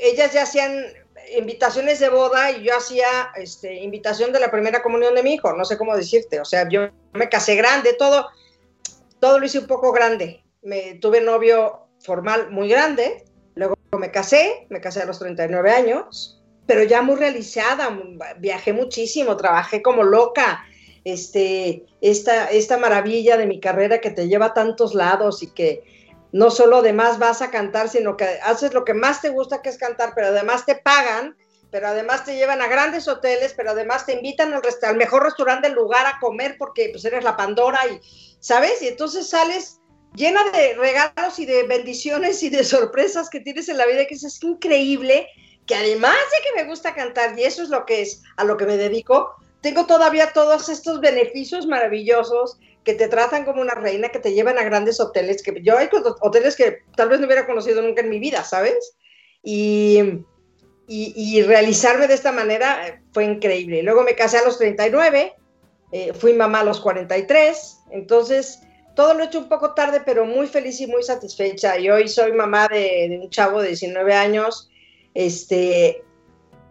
ellas 0.00 0.32
ya 0.32 0.42
hacían 0.42 0.84
invitaciones 1.36 2.00
de 2.00 2.08
boda 2.08 2.50
y 2.50 2.64
yo 2.64 2.76
hacía 2.76 3.32
este, 3.36 3.74
invitación 3.74 4.32
de 4.32 4.40
la 4.40 4.50
primera 4.50 4.82
comunión 4.82 5.14
de 5.14 5.22
mi 5.22 5.34
hijo, 5.34 5.52
no 5.52 5.64
sé 5.64 5.78
cómo 5.78 5.96
decirte, 5.96 6.40
o 6.40 6.44
sea, 6.44 6.68
yo 6.68 6.88
me 7.12 7.28
casé 7.28 7.54
grande, 7.54 7.94
todo, 7.94 8.28
todo 9.20 9.38
lo 9.38 9.46
hice 9.46 9.60
un 9.60 9.66
poco 9.66 9.92
grande. 9.92 10.42
Me 10.62 10.94
tuve 10.94 11.20
novio 11.20 11.86
formal 12.00 12.50
muy 12.50 12.68
grande, 12.68 13.24
luego 13.54 13.76
me 13.98 14.10
casé, 14.10 14.66
me 14.70 14.80
casé 14.80 15.02
a 15.02 15.06
los 15.06 15.18
39 15.18 15.70
años, 15.70 16.42
pero 16.66 16.82
ya 16.82 17.02
muy 17.02 17.16
realizada, 17.16 17.96
viajé 18.38 18.72
muchísimo, 18.72 19.36
trabajé 19.36 19.82
como 19.82 20.02
loca, 20.02 20.64
este, 21.04 21.84
esta, 22.00 22.46
esta 22.50 22.78
maravilla 22.78 23.36
de 23.36 23.46
mi 23.46 23.60
carrera 23.60 24.00
que 24.00 24.10
te 24.10 24.26
lleva 24.26 24.46
a 24.46 24.54
tantos 24.54 24.94
lados 24.94 25.42
y 25.42 25.48
que 25.48 25.82
no 26.32 26.50
solo 26.50 26.78
además 26.78 27.18
vas 27.18 27.42
a 27.42 27.50
cantar, 27.50 27.88
sino 27.88 28.16
que 28.16 28.24
haces 28.42 28.74
lo 28.74 28.84
que 28.84 28.94
más 28.94 29.20
te 29.20 29.28
gusta 29.28 29.62
que 29.62 29.68
es 29.68 29.78
cantar, 29.78 30.12
pero 30.14 30.28
además 30.28 30.66
te 30.66 30.74
pagan, 30.74 31.36
pero 31.70 31.88
además 31.88 32.24
te 32.24 32.36
llevan 32.36 32.60
a 32.60 32.66
grandes 32.66 33.06
hoteles, 33.06 33.54
pero 33.56 33.70
además 33.70 34.06
te 34.06 34.14
invitan 34.14 34.52
al, 34.52 34.96
mejor 34.96 35.24
restaurante 35.24 35.68
del 35.68 35.76
lugar 35.76 36.06
a 36.06 36.18
comer 36.18 36.56
porque 36.58 36.88
pues 36.90 37.04
eres 37.04 37.22
la 37.22 37.36
Pandora 37.36 37.80
y, 37.86 38.00
¿sabes? 38.40 38.82
Y 38.82 38.88
entonces 38.88 39.28
sales 39.28 39.80
llena 40.14 40.42
de 40.50 40.74
regalos 40.74 41.38
y 41.38 41.46
de 41.46 41.64
bendiciones 41.64 42.42
y 42.42 42.48
de 42.48 42.64
sorpresas 42.64 43.28
que 43.28 43.40
tienes 43.40 43.68
en 43.68 43.76
la 43.76 43.86
vida, 43.86 44.06
que 44.06 44.14
es 44.14 44.42
increíble, 44.42 45.28
que 45.66 45.74
además 45.74 46.14
de 46.16 46.48
que 46.48 46.62
me 46.62 46.68
gusta 46.68 46.94
cantar, 46.94 47.38
y 47.38 47.44
eso 47.44 47.62
es 47.62 47.68
lo 47.68 47.86
que 47.86 48.02
es 48.02 48.22
a 48.36 48.44
lo 48.44 48.56
que 48.56 48.66
me 48.66 48.76
dedico, 48.76 49.34
tengo 49.64 49.86
todavía 49.86 50.30
todos 50.34 50.68
estos 50.68 51.00
beneficios 51.00 51.66
maravillosos 51.66 52.60
que 52.84 52.92
te 52.92 53.08
tratan 53.08 53.46
como 53.46 53.62
una 53.62 53.74
reina, 53.74 54.10
que 54.10 54.18
te 54.18 54.34
llevan 54.34 54.58
a 54.58 54.62
grandes 54.62 55.00
hoteles, 55.00 55.42
que 55.42 55.62
yo 55.62 55.78
hay 55.78 55.88
hoteles 56.20 56.54
que 56.54 56.80
tal 56.94 57.08
vez 57.08 57.18
no 57.18 57.24
hubiera 57.24 57.46
conocido 57.46 57.80
nunca 57.80 58.02
en 58.02 58.10
mi 58.10 58.18
vida, 58.18 58.44
¿sabes? 58.44 58.94
Y, 59.42 60.22
y, 60.86 61.42
realizarme 61.44 62.08
de 62.08 62.12
esta 62.12 62.30
manera 62.30 62.86
eh, 62.86 63.00
fue 63.12 63.24
increíble. 63.24 63.82
Luego 63.82 64.02
me 64.02 64.14
casé 64.14 64.36
a 64.36 64.44
los 64.44 64.58
39, 64.58 65.32
eh, 65.92 66.12
fui 66.12 66.34
mamá 66.34 66.60
a 66.60 66.64
los 66.64 66.78
43, 66.82 67.78
entonces 67.92 68.60
todo 68.94 69.14
lo 69.14 69.22
he 69.22 69.26
hecho 69.28 69.38
un 69.38 69.48
poco 69.48 69.72
tarde, 69.72 70.02
pero 70.04 70.26
muy 70.26 70.46
feliz 70.46 70.78
y 70.82 70.86
muy 70.86 71.02
satisfecha. 71.02 71.78
Y 71.78 71.88
hoy 71.88 72.08
soy 72.08 72.32
mamá 72.32 72.68
de, 72.68 73.06
de 73.08 73.18
un 73.18 73.30
chavo 73.30 73.62
de 73.62 73.68
19 73.68 74.12
años, 74.12 74.68
este, 75.14 76.04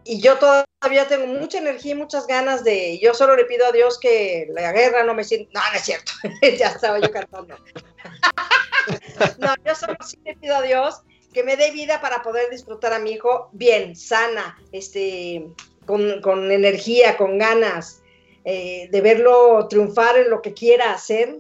y 0.05 0.21
yo 0.21 0.37
todavía 0.37 1.07
tengo 1.07 1.27
mucha 1.27 1.57
energía 1.57 1.93
y 1.93 1.97
muchas 1.97 2.27
ganas 2.27 2.63
de, 2.63 2.99
yo 2.99 3.13
solo 3.13 3.35
le 3.35 3.45
pido 3.45 3.65
a 3.65 3.71
Dios 3.71 3.99
que 3.99 4.47
la 4.49 4.71
guerra 4.71 5.03
no 5.03 5.13
me 5.13 5.23
sienta, 5.23 5.51
no, 5.53 5.61
no 5.71 5.77
es 5.77 5.83
cierto, 5.83 6.11
ya 6.57 6.67
estaba 6.67 6.99
yo 6.99 7.11
cantando. 7.11 7.55
no, 9.39 9.53
yo 9.65 9.75
solo 9.75 9.95
sí 10.05 10.17
le 10.25 10.35
pido 10.35 10.55
a 10.55 10.61
Dios 10.61 11.01
que 11.33 11.43
me 11.43 11.57
dé 11.57 11.71
vida 11.71 11.99
para 11.99 12.21
poder 12.21 12.49
disfrutar 12.49 12.93
a 12.93 12.99
mi 12.99 13.11
hijo 13.11 13.49
bien, 13.53 13.95
sana, 13.95 14.57
este, 14.71 15.47
con, 15.85 16.21
con 16.21 16.51
energía, 16.51 17.17
con 17.17 17.37
ganas, 17.37 18.01
eh, 18.45 18.89
de 18.91 19.01
verlo 19.01 19.67
triunfar 19.67 20.17
en 20.17 20.29
lo 20.29 20.41
que 20.41 20.53
quiera 20.53 20.93
hacer. 20.93 21.39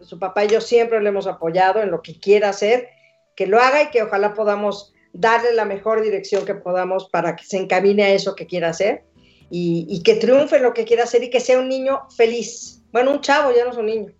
Su 0.00 0.18
papá 0.18 0.44
y 0.44 0.48
yo 0.48 0.60
siempre 0.60 1.00
le 1.00 1.08
hemos 1.08 1.26
apoyado 1.26 1.82
en 1.82 1.90
lo 1.90 2.02
que 2.02 2.18
quiera 2.18 2.50
hacer, 2.50 2.88
que 3.34 3.46
lo 3.46 3.58
haga 3.58 3.82
y 3.82 3.90
que 3.90 4.02
ojalá 4.02 4.34
podamos 4.34 4.91
darle 5.12 5.52
la 5.52 5.64
mejor 5.64 6.02
dirección 6.02 6.44
que 6.44 6.54
podamos 6.54 7.08
para 7.10 7.36
que 7.36 7.44
se 7.44 7.58
encamine 7.58 8.04
a 8.04 8.12
eso 8.12 8.34
que 8.34 8.46
quiera 8.46 8.70
hacer 8.70 9.04
y, 9.50 10.02
que 10.02 10.14
triunfe 10.14 10.56
en 10.56 10.62
lo 10.62 10.72
que 10.72 10.84
quiera 10.84 11.04
hacer 11.04 11.22
y 11.22 11.30
que 11.30 11.40
sea 11.40 11.60
un 11.60 11.68
niño 11.68 12.00
feliz. 12.16 12.82
Bueno, 12.90 13.12
un 13.12 13.20
chavo, 13.20 13.52
ya 13.54 13.64
no 13.64 13.72
es 13.72 13.76
un 13.76 13.86
niño, 13.86 14.12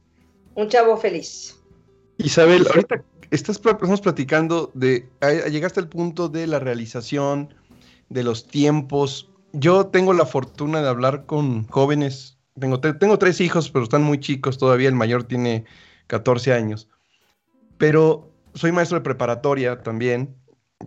un 0.55 0.69
chavo 0.69 0.97
feliz. 0.99 1.59
Isabel, 2.19 2.67
ahorita 2.67 3.03
estamos 3.31 4.03
platicando 4.03 4.71
de, 4.75 5.09
llegaste 5.51 5.81
al 5.81 5.89
punto 5.89 6.29
de 6.29 6.47
la 6.47 6.59
realización, 6.59 7.55
de 8.11 8.23
los 8.25 8.47
tiempos. 8.47 9.31
Yo 9.55 9.87
tengo 9.87 10.13
la 10.13 10.27
fortuna 10.27 10.83
de 10.83 10.89
hablar 10.89 11.25
con 11.25 11.67
jóvenes, 11.69 12.39
tengo, 12.61 12.79
tengo 12.81 13.19
tres 13.19 13.41
hijos, 13.41 13.71
pero 13.71 13.85
están 13.85 14.03
muy 14.03 14.21
chicos 14.21 14.59
todavía, 14.59 14.89
el 14.89 14.95
mayor 14.95 15.25
tiene 15.25 15.65
14 16.09 16.53
años, 16.53 16.91
pero 17.79 18.31
soy 18.55 18.71
maestro 18.71 18.99
de 18.99 19.05
preparatoria 19.05 19.83
también 19.83 20.37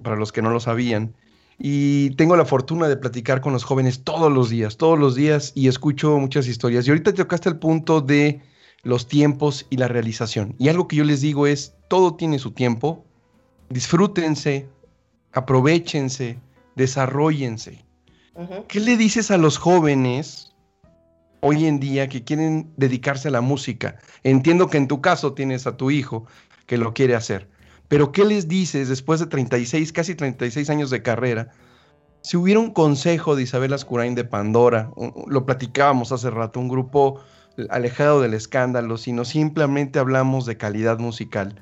para 0.03 0.15
los 0.15 0.31
que 0.31 0.41
no 0.41 0.49
lo 0.49 0.59
sabían. 0.59 1.13
Y 1.57 2.11
tengo 2.11 2.35
la 2.35 2.45
fortuna 2.45 2.87
de 2.87 2.97
platicar 2.97 3.41
con 3.41 3.53
los 3.53 3.63
jóvenes 3.63 4.03
todos 4.03 4.31
los 4.31 4.49
días, 4.49 4.77
todos 4.77 4.99
los 4.99 5.15
días, 5.15 5.53
y 5.55 5.67
escucho 5.67 6.17
muchas 6.17 6.47
historias. 6.47 6.85
Y 6.85 6.89
ahorita 6.89 7.13
tocaste 7.13 7.49
el 7.49 7.57
punto 7.57 8.01
de 8.01 8.41
los 8.83 9.07
tiempos 9.07 9.65
y 9.69 9.77
la 9.77 9.87
realización. 9.87 10.55
Y 10.59 10.69
algo 10.69 10.87
que 10.87 10.97
yo 10.97 11.03
les 11.03 11.21
digo 11.21 11.47
es, 11.47 11.73
todo 11.87 12.15
tiene 12.15 12.39
su 12.39 12.51
tiempo, 12.51 13.05
disfrútense, 13.69 14.67
aprovechense, 15.33 16.39
desarrollense. 16.75 17.83
¿Qué 18.67 18.79
le 18.79 18.97
dices 18.97 19.31
a 19.31 19.37
los 19.37 19.57
jóvenes 19.57 20.53
hoy 21.41 21.65
en 21.65 21.79
día 21.79 22.09
que 22.09 22.23
quieren 22.23 22.71
dedicarse 22.75 23.29
a 23.29 23.31
la 23.31 23.41
música? 23.41 23.97
Entiendo 24.23 24.67
que 24.67 24.77
en 24.77 24.87
tu 24.87 25.01
caso 25.01 25.33
tienes 25.33 25.67
a 25.67 25.77
tu 25.77 25.89
hijo 25.89 26.25
que 26.65 26.77
lo 26.77 26.93
quiere 26.93 27.15
hacer, 27.15 27.49
pero 27.87 28.11
¿qué 28.11 28.25
les 28.25 28.47
dices 28.47 28.89
después 28.89 29.19
de 29.19 29.27
36, 29.27 29.91
casi 29.93 30.15
36 30.15 30.69
años 30.69 30.89
de 30.89 31.01
carrera? 31.01 31.51
Si 32.21 32.37
hubiera 32.37 32.59
un 32.59 32.71
consejo 32.71 33.35
de 33.35 33.43
Isabel 33.43 33.73
Ascurain 33.73 34.15
de 34.15 34.23
Pandora, 34.23 34.91
lo 35.27 35.45
platicábamos 35.45 36.11
hace 36.11 36.31
rato, 36.31 36.59
un 36.59 36.69
grupo 36.69 37.21
alejado 37.69 38.21
del 38.21 38.33
escándalo, 38.33 38.97
sino 38.97 39.25
simplemente 39.25 39.99
hablamos 39.99 40.45
de 40.45 40.57
calidad 40.57 40.99
musical. 40.99 41.61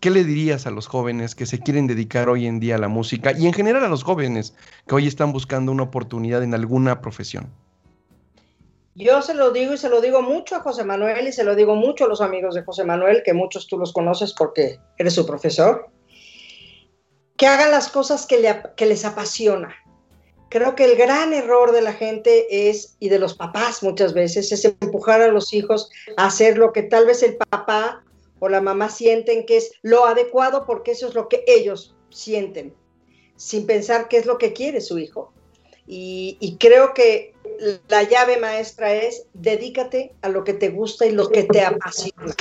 ¿Qué 0.00 0.10
le 0.10 0.24
dirías 0.24 0.66
a 0.66 0.72
los 0.72 0.88
jóvenes 0.88 1.36
que 1.36 1.46
se 1.46 1.60
quieren 1.60 1.86
dedicar 1.86 2.28
hoy 2.28 2.46
en 2.46 2.58
día 2.58 2.74
a 2.74 2.78
la 2.78 2.88
música 2.88 3.32
y 3.38 3.46
en 3.46 3.52
general 3.52 3.84
a 3.84 3.88
los 3.88 4.02
jóvenes 4.02 4.54
que 4.88 4.96
hoy 4.96 5.06
están 5.06 5.32
buscando 5.32 5.70
una 5.70 5.84
oportunidad 5.84 6.42
en 6.42 6.54
alguna 6.54 7.00
profesión? 7.00 7.46
Yo 8.94 9.22
se 9.22 9.34
lo 9.34 9.52
digo 9.52 9.72
y 9.72 9.78
se 9.78 9.88
lo 9.88 10.00
digo 10.00 10.20
mucho 10.20 10.56
a 10.56 10.60
José 10.60 10.84
Manuel 10.84 11.26
y 11.26 11.32
se 11.32 11.44
lo 11.44 11.54
digo 11.54 11.74
mucho 11.74 12.04
a 12.04 12.08
los 12.08 12.20
amigos 12.20 12.54
de 12.54 12.62
José 12.62 12.84
Manuel, 12.84 13.22
que 13.24 13.32
muchos 13.32 13.66
tú 13.66 13.78
los 13.78 13.92
conoces 13.92 14.34
porque 14.34 14.78
eres 14.98 15.14
su 15.14 15.26
profesor, 15.26 15.88
que 17.38 17.46
hagan 17.46 17.70
las 17.70 17.88
cosas 17.88 18.26
que, 18.26 18.38
les 18.86 19.04
apasiona. 19.06 19.74
Creo 20.50 20.74
que 20.74 20.84
el 20.84 20.96
gran 20.96 21.32
error 21.32 21.72
de 21.72 21.80
la 21.80 21.94
gente 21.94 22.68
es, 22.68 22.96
y 22.98 23.08
de 23.08 23.18
los 23.18 23.34
papás 23.34 23.82
muchas 23.82 24.12
veces, 24.12 24.52
es 24.52 24.64
empujar 24.66 25.22
a 25.22 25.28
los 25.28 25.54
hijos 25.54 25.90
a 26.18 26.26
hacer 26.26 26.58
lo 26.58 26.74
que 26.74 26.82
tal 26.82 27.06
vez 27.06 27.22
el 27.22 27.36
papá 27.36 28.04
o 28.40 28.50
la 28.50 28.60
mamá 28.60 28.90
sienten 28.90 29.46
que 29.46 29.56
es 29.56 29.72
lo 29.80 30.04
adecuado 30.04 30.66
porque 30.66 30.90
eso 30.90 31.08
es 31.08 31.14
lo 31.14 31.30
que 31.30 31.42
ellos 31.46 31.96
sienten, 32.10 32.74
sin 33.36 33.64
pensar 33.64 34.08
qué 34.08 34.18
es 34.18 34.26
lo 34.26 34.36
que 34.36 34.52
quiere 34.52 34.82
su 34.82 34.98
hijo. 34.98 35.32
y 35.86 36.56
creo 36.60 36.92
que 36.94 37.31
la 37.88 38.02
llave 38.02 38.36
maestra 38.38 38.94
es 38.94 39.26
dedícate 39.32 40.14
a 40.22 40.28
lo 40.28 40.44
que 40.44 40.54
te 40.54 40.70
gusta 40.70 41.06
y 41.06 41.12
lo 41.12 41.28
que 41.28 41.44
te 41.44 41.62
apasiona, 41.62 42.34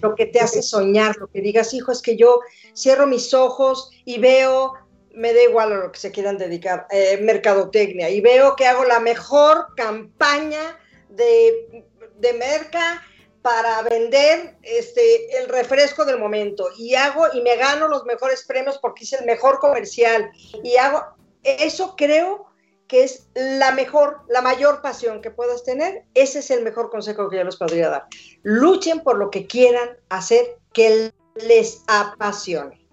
lo 0.00 0.14
que 0.14 0.26
te 0.26 0.40
hace 0.40 0.62
soñar, 0.62 1.16
lo 1.16 1.28
que 1.28 1.40
digas, 1.40 1.74
hijo, 1.74 1.92
es 1.92 2.02
que 2.02 2.16
yo 2.16 2.40
cierro 2.76 3.06
mis 3.06 3.34
ojos 3.34 3.90
y 4.04 4.18
veo 4.18 4.74
me 5.12 5.34
da 5.34 5.42
igual 5.42 5.72
a 5.72 5.76
lo 5.76 5.92
que 5.92 5.98
se 5.98 6.12
quieran 6.12 6.38
dedicar, 6.38 6.86
eh, 6.90 7.18
mercadotecnia, 7.20 8.10
y 8.10 8.20
veo 8.20 8.54
que 8.54 8.66
hago 8.66 8.84
la 8.84 9.00
mejor 9.00 9.74
campaña 9.74 10.78
de, 11.08 11.84
de 12.18 12.32
merca 12.34 13.02
para 13.42 13.82
vender 13.82 14.56
este, 14.62 15.38
el 15.38 15.48
refresco 15.48 16.04
del 16.04 16.18
momento. 16.18 16.68
Y 16.76 16.94
hago 16.94 17.26
y 17.32 17.40
me 17.42 17.56
gano 17.56 17.88
los 17.88 18.04
mejores 18.04 18.44
premios 18.44 18.78
porque 18.78 19.04
hice 19.04 19.16
el 19.16 19.26
mejor 19.26 19.58
comercial. 19.58 20.30
Y 20.62 20.76
hago 20.76 21.02
eso 21.42 21.94
creo 21.96 22.49
que 22.90 23.04
es 23.04 23.28
la 23.36 23.70
mejor, 23.70 24.22
la 24.28 24.42
mayor 24.42 24.82
pasión 24.82 25.22
que 25.22 25.30
puedas 25.30 25.62
tener. 25.62 26.02
Ese 26.14 26.40
es 26.40 26.50
el 26.50 26.64
mejor 26.64 26.90
consejo 26.90 27.30
que 27.30 27.36
yo 27.36 27.44
les 27.44 27.54
podría 27.54 27.88
dar. 27.88 28.08
Luchen 28.42 29.04
por 29.04 29.16
lo 29.16 29.30
que 29.30 29.46
quieran 29.46 29.90
hacer 30.08 30.58
que 30.72 31.12
les 31.36 31.84
apasione. 31.86 32.84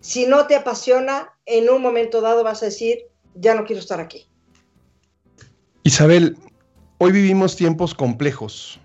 Si 0.00 0.26
no 0.26 0.48
te 0.48 0.56
apasiona, 0.56 1.30
en 1.46 1.70
un 1.70 1.80
momento 1.80 2.20
dado 2.20 2.42
vas 2.42 2.64
a 2.64 2.66
decir, 2.66 3.06
ya 3.36 3.54
no 3.54 3.64
quiero 3.64 3.78
estar 3.78 4.00
aquí. 4.00 4.28
Isabel, 5.84 6.36
hoy 6.98 7.12
vivimos 7.12 7.54
tiempos 7.54 7.94
complejos 7.94 8.80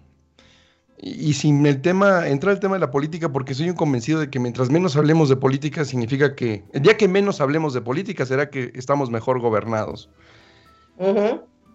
y, 1.00 1.34
sin 1.34 1.66
el 1.66 1.82
tema, 1.82 2.28
entrar 2.28 2.54
el 2.56 2.60
tema 2.60 2.76
de 2.76 2.80
la 2.80 2.90
política, 2.90 3.32
porque 3.32 3.54
soy 3.54 3.70
un 3.70 3.76
convencido 3.76 4.20
de 4.20 4.30
que 4.32 4.40
mientras 4.40 4.72
menos 4.72 4.96
hablemos 4.96 5.30
de 5.30 5.36
política, 5.36 5.86
significa 5.86 6.36
que 6.36 6.64
el 6.74 6.82
día 6.82 6.98
que 6.98 7.08
menos 7.08 7.40
hablemos 7.40 7.74
de 7.74 7.82
política 7.82 8.26
será 8.26 8.50
que 8.50 8.72
estamos 8.74 9.12
mejor 9.12 9.40
gobernados. 9.40 10.10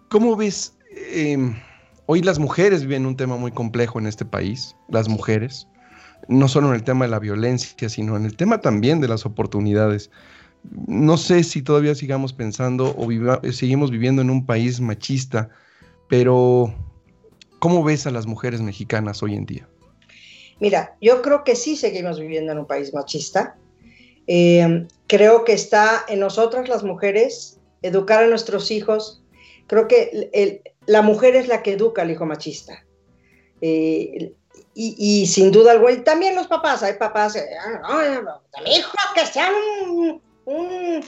¿Cómo 0.09 0.35
ves? 0.35 0.77
Em, 1.13 1.55
hoy 2.05 2.21
las 2.21 2.37
mujeres 2.37 2.81
viven 2.81 3.05
un 3.05 3.15
tema 3.15 3.37
muy 3.37 3.51
complejo 3.51 3.97
en 3.97 4.07
este 4.07 4.25
país, 4.25 4.75
las 4.89 5.07
mujeres, 5.07 5.67
no 6.27 6.49
solo 6.49 6.67
en 6.69 6.75
el 6.75 6.83
tema 6.83 7.05
de 7.05 7.11
la 7.11 7.19
violencia, 7.19 7.87
sino 7.87 8.17
en 8.17 8.25
el 8.25 8.35
tema 8.35 8.59
también 8.59 8.99
de 8.99 9.07
las 9.07 9.25
oportunidades. 9.25 10.11
No 10.87 11.15
sé 11.15 11.45
si 11.45 11.61
todavía 11.61 11.95
sigamos 11.95 12.33
pensando 12.33 12.93
o 12.97 13.07
seguimos 13.53 13.89
viviendo 13.89 14.21
en 14.21 14.29
un 14.29 14.45
país 14.45 14.81
machista, 14.81 15.49
pero 16.09 16.73
¿Cómo 17.63 17.81
ves 17.81 18.05
a 18.05 18.11
las 18.11 18.25
mujeres 18.25 18.59
mexicanas 18.59 19.23
hoy 19.23 19.35
en 19.35 19.45
día? 19.45 19.65
Mira, 20.59 20.97
yo 20.99 21.21
creo 21.21 21.45
que 21.45 21.55
sí 21.55 21.77
seguimos 21.77 22.19
viviendo 22.19 22.51
en 22.51 22.59
un 22.59 22.67
país 22.67 22.93
machista. 22.93 23.55
Eh, 24.27 24.85
creo 25.07 25.45
que 25.45 25.53
está 25.53 26.03
en 26.09 26.19
nosotras 26.19 26.67
las 26.67 26.83
mujeres 26.83 27.61
educar 27.81 28.21
a 28.21 28.27
nuestros 28.27 28.69
hijos. 28.69 29.23
Creo 29.67 29.87
que 29.87 30.61
la 30.87 31.01
mujer 31.03 31.37
es 31.37 31.47
la 31.47 31.63
que 31.63 31.71
educa 31.71 32.01
al 32.01 32.11
hijo 32.11 32.25
machista. 32.25 32.83
Eh, 33.61 34.33
y, 34.75 35.25
sin 35.27 35.49
duda 35.53 35.71
alguna, 35.71 35.93
y 35.93 36.03
también 36.03 36.35
los 36.35 36.47
papás, 36.47 36.83
hay 36.83 36.95
papás, 36.95 37.37
eh, 37.37 37.45
ah, 37.85 38.41
hijo 38.65 38.91
que 39.15 39.25
sean 39.25 39.53
un, 40.45 41.01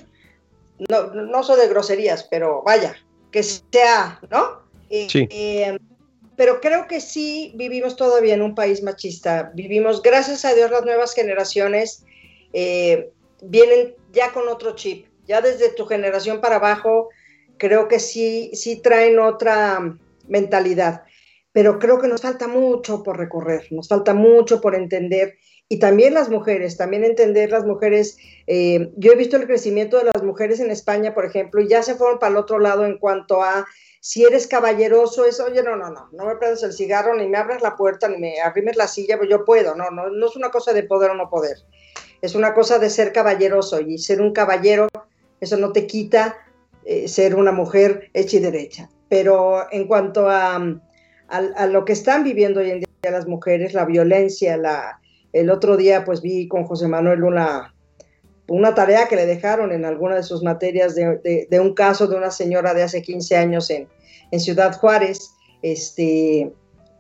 no, 0.88 1.08
no 1.14 1.44
soy 1.44 1.60
de 1.60 1.68
groserías, 1.68 2.24
pero 2.32 2.64
vaya, 2.64 2.96
que 3.30 3.44
sea, 3.44 4.22
¿no? 4.32 4.64
sí 5.10 5.28
pero 6.38 6.60
creo 6.60 6.88
que 6.88 7.02
sí 7.02 7.54
vivimos 7.56 7.96
todavía 7.96 8.34
en 8.34 8.42
un 8.42 8.56
país 8.56 8.84
machista. 8.84 9.52
Vivimos, 9.54 10.02
gracias 10.02 10.46
a 10.46 10.54
Dios, 10.54 10.72
las 10.72 10.84
nuevas 10.84 11.14
generaciones 11.14 12.04
eh, 12.54 13.12
vienen 13.42 13.96
ya 14.12 14.32
con 14.34 14.48
otro 14.48 14.76
chip. 14.76 15.08
Ya 15.26 15.42
desde 15.42 15.70
tu 15.70 15.86
generación 15.86 16.42
para 16.42 16.58
abajo, 16.58 17.10
creo 17.58 17.88
que 17.88 18.00
sí, 18.00 18.52
sí 18.54 18.82
traen 18.82 19.20
otra 19.20 19.98
mentalidad. 20.28 21.04
Pero 21.52 21.80
creo 21.80 22.00
que 22.00 22.08
nos 22.08 22.22
falta 22.22 22.48
mucho 22.48 23.02
por 23.02 23.18
recorrer, 23.18 23.68
nos 23.72 23.88
falta 23.88 24.14
mucho 24.14 24.62
por 24.62 24.76
entender. 24.76 25.38
Y 25.68 25.80
también 25.80 26.14
las 26.14 26.30
mujeres, 26.30 26.78
también 26.78 27.04
entender 27.04 27.50
las 27.50 27.66
mujeres. 27.66 28.18
Eh, 28.46 28.92
yo 28.98 29.14
he 29.14 29.16
visto 29.16 29.38
el 29.38 29.48
crecimiento 29.48 29.98
de 29.98 30.12
las 30.14 30.22
mujeres 30.22 30.60
en 30.60 30.70
España, 30.70 31.16
por 31.16 31.26
ejemplo, 31.26 31.62
y 31.62 31.68
ya 31.68 31.82
se 31.82 31.96
fueron 31.96 32.20
para 32.20 32.32
el 32.32 32.38
otro 32.38 32.60
lado 32.60 32.86
en 32.86 33.00
cuanto 33.00 33.42
a 33.42 33.66
si 34.06 34.24
eres 34.24 34.46
caballeroso, 34.46 35.26
es, 35.26 35.40
oye, 35.40 35.64
no, 35.64 35.76
no, 35.76 35.90
no, 35.90 36.10
no 36.12 36.26
me 36.28 36.36
prendas 36.36 36.62
el 36.62 36.74
cigarro, 36.74 37.16
ni 37.16 37.28
me 37.28 37.40
abras 37.40 37.64
la 37.64 37.76
puerta, 37.76 38.08
ni 38.08 38.20
me 38.20 38.40
arrimes 38.40 38.76
la 38.76 38.88
silla, 38.88 39.18
pues 39.18 39.32
yo 39.32 39.44
puedo, 39.44 39.74
no, 39.74 39.90
no, 39.90 40.12
no 40.12 40.28
es 40.28 40.36
una 40.36 40.52
cosa 40.52 40.74
de 40.74 40.84
poder 40.84 41.10
o 41.10 41.16
no 41.16 41.28
poder, 41.28 41.58
es 42.22 42.36
una 42.36 42.54
cosa 42.54 42.78
de 42.78 42.92
ser 42.92 43.12
caballeroso 43.12 43.82
y 43.82 43.98
ser 43.98 44.22
un 44.22 44.32
caballero, 44.32 44.90
eso 45.42 45.58
no 45.58 45.72
te 45.72 45.88
quita 45.88 46.38
eh, 46.84 47.08
ser 47.08 47.34
una 47.34 47.52
mujer 47.52 48.12
hecha 48.14 48.38
y 48.38 48.42
derecha. 48.42 48.92
Pero 49.10 49.66
en 49.72 49.88
cuanto 49.88 50.30
a, 50.30 50.64
a, 51.28 51.66
lo 51.66 51.84
que 51.84 51.94
están 51.94 52.24
viviendo 52.24 52.60
hoy 52.60 52.70
en 52.70 52.80
día 52.82 53.12
las 53.12 53.26
mujeres, 53.26 53.74
la 53.74 53.86
violencia, 53.86 54.56
la, 54.56 55.00
el 55.34 55.50
otro 55.50 55.78
día 55.78 56.06
pues 56.06 56.22
vi 56.22 56.48
con 56.48 56.66
José 56.66 56.88
Manuel 56.88 57.24
una, 57.24 57.74
una 58.48 58.76
tarea 58.76 59.08
que 59.08 59.16
le 59.16 59.26
dejaron 59.26 59.72
en 59.72 59.86
alguna 59.86 60.16
de 60.16 60.24
sus 60.24 60.44
materias 60.44 60.96
de, 60.96 61.60
un 61.60 61.74
caso 61.74 62.08
de 62.08 62.16
una 62.16 62.32
señora 62.32 62.74
de 62.74 62.84
hace 62.84 63.02
15 63.02 63.38
años 63.38 63.70
en, 63.70 63.88
en 64.32 64.40
Ciudad 64.40 64.78
Juárez, 64.78 65.32
este, 65.62 66.52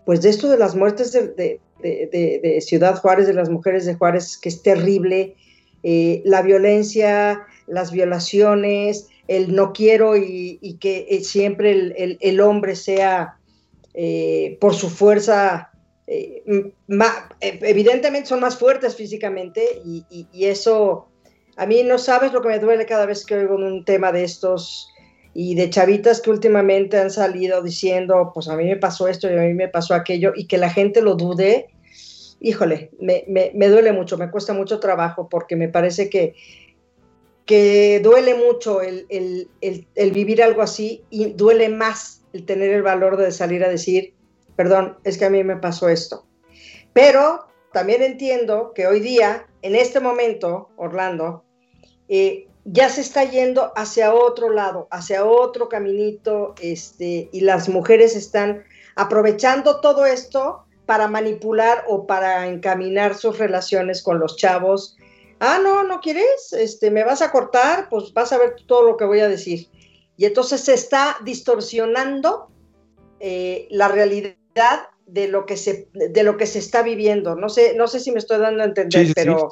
pues 0.05 0.21
de 0.21 0.29
esto 0.29 0.49
de 0.49 0.57
las 0.57 0.75
muertes 0.75 1.11
de, 1.11 1.59
de, 1.81 2.61
Ciudad 2.61 2.95
Juárez, 2.95 3.27
de 3.27 3.33
las 3.33 3.49
mujeres 3.49 3.85
de 3.85 3.95
Juárez, 3.95 4.37
que 4.37 4.49
es 4.49 4.61
terrible, 4.63 5.35
eh, 5.83 6.21
la 6.25 6.41
violencia, 6.41 7.45
las 7.67 7.91
violaciones, 7.91 9.07
el 9.27 9.55
no 9.55 9.73
quiero 9.73 10.15
y, 10.17 10.77
que 10.79 11.07
eh, 11.09 11.23
siempre 11.23 11.71
el, 11.71 12.17
el, 12.19 12.41
hombre 12.41 12.75
sea 12.75 13.37
eh, 13.93 14.57
por 14.59 14.73
su 14.75 14.89
fuerza, 14.89 15.71
evidentemente 17.39 18.29
son 18.29 18.39
más 18.39 18.57
fuertes 18.57 18.95
físicamente 18.95 19.81
y, 19.83 20.05
eso, 20.45 21.07
a 21.57 21.65
mí 21.65 21.83
no 21.83 21.97
sabes 21.97 22.33
lo 22.33 22.41
que 22.41 22.49
me 22.49 22.59
duele 22.59 22.85
cada 22.85 23.05
vez 23.05 23.25
que 23.25 23.35
oigo 23.35 23.55
un 23.55 23.85
tema 23.85 24.11
de 24.11 24.23
estos 24.23 24.89
y 25.33 25.55
de 25.55 25.69
chavitas 25.69 26.21
que 26.21 26.29
últimamente 26.29 26.97
han 26.97 27.11
salido 27.11 27.61
diciendo, 27.61 28.31
pues 28.33 28.47
a 28.47 28.55
mí 28.55 28.65
me 28.65 28.77
pasó 28.77 29.07
esto 29.07 29.29
y 29.29 29.33
a 29.33 29.41
mí 29.41 29.53
me 29.53 29.67
pasó 29.67 29.93
aquello, 29.93 30.31
y 30.35 30.47
que 30.47 30.57
la 30.57 30.69
gente 30.69 31.01
lo 31.01 31.15
dude, 31.15 31.67
híjole, 32.39 32.91
me, 32.99 33.25
me, 33.27 33.67
duele 33.67 33.91
mucho, 33.91 34.17
me 34.17 34.31
cuesta 34.31 34.53
mucho 34.53 34.79
trabajo 34.79 35.27
porque 35.27 35.57
me 35.57 35.67
parece 35.67 36.09
que, 36.09 36.35
que 37.45 37.99
duele 38.01 38.35
mucho 38.35 38.81
el, 38.81 39.05
el, 39.09 39.49
el, 39.61 40.11
vivir 40.11 40.41
algo 40.41 40.61
así 40.61 41.03
y 41.09 41.33
duele 41.33 41.69
más 41.69 42.23
el 42.31 42.45
tener 42.45 42.71
el 42.71 42.81
valor 42.81 43.17
de 43.17 43.31
salir 43.31 43.63
a 43.63 43.69
decir, 43.69 44.13
perdón, 44.55 44.97
es 45.03 45.17
que 45.17 45.25
a 45.25 45.29
mí 45.29 45.43
me 45.43 45.57
pasó 45.57 45.89
esto. 45.89 46.25
Pero 46.93 47.45
también 47.73 48.01
entiendo 48.03 48.71
que 48.73 48.87
hoy 48.87 49.01
día, 49.01 49.47
en 49.61 49.75
este 49.75 49.99
momento, 49.99 50.69
Orlando, 50.77 51.44
eh, 52.07 52.47
ya 52.65 52.89
se 52.89 53.01
está 53.01 53.23
yendo 53.23 53.71
hacia 53.75 54.13
otro 54.13 54.49
lado, 54.49 54.87
hacia 54.91 55.25
otro 55.25 55.69
caminito, 55.69 56.55
este, 56.59 57.29
y 57.31 57.41
las 57.41 57.69
mujeres 57.69 58.15
están 58.15 58.63
aprovechando 58.95 59.81
todo 59.81 60.05
esto 60.05 60.65
para 60.85 61.07
manipular 61.07 61.83
o 61.87 62.07
para 62.07 62.47
encaminar 62.47 63.15
sus 63.15 63.37
relaciones 63.37 64.01
con 64.01 64.19
los 64.19 64.35
chavos. 64.37 64.97
Ah, 65.39 65.59
no, 65.61 65.83
no 65.83 65.99
quieres, 65.99 66.53
este, 66.53 66.89
me 66.91 67.03
vas 67.03 67.21
a 67.21 67.31
cortar, 67.31 67.87
pues 67.89 68.13
vas 68.13 68.31
a 68.33 68.37
ver 68.37 68.55
todo 68.65 68.83
lo 68.83 68.97
que 68.97 69.05
voy 69.05 69.19
a 69.19 69.27
decir. 69.27 69.67
Y 70.17 70.25
entonces 70.25 70.61
se 70.61 70.73
está 70.73 71.17
distorsionando 71.23 72.49
eh, 73.19 73.67
la 73.69 73.89
realidad 73.89 74.37
de 75.05 75.27
lo 75.27 75.45
que 75.45 75.57
se 75.57 75.87
de 75.93 76.23
lo 76.23 76.37
que 76.37 76.47
se 76.47 76.59
está 76.59 76.81
viviendo. 76.81 77.35
No 77.35 77.49
sé, 77.49 77.75
no 77.75 77.87
sé 77.87 77.99
si 77.99 78.11
me 78.11 78.19
estoy 78.19 78.39
dando 78.39 78.63
a 78.63 78.67
entender, 78.67 79.11
pero 79.13 79.49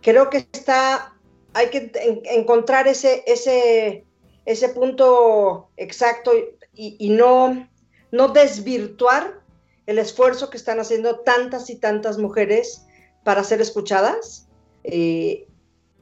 creo 0.00 0.30
que 0.30 0.48
está 0.52 1.14
hay 1.54 1.68
que 1.68 1.90
encontrar 2.24 2.88
ese, 2.88 3.22
ese, 3.26 4.04
ese 4.44 4.68
punto 4.70 5.70
exacto 5.76 6.32
y, 6.72 7.10
no, 7.10 7.68
no 8.10 8.28
desvirtuar 8.28 9.40
el 9.86 9.98
esfuerzo 9.98 10.50
que 10.50 10.56
están 10.56 10.80
haciendo 10.80 11.20
tantas 11.20 11.68
y 11.68 11.76
tantas 11.76 12.18
mujeres 12.18 12.86
para 13.24 13.44
ser 13.44 13.60
escuchadas 13.60 14.48
eh, 14.84 15.46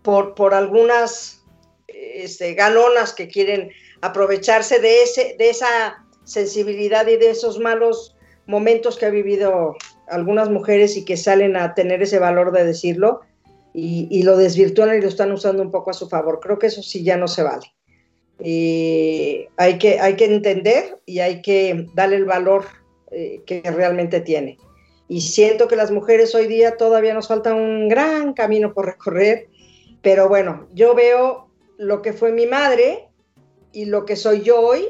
por, 0.02 0.34
por 0.34 0.54
algunas 0.54 1.42
este, 1.88 2.54
galonas 2.54 3.12
que 3.12 3.28
quieren 3.28 3.70
aprovecharse 4.02 4.78
de, 4.78 5.02
ese, 5.02 5.34
de 5.38 5.50
esa 5.50 6.06
sensibilidad 6.24 7.06
y 7.08 7.16
de 7.16 7.30
esos 7.30 7.58
malos 7.58 8.14
momentos 8.46 8.98
que 8.98 9.06
ha 9.06 9.10
vivido 9.10 9.74
algunas 10.08 10.48
mujeres 10.50 10.96
y 10.96 11.04
que 11.04 11.16
salen 11.16 11.56
a 11.56 11.74
tener 11.74 12.02
ese 12.02 12.18
valor 12.18 12.52
de 12.52 12.64
decirlo 12.64 13.22
y, 13.80 14.22
lo 14.22 14.36
desvirtúan 14.36 14.96
y 14.96 15.00
lo 15.00 15.08
están 15.08 15.30
usando 15.30 15.62
un 15.62 15.70
poco 15.70 15.90
a 15.90 15.94
su 15.94 16.08
favor. 16.08 16.40
Creo 16.40 16.58
que 16.58 16.66
eso 16.66 16.82
sí 16.82 17.04
ya 17.04 17.16
no 17.16 17.28
se 17.28 17.42
vale. 17.42 17.66
hay, 19.56 19.78
que, 19.78 20.00
hay 20.00 20.16
que 20.16 20.24
entender 20.24 20.98
y 21.06 21.20
hay 21.20 21.42
que 21.42 21.86
darle 21.94 22.16
el 22.16 22.24
valor 22.24 22.64
eh, 23.10 23.42
que 23.46 23.62
realmente 23.62 24.20
tiene. 24.20 24.58
Y 25.08 25.22
siento 25.22 25.68
que 25.68 25.76
las 25.76 25.90
mujeres 25.90 26.34
hoy 26.34 26.46
día 26.46 26.76
todavía 26.76 27.14
nos 27.14 27.28
falta 27.28 27.54
un 27.54 27.88
gran 27.88 28.34
camino 28.34 28.74
por 28.74 28.86
recorrer, 28.86 29.48
pero 30.02 30.28
bueno, 30.28 30.68
yo 30.74 30.94
veo 30.94 31.48
lo 31.78 32.02
que 32.02 32.12
fue 32.12 32.32
mi 32.32 32.46
madre 32.46 33.08
y 33.72 33.86
lo 33.86 34.04
que 34.04 34.16
soy 34.16 34.42
yo 34.42 34.60
hoy, 34.60 34.86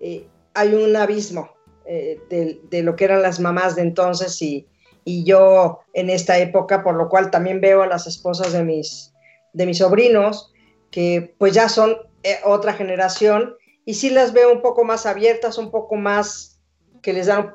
eh, 0.00 0.26
hay 0.54 0.74
un 0.74 0.96
abismo 0.96 1.50
eh, 1.84 2.18
de, 2.30 2.60
de, 2.70 2.82
lo 2.82 2.96
que 2.96 3.04
eran 3.04 3.22
las 3.22 3.38
mamás 3.38 3.76
de 3.76 3.82
entonces 3.82 4.40
y, 4.42 4.66
y 5.08 5.24
yo 5.24 5.80
en 5.94 6.10
esta 6.10 6.38
época, 6.38 6.84
por 6.84 6.94
lo 6.94 7.08
cual 7.08 7.30
también 7.30 7.62
veo 7.62 7.80
a 7.80 7.86
las 7.86 8.06
esposas 8.06 8.52
de 8.52 8.62
mis, 8.62 9.14
de 9.54 9.64
mis 9.64 9.78
sobrinos, 9.78 10.52
que 10.90 11.34
pues 11.38 11.54
ya 11.54 11.70
son 11.70 11.96
eh, 12.24 12.36
otra 12.44 12.74
generación 12.74 13.54
y 13.86 13.94
sí 13.94 14.10
las 14.10 14.34
veo 14.34 14.52
un 14.52 14.60
poco 14.60 14.84
más 14.84 15.06
abiertas, 15.06 15.56
un 15.56 15.70
poco 15.70 15.96
más 15.96 16.60
que 17.00 17.14
les 17.14 17.24
dan 17.24 17.54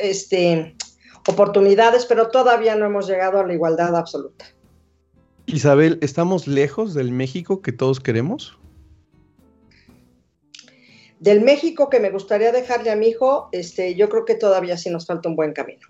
este, 0.00 0.74
oportunidades, 1.28 2.06
pero 2.06 2.28
todavía 2.28 2.74
no 2.76 2.86
hemos 2.86 3.06
llegado 3.06 3.40
a 3.40 3.46
la 3.46 3.52
igualdad 3.52 3.94
absoluta. 3.94 4.46
Isabel, 5.44 5.98
¿estamos 6.00 6.46
lejos 6.46 6.94
del 6.94 7.12
México 7.12 7.60
que 7.60 7.72
todos 7.72 8.00
queremos? 8.00 8.58
Del 11.18 11.42
México 11.42 11.90
que 11.90 12.00
me 12.00 12.08
gustaría 12.08 12.52
dejarle 12.52 12.90
a 12.90 12.96
mi 12.96 13.08
hijo, 13.08 13.50
este, 13.52 13.96
yo 13.96 14.08
creo 14.08 14.24
que 14.24 14.34
todavía 14.34 14.78
sí 14.78 14.88
nos 14.88 15.04
falta 15.04 15.28
un 15.28 15.36
buen 15.36 15.52
camino. 15.52 15.86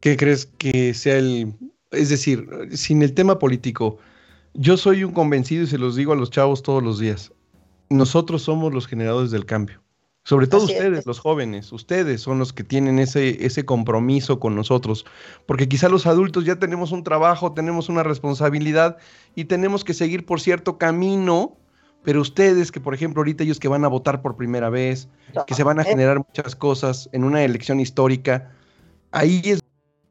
¿Qué 0.00 0.16
crees 0.16 0.46
que 0.46 0.94
sea 0.94 1.18
el, 1.18 1.54
es 1.90 2.08
decir, 2.08 2.48
sin 2.72 3.02
el 3.02 3.14
tema 3.14 3.38
político, 3.38 3.98
yo 4.54 4.76
soy 4.76 5.04
un 5.04 5.12
convencido 5.12 5.64
y 5.64 5.66
se 5.66 5.78
los 5.78 5.96
digo 5.96 6.12
a 6.12 6.16
los 6.16 6.30
chavos 6.30 6.62
todos 6.62 6.82
los 6.82 6.98
días, 6.98 7.32
nosotros 7.88 8.42
somos 8.42 8.72
los 8.72 8.86
generadores 8.86 9.30
del 9.30 9.44
cambio. 9.44 9.80
Sobre 10.24 10.46
todo 10.46 10.64
ustedes, 10.64 11.06
los 11.06 11.18
jóvenes, 11.18 11.72
ustedes 11.72 12.20
son 12.20 12.38
los 12.38 12.52
que 12.52 12.62
tienen 12.62 12.98
ese, 12.98 13.44
ese 13.44 13.64
compromiso 13.64 14.38
con 14.38 14.54
nosotros, 14.54 15.06
porque 15.46 15.66
quizá 15.68 15.88
los 15.88 16.06
adultos 16.06 16.44
ya 16.44 16.56
tenemos 16.56 16.92
un 16.92 17.04
trabajo, 17.04 17.52
tenemos 17.52 17.88
una 17.88 18.02
responsabilidad 18.02 18.98
y 19.34 19.46
tenemos 19.46 19.82
que 19.82 19.94
seguir 19.94 20.26
por 20.26 20.40
cierto 20.40 20.76
camino, 20.76 21.56
pero 22.02 22.20
ustedes 22.20 22.70
que 22.70 22.80
por 22.80 22.94
ejemplo 22.94 23.20
ahorita 23.20 23.44
ellos 23.44 23.58
que 23.58 23.68
van 23.68 23.84
a 23.84 23.88
votar 23.88 24.20
por 24.20 24.36
primera 24.36 24.68
vez, 24.68 25.08
que 25.46 25.54
se 25.54 25.64
van 25.64 25.80
a 25.80 25.84
generar 25.84 26.18
muchas 26.18 26.54
cosas 26.54 27.08
en 27.12 27.24
una 27.24 27.42
elección 27.42 27.80
histórica, 27.80 28.52
ahí 29.12 29.40
es 29.44 29.59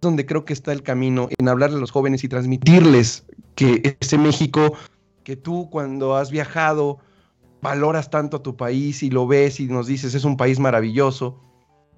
donde 0.02 0.26
creo 0.26 0.46
que 0.46 0.54
está 0.54 0.72
el 0.72 0.84
camino, 0.84 1.30
en 1.38 1.50
hablarle 1.50 1.78
a 1.78 1.80
los 1.80 1.92
jóvenes 1.92 2.24
y 2.24 2.30
transmitirles 2.30 3.26
que 3.56 3.98
ese 4.00 4.18
México 4.18 4.74
que 5.24 5.36
tú 5.36 5.70
cuando 5.70 6.16
has 6.16 6.32
viajado, 6.32 7.00
valoras 7.62 8.10
tanto 8.10 8.38
a 8.38 8.44
tu 8.44 8.56
país 8.56 9.04
y 9.04 9.10
lo 9.10 9.28
ves 9.28 9.60
y 9.60 9.68
nos 9.68 9.88
dices 9.88 10.16
es 10.16 10.24
un 10.24 10.38
país 10.38 10.60
maravilloso, 10.60 11.40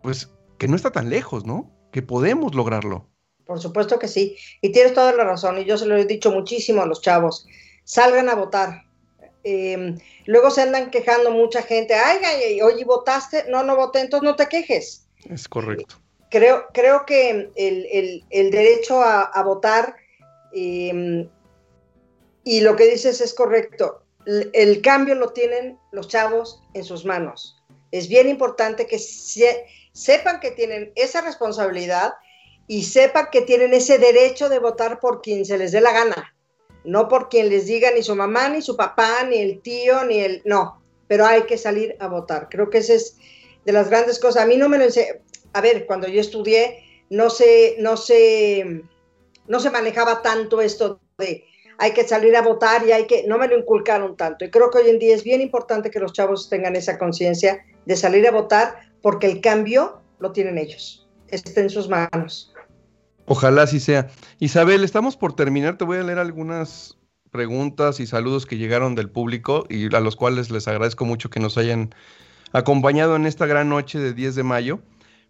pues 0.02 0.30
que 0.58 0.68
no 0.68 0.76
está 0.76 0.92
tan 0.92 1.10
lejos, 1.10 1.46
¿no? 1.46 1.72
Que 1.92 2.02
podemos 2.02 2.56
lograrlo. 2.56 3.08
Por 3.46 3.60
supuesto 3.60 4.00
que 4.00 4.08
sí. 4.08 4.38
Y 4.62 4.72
tienes 4.72 4.94
toda 4.94 5.12
la 5.14 5.24
razón. 5.24 5.58
Y 5.58 5.66
yo 5.66 5.78
se 5.78 5.86
lo 5.86 5.98
he 5.98 6.06
dicho 6.06 6.32
muchísimo 6.32 6.82
a 6.82 6.86
los 6.86 7.02
chavos. 7.02 7.48
Salgan 7.84 8.30
a 8.30 8.36
votar. 8.36 8.84
Em, 9.44 9.98
luego 10.26 10.52
se 10.52 10.62
andan 10.62 10.90
quejando 10.90 11.32
mucha 11.32 11.62
gente. 11.62 11.94
Ay, 11.94 12.62
oye, 12.62 12.86
¿votaste? 12.86 13.46
No, 13.50 13.64
no 13.64 13.76
voté. 13.76 14.02
Entonces 14.02 14.24
no 14.30 14.36
te 14.36 14.48
quejes. 14.48 15.08
Es 15.30 15.48
correcto. 15.48 16.01
Creo, 16.32 16.66
creo 16.74 17.06
que 17.06 17.52
el, 17.56 18.52
derecho 18.52 19.04
a, 19.04 19.44
votar 19.44 19.96
em, 20.54 21.30
y 22.44 22.62
lo 22.62 22.76
que 22.76 22.86
dices 22.86 23.22
es 23.22 23.34
correcto 23.34 24.02
el 24.26 24.82
cambio 24.82 25.16
lo 25.16 25.30
tienen 25.30 25.78
los 25.92 26.08
chavos 26.08 26.62
en 26.74 26.84
sus 26.84 27.06
manos. 27.06 27.58
Es 27.92 28.08
bien 28.08 28.30
importante 28.30 28.88
que 28.88 29.00
sepan 29.00 30.40
que 30.40 30.52
tienen 30.52 30.92
esa 30.96 31.22
responsabilidad 31.22 32.14
y 32.68 32.84
sepan 32.84 33.28
que 33.32 33.42
tienen 33.42 33.74
ese 33.74 33.98
derecho 33.98 34.50
de 34.50 34.60
votar 34.60 35.00
por 35.00 35.22
quien 35.22 35.46
se 35.46 35.58
les 35.58 35.72
dé 35.72 35.82
la 35.82 35.92
gana, 35.92 36.36
no 36.84 37.08
por 37.08 37.30
quien 37.30 37.50
les 37.50 37.66
diga 37.66 37.92
ni 37.92 38.04
su 38.04 38.16
mamá, 38.16 38.50
ni 38.50 38.62
su 38.62 38.78
papá, 38.78 39.24
ni 39.28 39.38
el 39.38 39.62
tío, 39.62 40.06
ni 40.06 40.20
el... 40.20 40.42
No, 40.46 40.82
pero 41.08 41.26
hay 41.26 41.44
que 41.44 41.58
salir 41.58 41.98
a 42.00 42.08
votar. 42.08 42.48
Creo 42.50 42.70
que 42.70 42.78
esa 42.78 42.94
es 42.94 43.18
de 43.66 43.74
las 43.74 43.90
grandes 43.90 44.20
cosas. 44.20 44.44
A 44.44 44.46
mí 44.46 44.56
no 44.56 44.70
me 44.70 44.78
lo 44.78 44.86
enseñó. 44.86 45.16
A 45.54 45.62
ver, 45.62 45.86
cuando 45.86 46.08
yo 46.08 46.22
estudié, 46.22 46.84
no 47.10 47.30
se, 47.30 47.76
no 47.80 47.98
se, 47.98 48.84
no 49.48 49.60
se 49.60 49.70
manejaba 49.70 50.22
tanto 50.22 50.62
esto 50.62 51.00
de 51.18 51.46
hay 51.82 51.94
que 51.94 52.08
salir 52.08 52.36
a 52.36 52.44
votar 52.44 52.86
y 52.86 52.92
hay 52.92 53.08
que, 53.08 53.26
no 53.28 53.40
me 53.40 53.48
lo 53.48 53.58
inculcaron 53.58 54.16
tanto. 54.16 54.46
Y 54.46 54.52
creo 54.52 54.70
que 54.70 54.78
hoy 54.78 54.90
en 54.92 55.00
día 55.00 55.16
es 55.16 55.24
bien 55.24 55.42
importante 55.42 55.90
que 55.90 56.00
los 56.00 56.14
chavos 56.14 56.48
tengan 56.48 56.76
esa 56.76 57.00
conciencia 57.00 57.66
de 57.88 57.96
salir 57.96 58.28
a 58.28 58.32
votar 58.32 58.76
porque 59.02 59.26
el 59.26 59.42
cambio 59.42 60.00
lo 60.20 60.32
tienen 60.32 60.60
ellos, 60.60 61.10
está 61.30 61.60
en 61.60 61.72
sus 61.72 61.90
manos. 61.90 62.54
Ojalá 63.26 63.64
así 63.64 63.80
sea. 63.80 64.10
Isabel, 64.38 64.84
estamos 64.84 65.18
por 65.18 65.36
terminar, 65.36 65.80
te 65.80 65.84
voy 65.84 65.98
a 65.98 66.04
leer 66.04 66.20
algunas 66.20 67.00
preguntas 67.32 68.00
y 68.00 68.06
saludos 68.06 68.46
que 68.46 68.58
llegaron 68.58 68.94
del 68.94 69.10
público 69.10 69.66
y 69.68 69.94
a 69.96 70.02
los 70.02 70.16
cuales 70.16 70.52
les 70.52 70.68
agradezco 70.68 71.06
mucho 71.06 71.32
que 71.32 71.40
nos 71.40 71.58
hayan 71.58 71.96
acompañado 72.52 73.16
en 73.16 73.26
esta 73.26 73.48
gran 73.48 73.70
noche 73.70 73.98
de 73.98 74.14
10 74.14 74.36
de 74.36 74.44
mayo. 74.44 74.82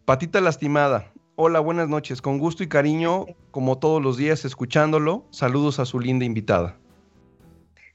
Patita 0.06 0.42
lastimada, 0.42 1.12
Hola, 1.44 1.60
buenas 1.60 1.90
noches. 1.90 2.22
Con 2.22 2.38
gusto 2.38 2.62
y 2.62 2.70
cariño, 2.70 3.26
como 3.50 3.80
todos 3.80 4.00
los 4.00 4.16
días, 4.16 4.46
escuchándolo. 4.46 5.26
Saludos 5.32 5.80
a 5.80 5.86
su 5.86 6.00
linda 6.00 6.24
invitada. 6.24 6.78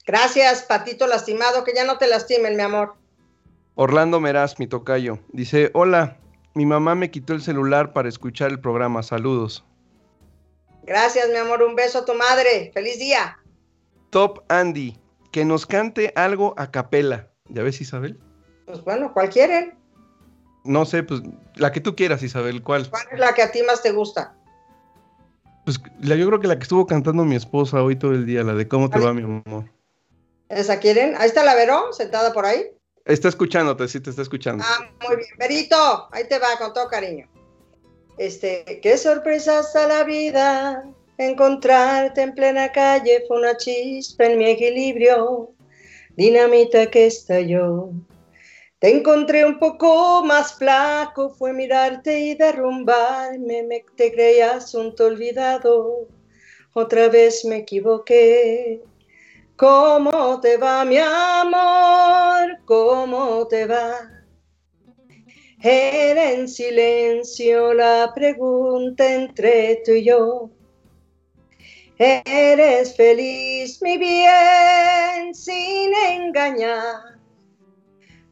Gracias, 0.05 0.63
Patito 0.63 1.07
lastimado, 1.07 1.63
que 1.63 1.71
ya 1.73 1.85
no 1.85 1.97
te 1.97 2.07
lastimen, 2.07 2.57
mi 2.57 2.63
amor. 2.63 2.95
Orlando 3.75 4.19
Meraz, 4.19 4.59
mi 4.59 4.67
tocayo. 4.67 5.19
Dice, 5.31 5.71
hola, 5.75 6.17
mi 6.55 6.65
mamá 6.65 6.95
me 6.95 7.09
quitó 7.09 7.33
el 7.33 7.41
celular 7.41 7.93
para 7.93 8.09
escuchar 8.09 8.51
el 8.51 8.59
programa. 8.59 9.01
Saludos. 9.01 9.63
Gracias, 10.83 11.29
mi 11.29 11.37
amor. 11.37 11.63
Un 11.63 11.75
beso 11.75 11.99
a 11.99 12.05
tu 12.05 12.15
madre. 12.15 12.71
Feliz 12.73 12.99
día. 12.99 13.37
Top 14.09 14.43
Andy, 14.49 14.99
que 15.31 15.45
nos 15.45 15.65
cante 15.65 16.11
algo 16.15 16.53
a 16.57 16.69
capela. 16.69 17.29
¿Ya 17.49 17.63
ves, 17.63 17.79
Isabel? 17.79 18.19
Pues 18.65 18.83
bueno, 18.83 19.13
¿cuál 19.13 19.29
quieren? 19.29 19.77
No 20.67 20.85
sé, 20.85 21.03
pues 21.03 21.21
la 21.55 21.71
que 21.71 21.81
tú 21.81 21.95
quieras, 21.95 22.21
Isabel, 22.21 22.61
¿cuál? 22.61 22.89
¿Cuál 22.89 23.07
es 23.11 23.19
la 23.19 23.33
que 23.33 23.41
a 23.41 23.51
ti 23.51 23.63
más 23.63 23.81
te 23.81 23.91
gusta? 23.91 24.35
Pues 25.65 25.81
yo 25.99 26.27
creo 26.27 26.39
que 26.39 26.47
la 26.47 26.57
que 26.57 26.63
estuvo 26.63 26.85
cantando 26.85 27.25
mi 27.25 27.35
esposa 27.35 27.81
hoy 27.81 27.95
todo 27.95 28.11
el 28.11 28.25
día, 28.25 28.43
la 28.43 28.53
de 28.53 28.67
cómo 28.67 28.89
te 28.89 28.99
va, 28.99 29.13
mi 29.13 29.23
amor. 29.23 29.65
¿Esa 30.49 30.79
quieren? 30.79 31.15
Ahí 31.17 31.27
está 31.27 31.43
la 31.43 31.55
Verón, 31.55 31.93
sentada 31.93 32.31
por 32.31 32.45
ahí. 32.45 32.71
Está 33.05 33.29
escuchándote, 33.29 33.87
sí 33.87 33.99
te 33.99 34.09
está 34.09 34.21
escuchando. 34.21 34.63
Ah, 34.65 34.89
muy 35.07 35.17
bien. 35.17 35.29
Verito, 35.37 36.07
ahí 36.11 36.27
te 36.27 36.39
va 36.39 36.57
con 36.57 36.73
todo 36.73 36.87
cariño. 36.87 37.27
Este, 38.17 38.79
qué 38.81 38.97
sorpresa 38.97 39.59
hasta 39.59 39.87
la 39.87 40.03
vida. 40.03 40.83
Encontrarte 41.17 42.21
en 42.21 42.33
plena 42.33 42.71
calle 42.71 43.23
fue 43.27 43.39
una 43.39 43.55
chispa 43.57 44.25
en 44.25 44.37
mi 44.37 44.45
equilibrio. 44.45 45.51
Dinamita 46.15 46.87
que 46.87 47.07
estalló 47.07 47.91
te 48.79 48.95
encontré 48.95 49.43
un 49.45 49.57
poco 49.57 50.23
más 50.23 50.53
flaco, 50.53 51.29
fue 51.31 51.51
mirarte 51.51 52.19
y 52.19 52.35
derrumbarme, 52.35 53.63
me, 53.63 53.83
te 53.95 54.11
creías 54.11 54.75
un 54.75 54.93
olvidado, 54.99 56.07
otra 56.73 57.09
vez 57.09 57.43
me 57.45 57.57
equivoqué. 57.57 58.83
¿Cómo 59.55 60.39
te 60.39 60.57
va, 60.57 60.85
mi 60.85 60.99
amor? 60.99 62.59
¿Cómo 62.65 63.47
te 63.47 63.65
va? 63.65 64.11
Era 65.59 66.33
en 66.33 66.47
silencio 66.47 67.73
la 67.73 68.11
pregunta 68.13 69.11
entre 69.11 69.81
tú 69.83 69.93
y 69.93 70.03
yo. 70.03 70.51
¿Eres 71.97 72.95
feliz, 72.95 73.81
mi 73.81 73.97
bien, 73.97 75.33
sin 75.33 75.91
engañar? 75.95 77.16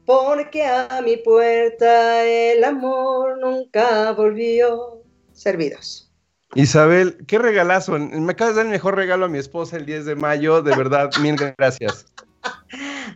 Porque 0.06 0.64
a 0.64 1.02
mi 1.04 1.18
puerta 1.18 2.24
el 2.24 2.64
amor 2.64 3.38
nunca 3.38 4.12
volvió. 4.12 5.02
Servidos. 5.32 6.10
Isabel, 6.54 7.18
qué 7.26 7.38
regalazo. 7.38 7.98
Me 7.98 8.32
acabas 8.32 8.54
de 8.54 8.60
dar 8.60 8.66
el 8.66 8.72
mejor 8.72 8.96
regalo 8.96 9.26
a 9.26 9.28
mi 9.28 9.36
esposa 9.36 9.76
el 9.76 9.84
10 9.84 10.06
de 10.06 10.14
mayo. 10.14 10.62
De 10.62 10.74
verdad, 10.74 11.10
mil 11.20 11.36
gracias. 11.58 12.06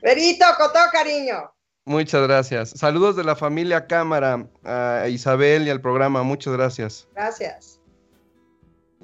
Verito, 0.03 0.45
con 0.59 0.72
todo 0.72 0.84
cariño. 0.93 1.51
Muchas 1.86 2.22
gracias. 2.26 2.70
Saludos 2.70 3.16
de 3.16 3.24
la 3.24 3.36
familia 3.36 3.86
Cámara 3.86 4.47
a 4.64 5.07
Isabel 5.09 5.66
y 5.66 5.70
al 5.70 5.80
programa. 5.80 6.22
Muchas 6.22 6.53
gracias. 6.53 7.09
Gracias. 7.14 7.80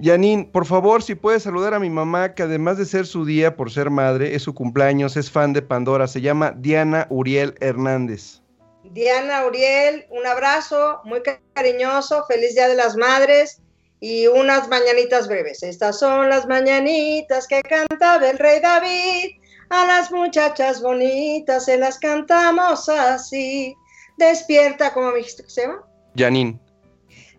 Janine, 0.00 0.44
por 0.44 0.66
favor, 0.66 1.02
si 1.02 1.14
puedes 1.14 1.42
saludar 1.42 1.72
a 1.72 1.78
mi 1.78 1.88
mamá, 1.88 2.34
que 2.34 2.42
además 2.42 2.76
de 2.76 2.84
ser 2.84 3.06
su 3.06 3.24
día 3.24 3.56
por 3.56 3.70
ser 3.70 3.88
madre, 3.88 4.34
es 4.34 4.42
su 4.42 4.54
cumpleaños, 4.54 5.16
es 5.16 5.30
fan 5.30 5.54
de 5.54 5.62
Pandora, 5.62 6.06
se 6.06 6.20
llama 6.20 6.52
Diana 6.56 7.06
Uriel 7.08 7.54
Hernández. 7.60 8.42
Diana 8.84 9.46
Uriel, 9.46 10.06
un 10.10 10.26
abrazo 10.26 11.00
muy 11.04 11.22
cariñoso, 11.54 12.24
feliz 12.26 12.54
Día 12.54 12.68
de 12.68 12.76
las 12.76 12.96
Madres 12.96 13.62
y 14.00 14.26
unas 14.26 14.68
mañanitas 14.68 15.28
breves. 15.28 15.62
Estas 15.62 15.98
son 15.98 16.28
las 16.28 16.46
mañanitas 16.46 17.46
que 17.48 17.62
cantaba 17.62 18.28
el 18.28 18.38
rey 18.38 18.60
David, 18.60 19.40
a 19.70 19.86
las 19.86 20.12
muchachas 20.12 20.80
bonitas 20.80 21.64
se 21.64 21.76
las 21.76 21.98
cantamos 21.98 22.88
así. 22.88 23.74
Despierta, 24.18 24.92
¿cómo 24.92 25.10
me 25.10 25.18
dijiste 25.18 25.42
que 25.42 25.50
se 25.50 25.62
llama? 25.62 25.84
Janine. 26.16 26.60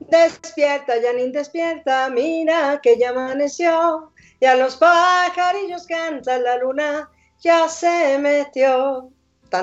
Despierta, 0.09 0.93
Janine, 1.03 1.31
despierta, 1.31 2.09
mira 2.09 2.79
que 2.81 2.97
ya 2.97 3.09
amaneció. 3.09 4.11
Y 4.39 4.45
a 4.45 4.55
los 4.55 4.77
pajarillos 4.77 5.85
canta 5.85 6.37
la 6.39 6.57
luna, 6.57 7.09
ya 7.39 7.67
se 7.67 8.17
metió. 8.19 9.11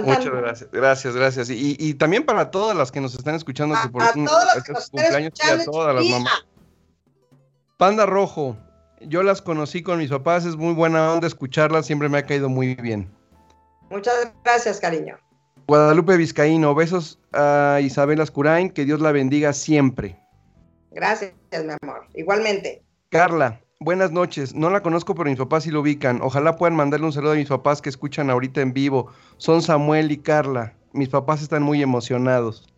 Muchas 0.02 0.24
gracias, 0.24 0.70
gracias, 0.72 1.14
gracias. 1.16 1.50
Y, 1.50 1.94
también 1.94 2.24
para 2.24 2.50
todas 2.50 2.76
las 2.76 2.90
que 2.90 3.00
nos 3.00 3.14
están 3.14 3.34
escuchando, 3.34 3.74
a, 3.74 3.82
que 3.82 3.88
por 3.90 4.02
a 4.02 4.12
todas 4.12 4.56
las 4.56 4.64
que 4.64 4.72
cumpleaños 4.72 5.32
y 5.36 5.50
a 5.50 5.64
todas 5.64 5.94
las 5.94 6.04
mamás. 6.04 6.46
Panda 7.76 8.06
Rojo, 8.06 8.56
Yo 9.00 9.22
las 9.22 9.42
conocí 9.42 9.82
con 9.82 9.98
mis 9.98 10.10
papás, 10.10 10.46
es 10.46 10.56
muy 10.56 10.72
buena 10.72 11.12
onda 11.12 11.26
escucharlas, 11.26 11.86
siempre 11.86 12.08
me 12.08 12.18
ha 12.18 12.24
caído 12.24 12.48
muy 12.48 12.74
bien. 12.76 13.10
Muchas 13.90 14.32
gracias, 14.42 14.80
cariño. 14.80 15.18
Guadalupe 15.66 16.16
Vizcaíno, 16.16 16.74
besos 16.74 17.18
a 17.32 17.80
Isabel 17.82 18.20
Ascurain, 18.20 18.70
que 18.70 18.84
Dios 18.84 19.00
la 19.00 19.12
bendiga 19.12 19.52
siempre. 19.52 20.23
Gracias, 20.94 21.32
mi 21.52 21.72
amor. 21.82 22.06
Igualmente. 22.14 22.82
Carla, 23.10 23.60
buenas 23.80 24.12
noches. 24.12 24.54
No 24.54 24.70
la 24.70 24.80
conozco, 24.80 25.14
pero 25.14 25.28
mis 25.28 25.38
papás 25.38 25.64
sí 25.64 25.70
lo 25.70 25.80
ubican. 25.80 26.22
Ojalá 26.22 26.56
puedan 26.56 26.76
mandarle 26.76 27.06
un 27.06 27.12
saludo 27.12 27.32
a 27.32 27.36
mis 27.36 27.48
papás 27.48 27.82
que 27.82 27.88
escuchan 27.88 28.30
ahorita 28.30 28.60
en 28.60 28.72
vivo. 28.72 29.12
Son 29.36 29.60
Samuel 29.60 30.12
y 30.12 30.18
Carla. 30.18 30.74
Mis 30.92 31.08
papás 31.08 31.42
están 31.42 31.64
muy 31.64 31.82
emocionados. 31.82 32.72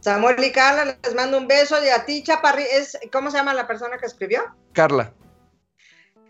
Samuel 0.00 0.42
y 0.44 0.52
Carla, 0.52 0.96
les 1.02 1.14
mando 1.16 1.36
un 1.36 1.48
beso. 1.48 1.84
Y 1.84 1.88
a 1.88 2.04
ti, 2.04 2.22
Chaparri, 2.22 2.62
es, 2.62 2.96
¿cómo 3.12 3.32
se 3.32 3.38
llama 3.38 3.54
la 3.54 3.66
persona 3.66 3.98
que 3.98 4.06
escribió? 4.06 4.42
Carla. 4.72 5.12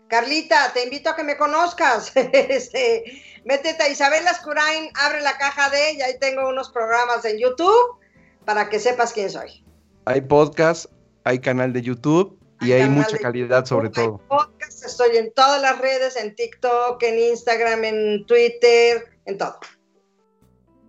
Carlita, 0.07 0.73
te 0.73 0.83
invito 0.83 1.11
a 1.11 1.15
que 1.15 1.23
me 1.23 1.37
conozcas. 1.37 2.11
este, 2.15 3.21
métete 3.45 3.83
a 3.83 3.89
Isabel 3.89 4.27
Ascurain, 4.27 4.89
abre 4.95 5.21
la 5.21 5.37
caja 5.37 5.69
de 5.69 5.91
ella. 5.91 6.05
Ahí 6.05 6.17
tengo 6.19 6.49
unos 6.49 6.71
programas 6.71 7.23
en 7.25 7.37
YouTube 7.37 7.99
para 8.45 8.67
que 8.69 8.79
sepas 8.79 9.13
quién 9.13 9.29
soy. 9.29 9.63
Hay 10.05 10.21
podcast, 10.21 10.87
hay 11.29 11.39
canal 11.39 11.71
de 11.73 11.83
YouTube 11.83 12.39
y 12.59 12.71
hay, 12.71 12.89
mucha 12.89 13.17
calidad 13.17 13.65
sobre 13.65 13.89
todo. 13.89 14.19
Podcast, 14.27 14.83
estoy 14.83 15.15
en 15.15 15.31
todas 15.33 15.61
las 15.61 15.77
redes, 15.77 16.17
en 16.17 16.35
TikTok, 16.35 17.01
en 17.03 17.19
Instagram, 17.19 17.83
en 17.83 18.25
Twitter, 18.25 19.05
en 19.25 19.37
todo. 19.37 19.59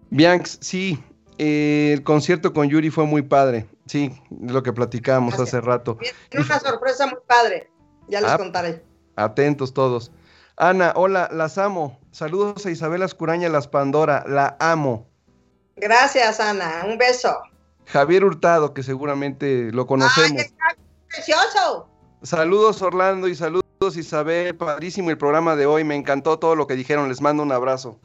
Bianx, 0.09 0.59
sí, 0.62 0.99
eh, 1.38 1.91
el 1.93 2.03
concierto 2.03 2.53
con 2.55 2.68
Yuri 2.68 2.91
fue 2.91 3.05
muy 3.05 3.22
padre. 3.22 3.68
Sí, 3.86 4.12
lo 4.30 4.62
que 4.62 4.72
platicábamos 4.72 5.38
hace 5.38 5.61
rato. 5.61 5.99
Una 6.32 6.59
sorpresa 6.59 7.07
muy 7.07 7.20
padre. 7.26 7.70
Ya 8.09 8.20
les 8.20 8.30
ah, 8.30 8.38
contaré. 8.38 8.82
Atentos 9.16 9.74
todos. 9.74 10.11
Ana, 10.57 10.93
hola, 10.97 11.28
las 11.32 11.59
amo. 11.59 12.01
Saludos 12.12 12.64
a 12.64 12.70
Isabel 12.70 13.03
Ascuraña 13.03 13.49
Las 13.51 13.68
Pandora, 13.68 14.24
la 14.26 14.57
amo. 14.59 15.07
Gracias, 15.76 16.41
Ana. 16.41 16.84
Un 16.86 16.99
beso. 16.99 17.36
Javier 17.93 18.24
Hurtado, 18.24 18.74
que 18.74 18.82
seguramente 18.82 19.70
lo 19.72 19.86
conocemos. 19.86 20.43
¡Ay, 20.43 20.76
precioso! 21.09 21.88
Saludos, 22.22 22.82
Orlando, 22.82 23.28
y 23.28 23.34
saludos, 23.34 23.97
Isabel. 23.97 24.57
Padrísimo 24.57 25.11
el 25.11 25.18
programa 25.18 25.57
de 25.57 25.66
hoy. 25.66 25.84
Me 25.84 25.97
encantó 25.97 26.38
todo 26.38 26.55
lo 26.55 26.66
que 26.66 26.76
dijeron. 26.76 27.09
Les 27.09 27.20
mando 27.20 27.43
un 27.43 27.53
abrazo. 27.53 27.99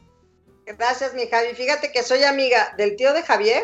Gracias, 0.65 1.13
mi 1.13 1.27
Javi. 1.27 1.53
Fíjate 1.53 1.91
que 1.91 2.01
soy 2.01 2.23
amiga 2.23 2.73
del 2.77 2.95
tío 2.95 3.13
de 3.13 3.21
Javier 3.21 3.63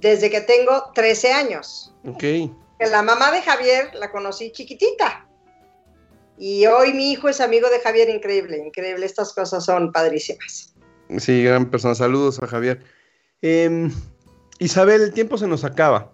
desde 0.00 0.30
que 0.30 0.40
tengo 0.40 0.90
13 0.94 1.32
años. 1.32 1.94
Ok. 2.06 2.24
La 2.80 3.02
mamá 3.02 3.30
de 3.32 3.42
Javier 3.42 3.94
la 3.94 4.10
conocí 4.10 4.50
chiquitita. 4.52 5.28
Y 6.38 6.66
hoy 6.66 6.92
mi 6.94 7.12
hijo 7.12 7.28
es 7.28 7.40
amigo 7.40 7.68
de 7.68 7.80
Javier, 7.80 8.08
increíble, 8.08 8.58
increíble. 8.58 9.04
Estas 9.04 9.32
cosas 9.32 9.64
son 9.64 9.92
padrísimas. 9.92 10.74
Sí, 11.18 11.42
gran 11.42 11.68
persona. 11.70 11.94
Saludos 11.94 12.40
a 12.42 12.46
Javier. 12.46 12.82
Em, 13.42 13.92
Isabel, 14.58 15.02
el 15.02 15.12
tiempo 15.12 15.38
se 15.38 15.46
nos 15.46 15.64
acaba. 15.64 16.12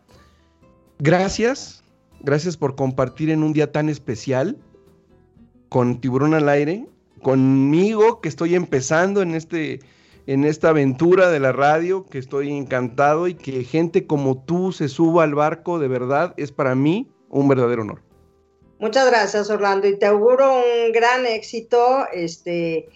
Gracias, 0.99 1.83
gracias 2.21 2.57
por 2.57 2.77
compartir 2.77 3.31
en 3.31 3.43
un 3.43 3.53
día 3.53 3.73
tan 3.73 3.89
especial 3.89 4.59
con 5.69 6.01
Tiburón 6.01 6.35
al 6.35 6.49
Aire, 6.49 6.87
conmigo 7.23 8.21
que 8.21 8.29
estoy 8.29 8.55
empezando 8.55 9.23
en, 9.23 9.35
este, 9.35 9.81
en 10.27 10.45
esta 10.45 10.69
aventura 10.69 11.31
de 11.31 11.41
la 11.41 11.53
radio, 11.53 12.07
que 12.07 12.19
estoy 12.19 12.53
encantado 12.53 13.27
y 13.29 13.35
que 13.35 13.65
gente 13.65 14.07
como 14.07 14.43
tú 14.45 14.73
se 14.73 14.89
suba 14.89 15.25
al 15.25 15.35
barco, 15.35 15.79
de 15.79 15.89
verdad, 15.89 16.35
es 16.37 16.53
para 16.53 16.75
mí 16.75 17.11
un 17.29 17.49
verdadero 17.49 17.83
honor. 17.83 18.03
Muchas 18.79 19.07
gracias, 19.07 19.51
Orlando, 19.51 19.89
y 19.89 19.99
te 19.99 20.07
auguro 20.07 20.53
un 20.53 20.93
gran 20.93 21.27
éxito. 21.27 22.07
Este, 22.13 22.89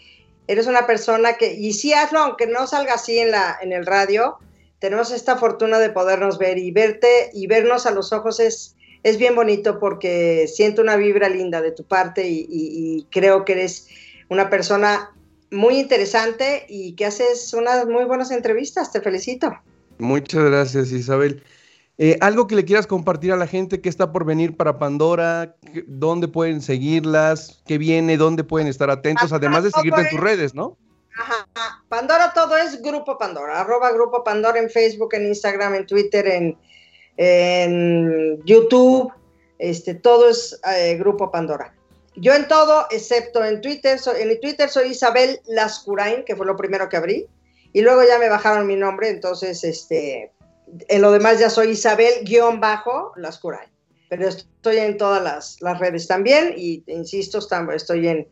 eres 0.47 0.67
una 0.67 0.87
persona 0.87 1.35
que, 1.35 1.55
y 1.55 1.73
sí 1.73 1.93
hazlo, 1.95 2.21
aunque 2.21 2.47
no 2.47 2.67
salga 2.67 2.95
así 2.95 3.19
en, 3.19 3.31
la, 3.31 3.57
en 3.63 3.73
el 3.73 3.87
radio, 3.87 4.39
tenemos 4.79 5.11
esta 5.11 5.37
fortuna 5.37 5.79
de 5.79 5.91
podernos 5.91 6.39
ver 6.39 6.59
y 6.59 6.71
verte 6.71 7.31
y 7.33 7.47
vernos 7.47 7.87
a 7.87 7.91
los 7.91 8.13
ojos 8.13 8.39
es, 8.41 8.77
es 9.03 9.19
bien 9.19 9.35
bonito 9.35 9.79
porque 9.79 10.47
siento 10.49 10.83
una 10.83 10.97
vibra 10.97 11.29
linda 11.29 11.61
de 11.61 11.73
tu 11.73 11.85
parte 11.85 12.29
y, 12.29 13.07
creo 13.11 13.45
que 13.45 13.53
eres 13.53 13.89
una 14.29 14.51
persona 14.51 15.11
muy 15.51 15.79
interesante 15.79 16.67
y 16.69 16.93
que 16.93 17.07
haces 17.07 17.53
unas 17.55 17.87
muy 17.87 18.05
buenas 18.05 18.31
entrevistas. 18.31 18.93
Te 18.93 19.01
felicito. 19.01 19.53
Muchas 19.99 20.45
gracias, 20.45 20.93
Isabel. 20.93 21.43
Eh, 21.97 22.17
algo 22.21 22.47
que 22.47 22.55
le 22.55 22.65
quieras 22.65 22.87
compartir 22.87 23.33
a 23.33 23.37
la 23.37 23.49
gente 23.49 23.81
que 23.81 23.89
está 23.89 24.13
por 24.13 24.25
venir 24.25 24.57
para 24.57 24.79
Pandora, 24.79 25.57
dónde 25.89 26.29
pueden 26.29 26.61
seguirlas, 26.61 27.61
qué 27.67 27.79
viene, 27.79 28.17
dónde 28.17 28.45
pueden 28.45 28.69
estar 28.69 28.91
atentos, 28.91 29.33
además 29.33 29.65
de 29.65 29.73
seguirte 29.73 30.03
en 30.03 30.11
tus 30.11 30.21
redes, 30.21 30.55
¿no? 30.55 30.77
Pandora 31.89 32.33
todo 32.33 32.57
es 32.57 32.81
Grupo 32.83 33.19
Pandora, 33.19 33.61
arroba 33.61 33.93
Grupo 33.93 34.23
Pandora 34.23 34.59
en 34.59 34.71
Facebook, 34.71 35.15
en 35.15 35.27
Instagram, 35.27 35.75
en 35.75 35.87
Twitter, 35.87 36.27
en, 36.27 36.57
YouTube, 38.45 39.13
este, 39.59 39.95
todo 39.95 40.29
es 40.29 40.61
eh, 40.73 40.97
Grupo 40.97 41.31
Pandora. 41.31 41.75
Yo 42.15 42.35
en 42.35 42.47
todo, 42.49 42.87
excepto 42.91 43.45
en 43.45 43.61
Twitter, 43.61 43.99
en 44.19 44.41
Twitter 44.41 44.69
soy 44.69 44.91
Isabel 44.91 45.41
Lascurain, 45.47 46.25
que 46.25 46.37
fue 46.37 46.47
lo 46.47 46.57
primero 46.57 46.89
que 46.89 46.97
abrí, 46.97 47.29
y 47.73 47.81
luego 47.81 48.03
ya 48.05 48.19
me 48.19 48.29
bajaron 48.29 48.67
mi 48.67 48.77
nombre, 48.77 49.09
entonces, 49.09 49.63
este, 49.65 50.33
en 50.89 51.03
lo 51.03 51.13
demás 51.13 51.39
ya 51.39 51.51
soy 51.51 51.71
Isabel-Lascuray. 51.71 53.69
Pero 54.09 54.29
estoy 54.29 54.79
en 54.79 54.97
todas 54.97 55.23
las, 55.61 55.79
redes 55.79 56.07
también 56.07 56.55
y 56.57 56.83
insisto, 56.87 57.41
estoy 57.75 58.09
en, 58.09 58.27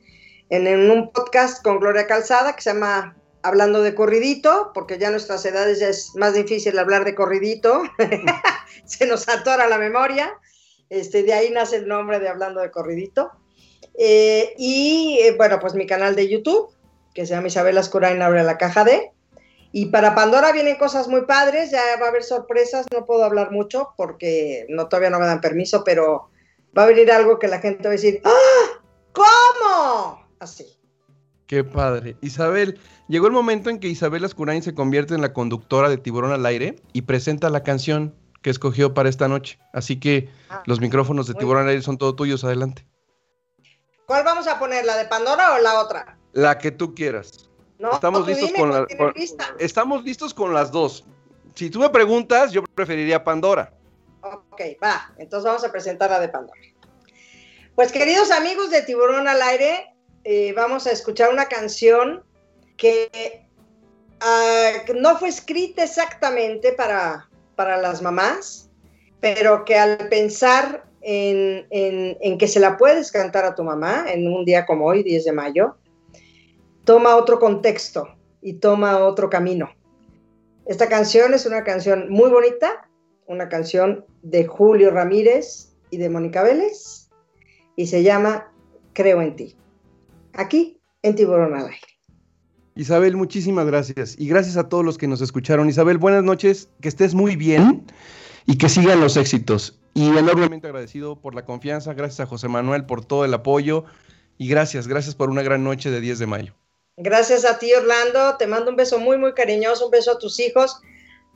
en, 0.51 0.91
un 0.91 1.11
podcast 1.11 1.63
con 1.63 1.81
Gloria 1.81 2.07
Calzada 2.07 2.55
que 2.55 2.63
se 2.63 2.73
llama 2.73 3.17
Hablando 3.43 3.83
de 3.83 3.95
Corridito, 3.95 4.71
porque 4.75 4.99
ya 4.99 5.09
a 5.09 5.11
nuestras 5.11 5.45
edades 5.45 5.83
es 5.83 6.15
más 6.15 6.35
difícil 6.35 6.79
hablar 6.79 7.05
de 7.05 7.15
corridito, 7.15 7.83
se 8.85 9.07
nos 9.07 9.29
atora 9.29 9.69
la 9.69 9.79
memoria. 9.79 10.33
Este, 10.89 11.23
de 11.25 11.33
ahí 11.33 11.51
nace 11.51 11.77
el 11.77 11.89
nombre 11.89 12.21
de 12.21 12.29
Hablando 12.29 12.61
de 12.61 12.71
Corridito. 12.71 13.33
Eh, 13.99 14.55
y 14.59 15.19
eh, 15.23 15.35
bueno, 15.37 15.59
pues 15.59 15.75
mi 15.75 15.87
canal 15.87 16.15
de 16.15 16.29
YouTube, 16.29 16.71
que 17.15 17.27
se 17.27 17.35
llama 17.35 17.49
Isabel 17.49 17.79
Ascurain 17.79 18.23
Abre 18.23 18.43
la 18.43 18.59
Caja 18.59 18.85
de. 18.85 19.11
Y 19.73 19.87
para 19.87 20.15
Pandora 20.15 20.53
vienen 20.53 20.77
cosas 20.77 21.09
muy 21.09 21.23
padres, 21.23 21.71
ya 21.71 21.83
va 22.01 22.07
a 22.07 22.09
haber 22.09 22.23
sorpresas, 22.23 22.87
no 22.93 23.05
puedo 23.05 23.25
hablar 23.25 23.51
mucho 23.51 23.93
porque 23.97 24.65
no, 24.69 24.89
todavía 24.89 25.11
no 25.11 25.19
me 25.19 25.27
dan 25.27 25.41
permiso, 25.41 25.83
pero 25.85 26.31
va 26.77 26.85
a 26.85 26.87
venir 26.87 27.11
algo 27.11 27.39
que 27.39 27.49
la 27.49 27.59
gente 27.59 27.83
va 27.83 27.91
a 27.91 27.93
decir, 27.93 28.23
¡ah! 28.25 28.81
¿Cómo? 29.13 30.26
Así. 30.41 30.67
Qué 31.47 31.63
padre. 31.63 32.17
Isabel, 32.23 32.81
llegó 33.09 33.27
el 33.27 33.33
momento 33.33 33.71
en 33.71 33.79
que 33.79 33.89
Isabel 33.89 34.25
Ascurain 34.25 34.63
se 34.63 34.75
convierte 34.75 35.15
en 35.15 35.21
la 35.21 35.33
conductora 35.33 35.89
de 35.89 35.99
Tiburón 35.99 36.33
al 36.33 36.45
Aire 36.45 36.77
y 36.93 37.03
presenta 37.03 37.51
la 37.51 37.63
canción 37.63 38.15
que 38.43 38.51
escogió 38.51 38.95
para 38.95 39.09
esta 39.09 39.29
noche. 39.29 39.59
Así 39.73 40.01
que 40.01 40.29
ah, 40.51 40.63
los 40.67 40.81
micrófonos 40.81 41.27
de 41.29 41.35
Tiburón 41.35 41.63
al 41.63 41.69
Aire 41.69 41.83
son 41.83 41.99
todos 41.99 42.17
tuyos, 42.17 42.43
adelante. 42.43 42.87
¿Cuál 44.07 44.25
vamos 44.25 44.47
a 44.47 44.59
poner, 44.59 44.85
la 44.85 44.97
de 44.97 45.05
Pandora 45.07 45.55
o 45.55 45.59
la 45.61 45.81
otra? 45.81 46.19
La 46.33 46.59
que 46.59 46.71
tú 46.71 46.95
quieras 46.95 47.47
estamos 47.93 48.27
listos 48.27 48.53
con, 48.53 48.87
estamos 49.59 50.05
listos 50.05 50.35
con 50.35 50.55
las 50.55 50.71
dos. 50.71 51.05
Si 51.55 51.71
tú 51.71 51.81
me 51.81 51.91
preguntas, 51.91 52.53
yo 52.53 52.63
preferiría 52.75 53.25
Pandora. 53.25 53.73
Ok, 54.21 54.61
va. 54.83 55.13
Entonces 55.19 55.47
vamos 55.47 55.65
a 55.65 55.73
presentar 55.73 56.11
la 56.11 56.21
de 56.21 56.29
Pandora. 56.29 56.61
Pues 57.75 57.93
queridos 57.93 58.31
amigos 58.31 58.71
de 58.71 58.83
Tiburón 58.83 59.29
al 59.29 59.41
Aire, 59.43 59.95
eh, 60.29 60.53
vamos 60.55 60.89
a 60.89 60.91
escuchar 60.91 61.33
una 61.33 61.47
canción 61.47 62.25
que 62.77 63.47
ah, 64.19 64.73
no 64.97 65.17
fue 65.19 65.29
escrita 65.29 65.85
exactamente 65.85 66.73
para, 66.73 67.31
para 67.55 67.77
las 67.77 68.03
mamás, 68.03 68.69
pero 69.21 69.65
que 69.65 69.77
al 69.77 70.09
pensar 70.09 70.85
en, 71.01 71.69
en, 71.71 72.39
que 72.39 72.49
se 72.49 72.59
la 72.59 72.77
puedes 72.77 73.13
cantar 73.13 73.45
a 73.45 73.55
tu 73.55 73.63
mamá 73.63 74.07
en 74.09 74.27
un 74.27 74.45
día 74.45 74.67
como 74.67 74.87
hoy, 74.87 75.05
10 75.05 75.27
de 75.27 75.33
mayo, 75.33 75.77
toma 76.83 77.15
otro 77.15 77.39
contexto 77.39 78.09
y 78.43 78.55
toma 78.55 78.99
otro 78.99 79.31
camino. 79.31 79.71
Esta 80.67 80.89
canción 80.89 81.35
es 81.35 81.47
una 81.47 81.63
canción 81.63 82.11
muy 82.11 82.31
bonita, 82.31 82.89
una 83.27 83.49
canción 83.49 84.05
de 84.23 84.45
Julio 84.45 84.91
Ramírez 84.91 85.73
y 85.91 85.99
de 85.99 86.09
Mónica 86.11 86.43
Vélez, 86.43 87.11
y 87.77 87.87
se 87.87 88.03
llama 88.03 88.53
Creo 88.93 89.23
en 89.23 89.37
ti. 89.37 89.57
Aquí, 90.37 90.81
en 91.03 91.15
Tiburón 91.15 91.55
al 91.55 91.67
Aire. 91.67 91.81
Isabel, 92.75 93.17
muchísimas 93.17 93.67
gracias. 93.67 94.17
Y 94.19 94.29
gracias 94.29 94.57
a 94.59 94.69
todos 94.69 94.85
los 94.85 94.99
que 94.99 95.09
nos 95.09 95.23
escucharon. 95.23 95.69
Isabel, 95.69 95.97
buenas 95.97 96.23
noches, 96.23 96.69
que 96.83 96.89
estés 96.89 97.15
muy 97.15 97.37
bien 97.37 97.87
y 98.45 98.59
que 98.59 98.69
sigan 98.69 99.01
los 99.01 99.17
éxitos. 99.17 99.79
Y 99.95 100.09
enormemente 100.09 100.67
agradecido 100.67 101.17
por 101.17 101.35
la 101.35 101.47
confianza. 101.47 101.95
Gracias 101.95 102.21
a 102.21 102.27
José 102.27 102.49
Manuel 102.49 102.85
por 102.85 103.03
todo 103.03 103.25
el 103.25 103.33
apoyo. 103.33 103.85
Y 104.37 104.49
gracias, 104.49 104.89
gracias 104.89 105.15
por 105.15 105.31
una 105.31 105.43
gran 105.43 105.65
noche 105.65 105.91
de 105.91 106.03
10 106.03 106.19
de 106.19 106.27
mayo. 106.27 106.55
Gracias 106.99 107.47
a 107.47 107.59
ti, 107.59 107.73
Orlando. 107.73 108.37
Te 108.37 108.47
mando 108.47 108.71
un 108.71 108.77
beso 108.77 108.99
muy, 108.99 109.17
muy 109.17 109.33
cariñoso, 109.33 109.87
un 109.87 109.91
beso 109.91 110.13
a 110.13 110.19
tus 110.19 110.39
hijos, 110.39 110.81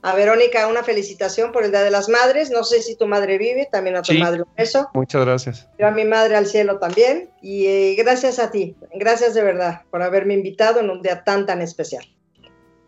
A 0.02 0.14
Verónica, 0.14 0.66
una 0.66 0.82
felicitación 0.82 1.52
por 1.52 1.64
el 1.64 1.70
Día 1.70 1.82
de 1.82 1.90
las 1.90 2.08
Madres. 2.08 2.50
No 2.50 2.64
sé 2.64 2.80
si 2.80 2.96
tu 2.96 3.06
madre 3.06 3.36
vive, 3.36 3.68
también 3.70 3.96
a 3.96 4.02
tu 4.02 4.14
madre 4.14 4.42
un 4.42 4.54
beso. 4.56 4.88
Muchas 4.94 5.24
gracias. 5.24 5.68
Yo 5.78 5.86
a 5.86 5.90
mi 5.90 6.04
madre 6.04 6.36
al 6.36 6.46
cielo 6.46 6.78
también. 6.78 7.30
Y 7.42 7.66
eh, 7.66 7.94
gracias 7.98 8.38
a 8.38 8.50
ti, 8.50 8.76
gracias 8.94 9.34
de 9.34 9.42
verdad 9.42 9.82
por 9.90 10.02
haberme 10.02 10.34
invitado 10.34 10.80
en 10.80 10.90
un 10.90 11.02
día 11.02 11.22
tan, 11.24 11.44
tan 11.46 11.60
especial. 11.60 12.04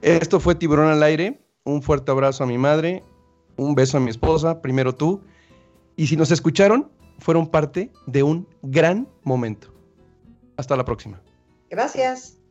Esto 0.01 0.41
fue 0.41 0.55
Tiburón 0.55 0.89
al 0.89 1.03
Aire. 1.03 1.39
Un 1.65 1.83
fuerte 1.83 2.11
abrazo 2.11 2.43
a 2.43 2.47
mi 2.47 2.59
madre, 2.59 3.05
un 3.57 3.75
beso 3.75 3.99
a 3.99 4.01
mi 4.01 4.11
esposa, 4.11 4.61
primero 4.61 4.95
tú. 4.95 5.23
Y 5.97 6.09
si 6.09 6.17
nos 6.17 6.33
escucharon, 6.33 6.91
fueron 7.19 7.47
parte 7.47 7.91
de 8.07 8.23
un 8.23 8.49
gran 8.63 9.09
momento. 9.23 9.73
Hasta 10.57 10.77
la 10.77 10.85
próxima. 10.85 11.23
Gracias. 11.71 12.42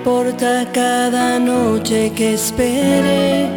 Importa 0.00 0.66
cada 0.72 1.38
noche 1.38 2.10
que 2.16 2.32
espere, 2.32 3.50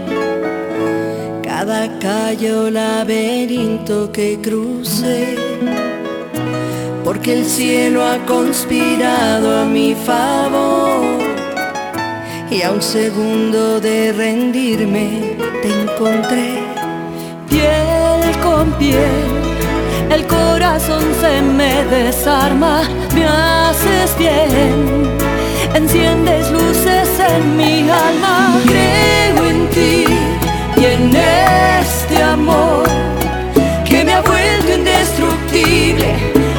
cada 1.41 1.87
calle 1.99 2.69
laberinto 2.69 4.11
que 4.11 4.37
cruce, 4.41 5.37
porque 7.05 7.39
el 7.39 7.45
cielo 7.45 8.03
ha 8.03 8.17
conspirado 8.25 9.61
a 9.61 9.63
mi 9.63 9.95
favor. 9.95 11.17
Y 12.51 12.61
a 12.61 12.71
un 12.71 12.81
segundo 12.81 13.79
de 13.79 14.11
rendirme 14.11 15.37
te 15.61 15.69
encontré, 15.83 16.59
piel 17.47 18.21
con 18.43 18.69
piel. 18.73 19.29
El 20.11 20.27
corazón 20.27 21.05
se 21.21 21.41
me 21.41 21.85
desarma, 21.85 22.81
me 23.15 23.25
haces 23.25 24.17
bien 24.17 25.22
enciendes 25.93 26.49
luces 26.49 27.09
en 27.19 27.57
mi 27.57 27.89
alma. 27.89 28.59
Creo 28.65 29.45
en 29.45 29.69
ti 29.69 30.05
y 30.77 30.85
en 30.85 31.15
este 31.15 32.21
amor 32.23 32.83
que 33.85 34.03
me 34.03 34.13
ha 34.13 34.21
vuelto 34.21 34.73
indestructible, 34.73 36.15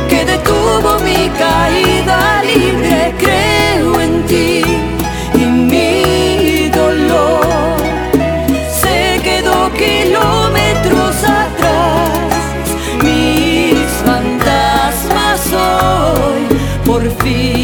que 0.09 0.25
detuvo 0.25 0.99
mi 1.01 1.29
caída 1.31 2.43
libre. 2.45 3.15
Creo 3.19 4.01
en 4.01 4.23
ti 4.27 4.63
y 5.35 5.45
mi 5.71 6.69
dolor 6.69 7.77
se 8.81 9.21
quedó 9.23 9.71
kilómetros 9.73 11.17
atrás. 11.25 12.37
Mis 13.03 13.89
fantasmas 14.05 15.41
hoy 15.53 16.57
por 16.85 17.03
fin 17.23 17.64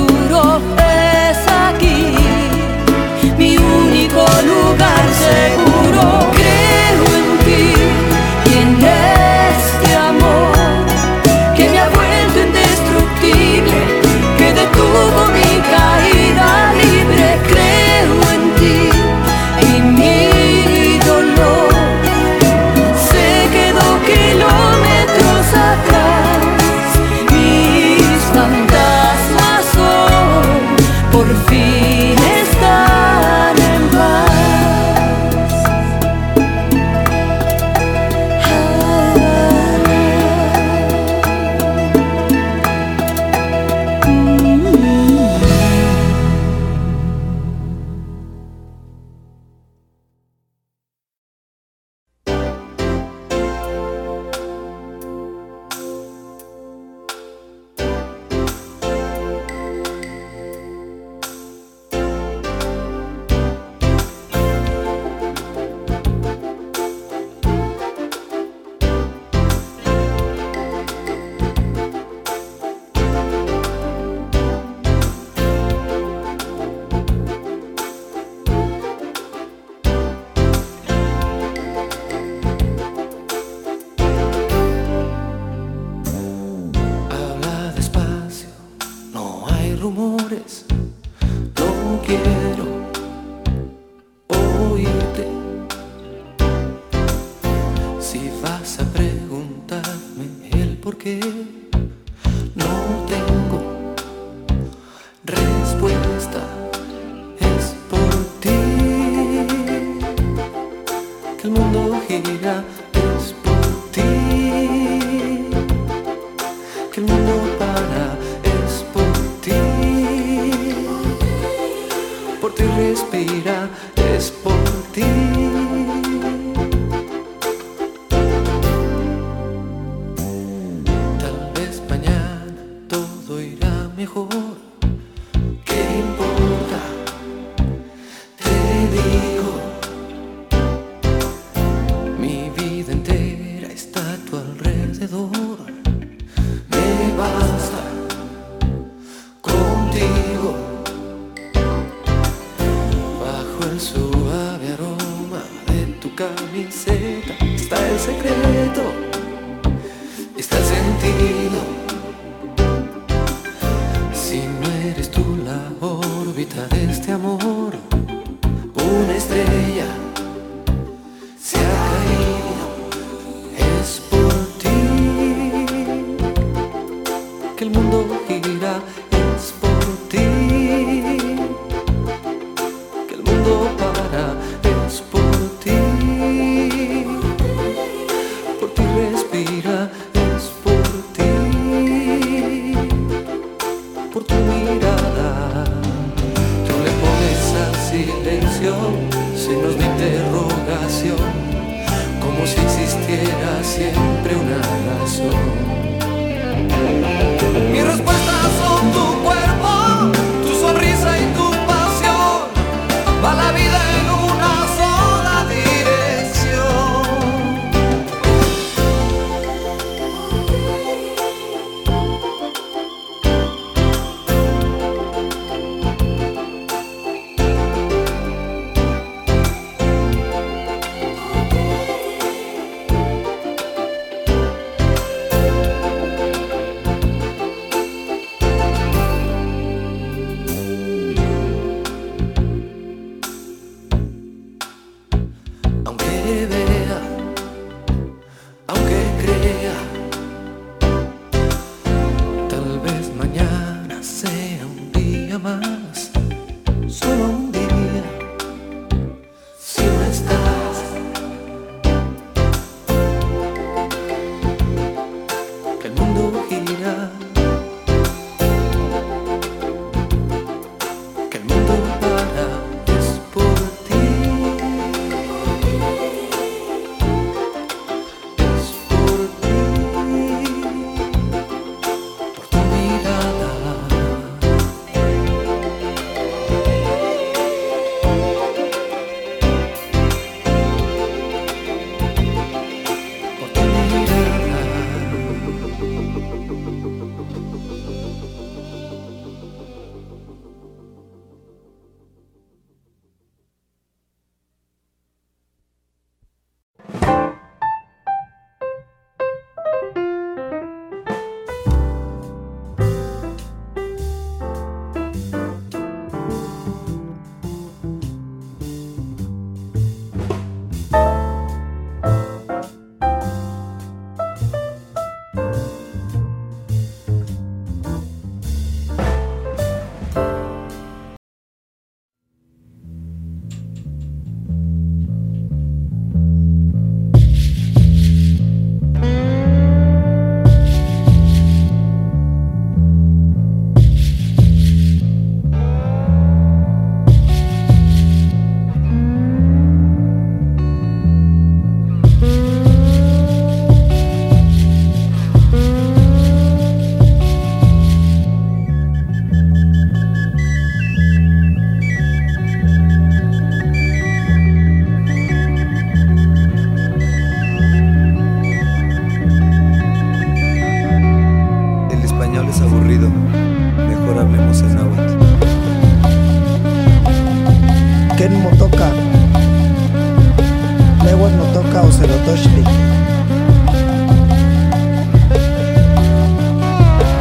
sacerdotoshlik. 382.01 382.67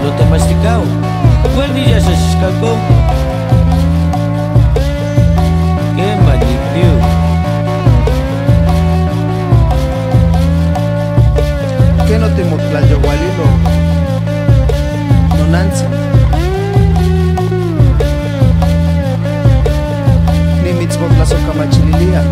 Lo 0.03 0.11
se 2.01 2.13
escapó? 2.13 2.77
¿Qué 5.97 6.17
maldito? 6.25 6.93
¿Qué 12.07 12.19
no 12.19 12.29
te 12.29 12.45
motlayo 12.45 13.01
gualilo? 13.01 13.47
No 15.39 15.47
nanza. 15.53 15.85
Mitzvot 20.79 21.13
la 21.19 21.27
soca 21.27 21.53
machililia. 21.59 22.23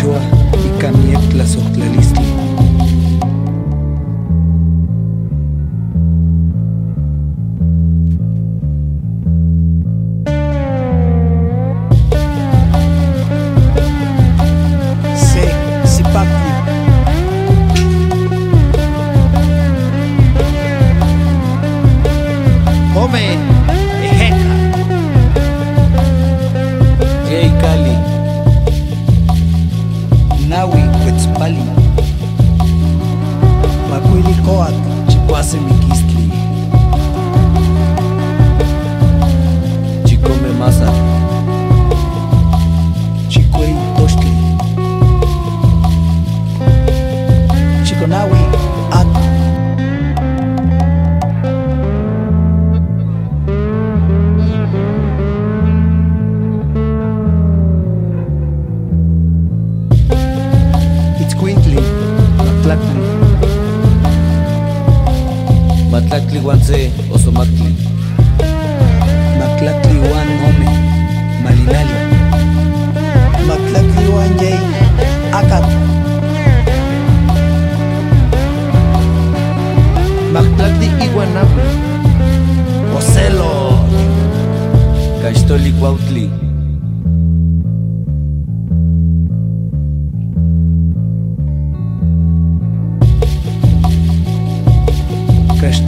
Quechua 0.00 0.18
y 0.64 0.80
Camiet 0.80 1.20
Tlazoctlalista. 1.28 2.09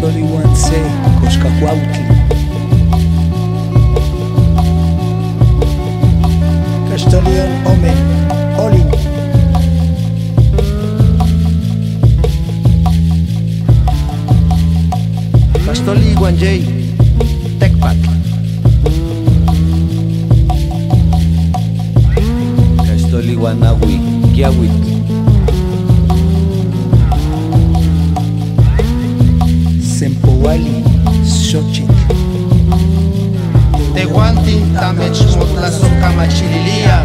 21C, 0.02 0.72
Kwauti. 1.60 2.02
Castolian 6.90 7.66
Ome, 7.70 7.94
Oli. 8.58 8.82
Castoli 15.64 16.14
Guanjay, 16.18 16.64
Tecpat. 17.60 17.96
Castoli 22.86 23.36
Guanahui, 23.36 24.00
Kiawit. 24.34 24.91
wali 30.42 30.84
xochitl. 31.24 31.92
Tehuantin 33.94 34.76
tamechmotlazokamachililia. 34.80 37.04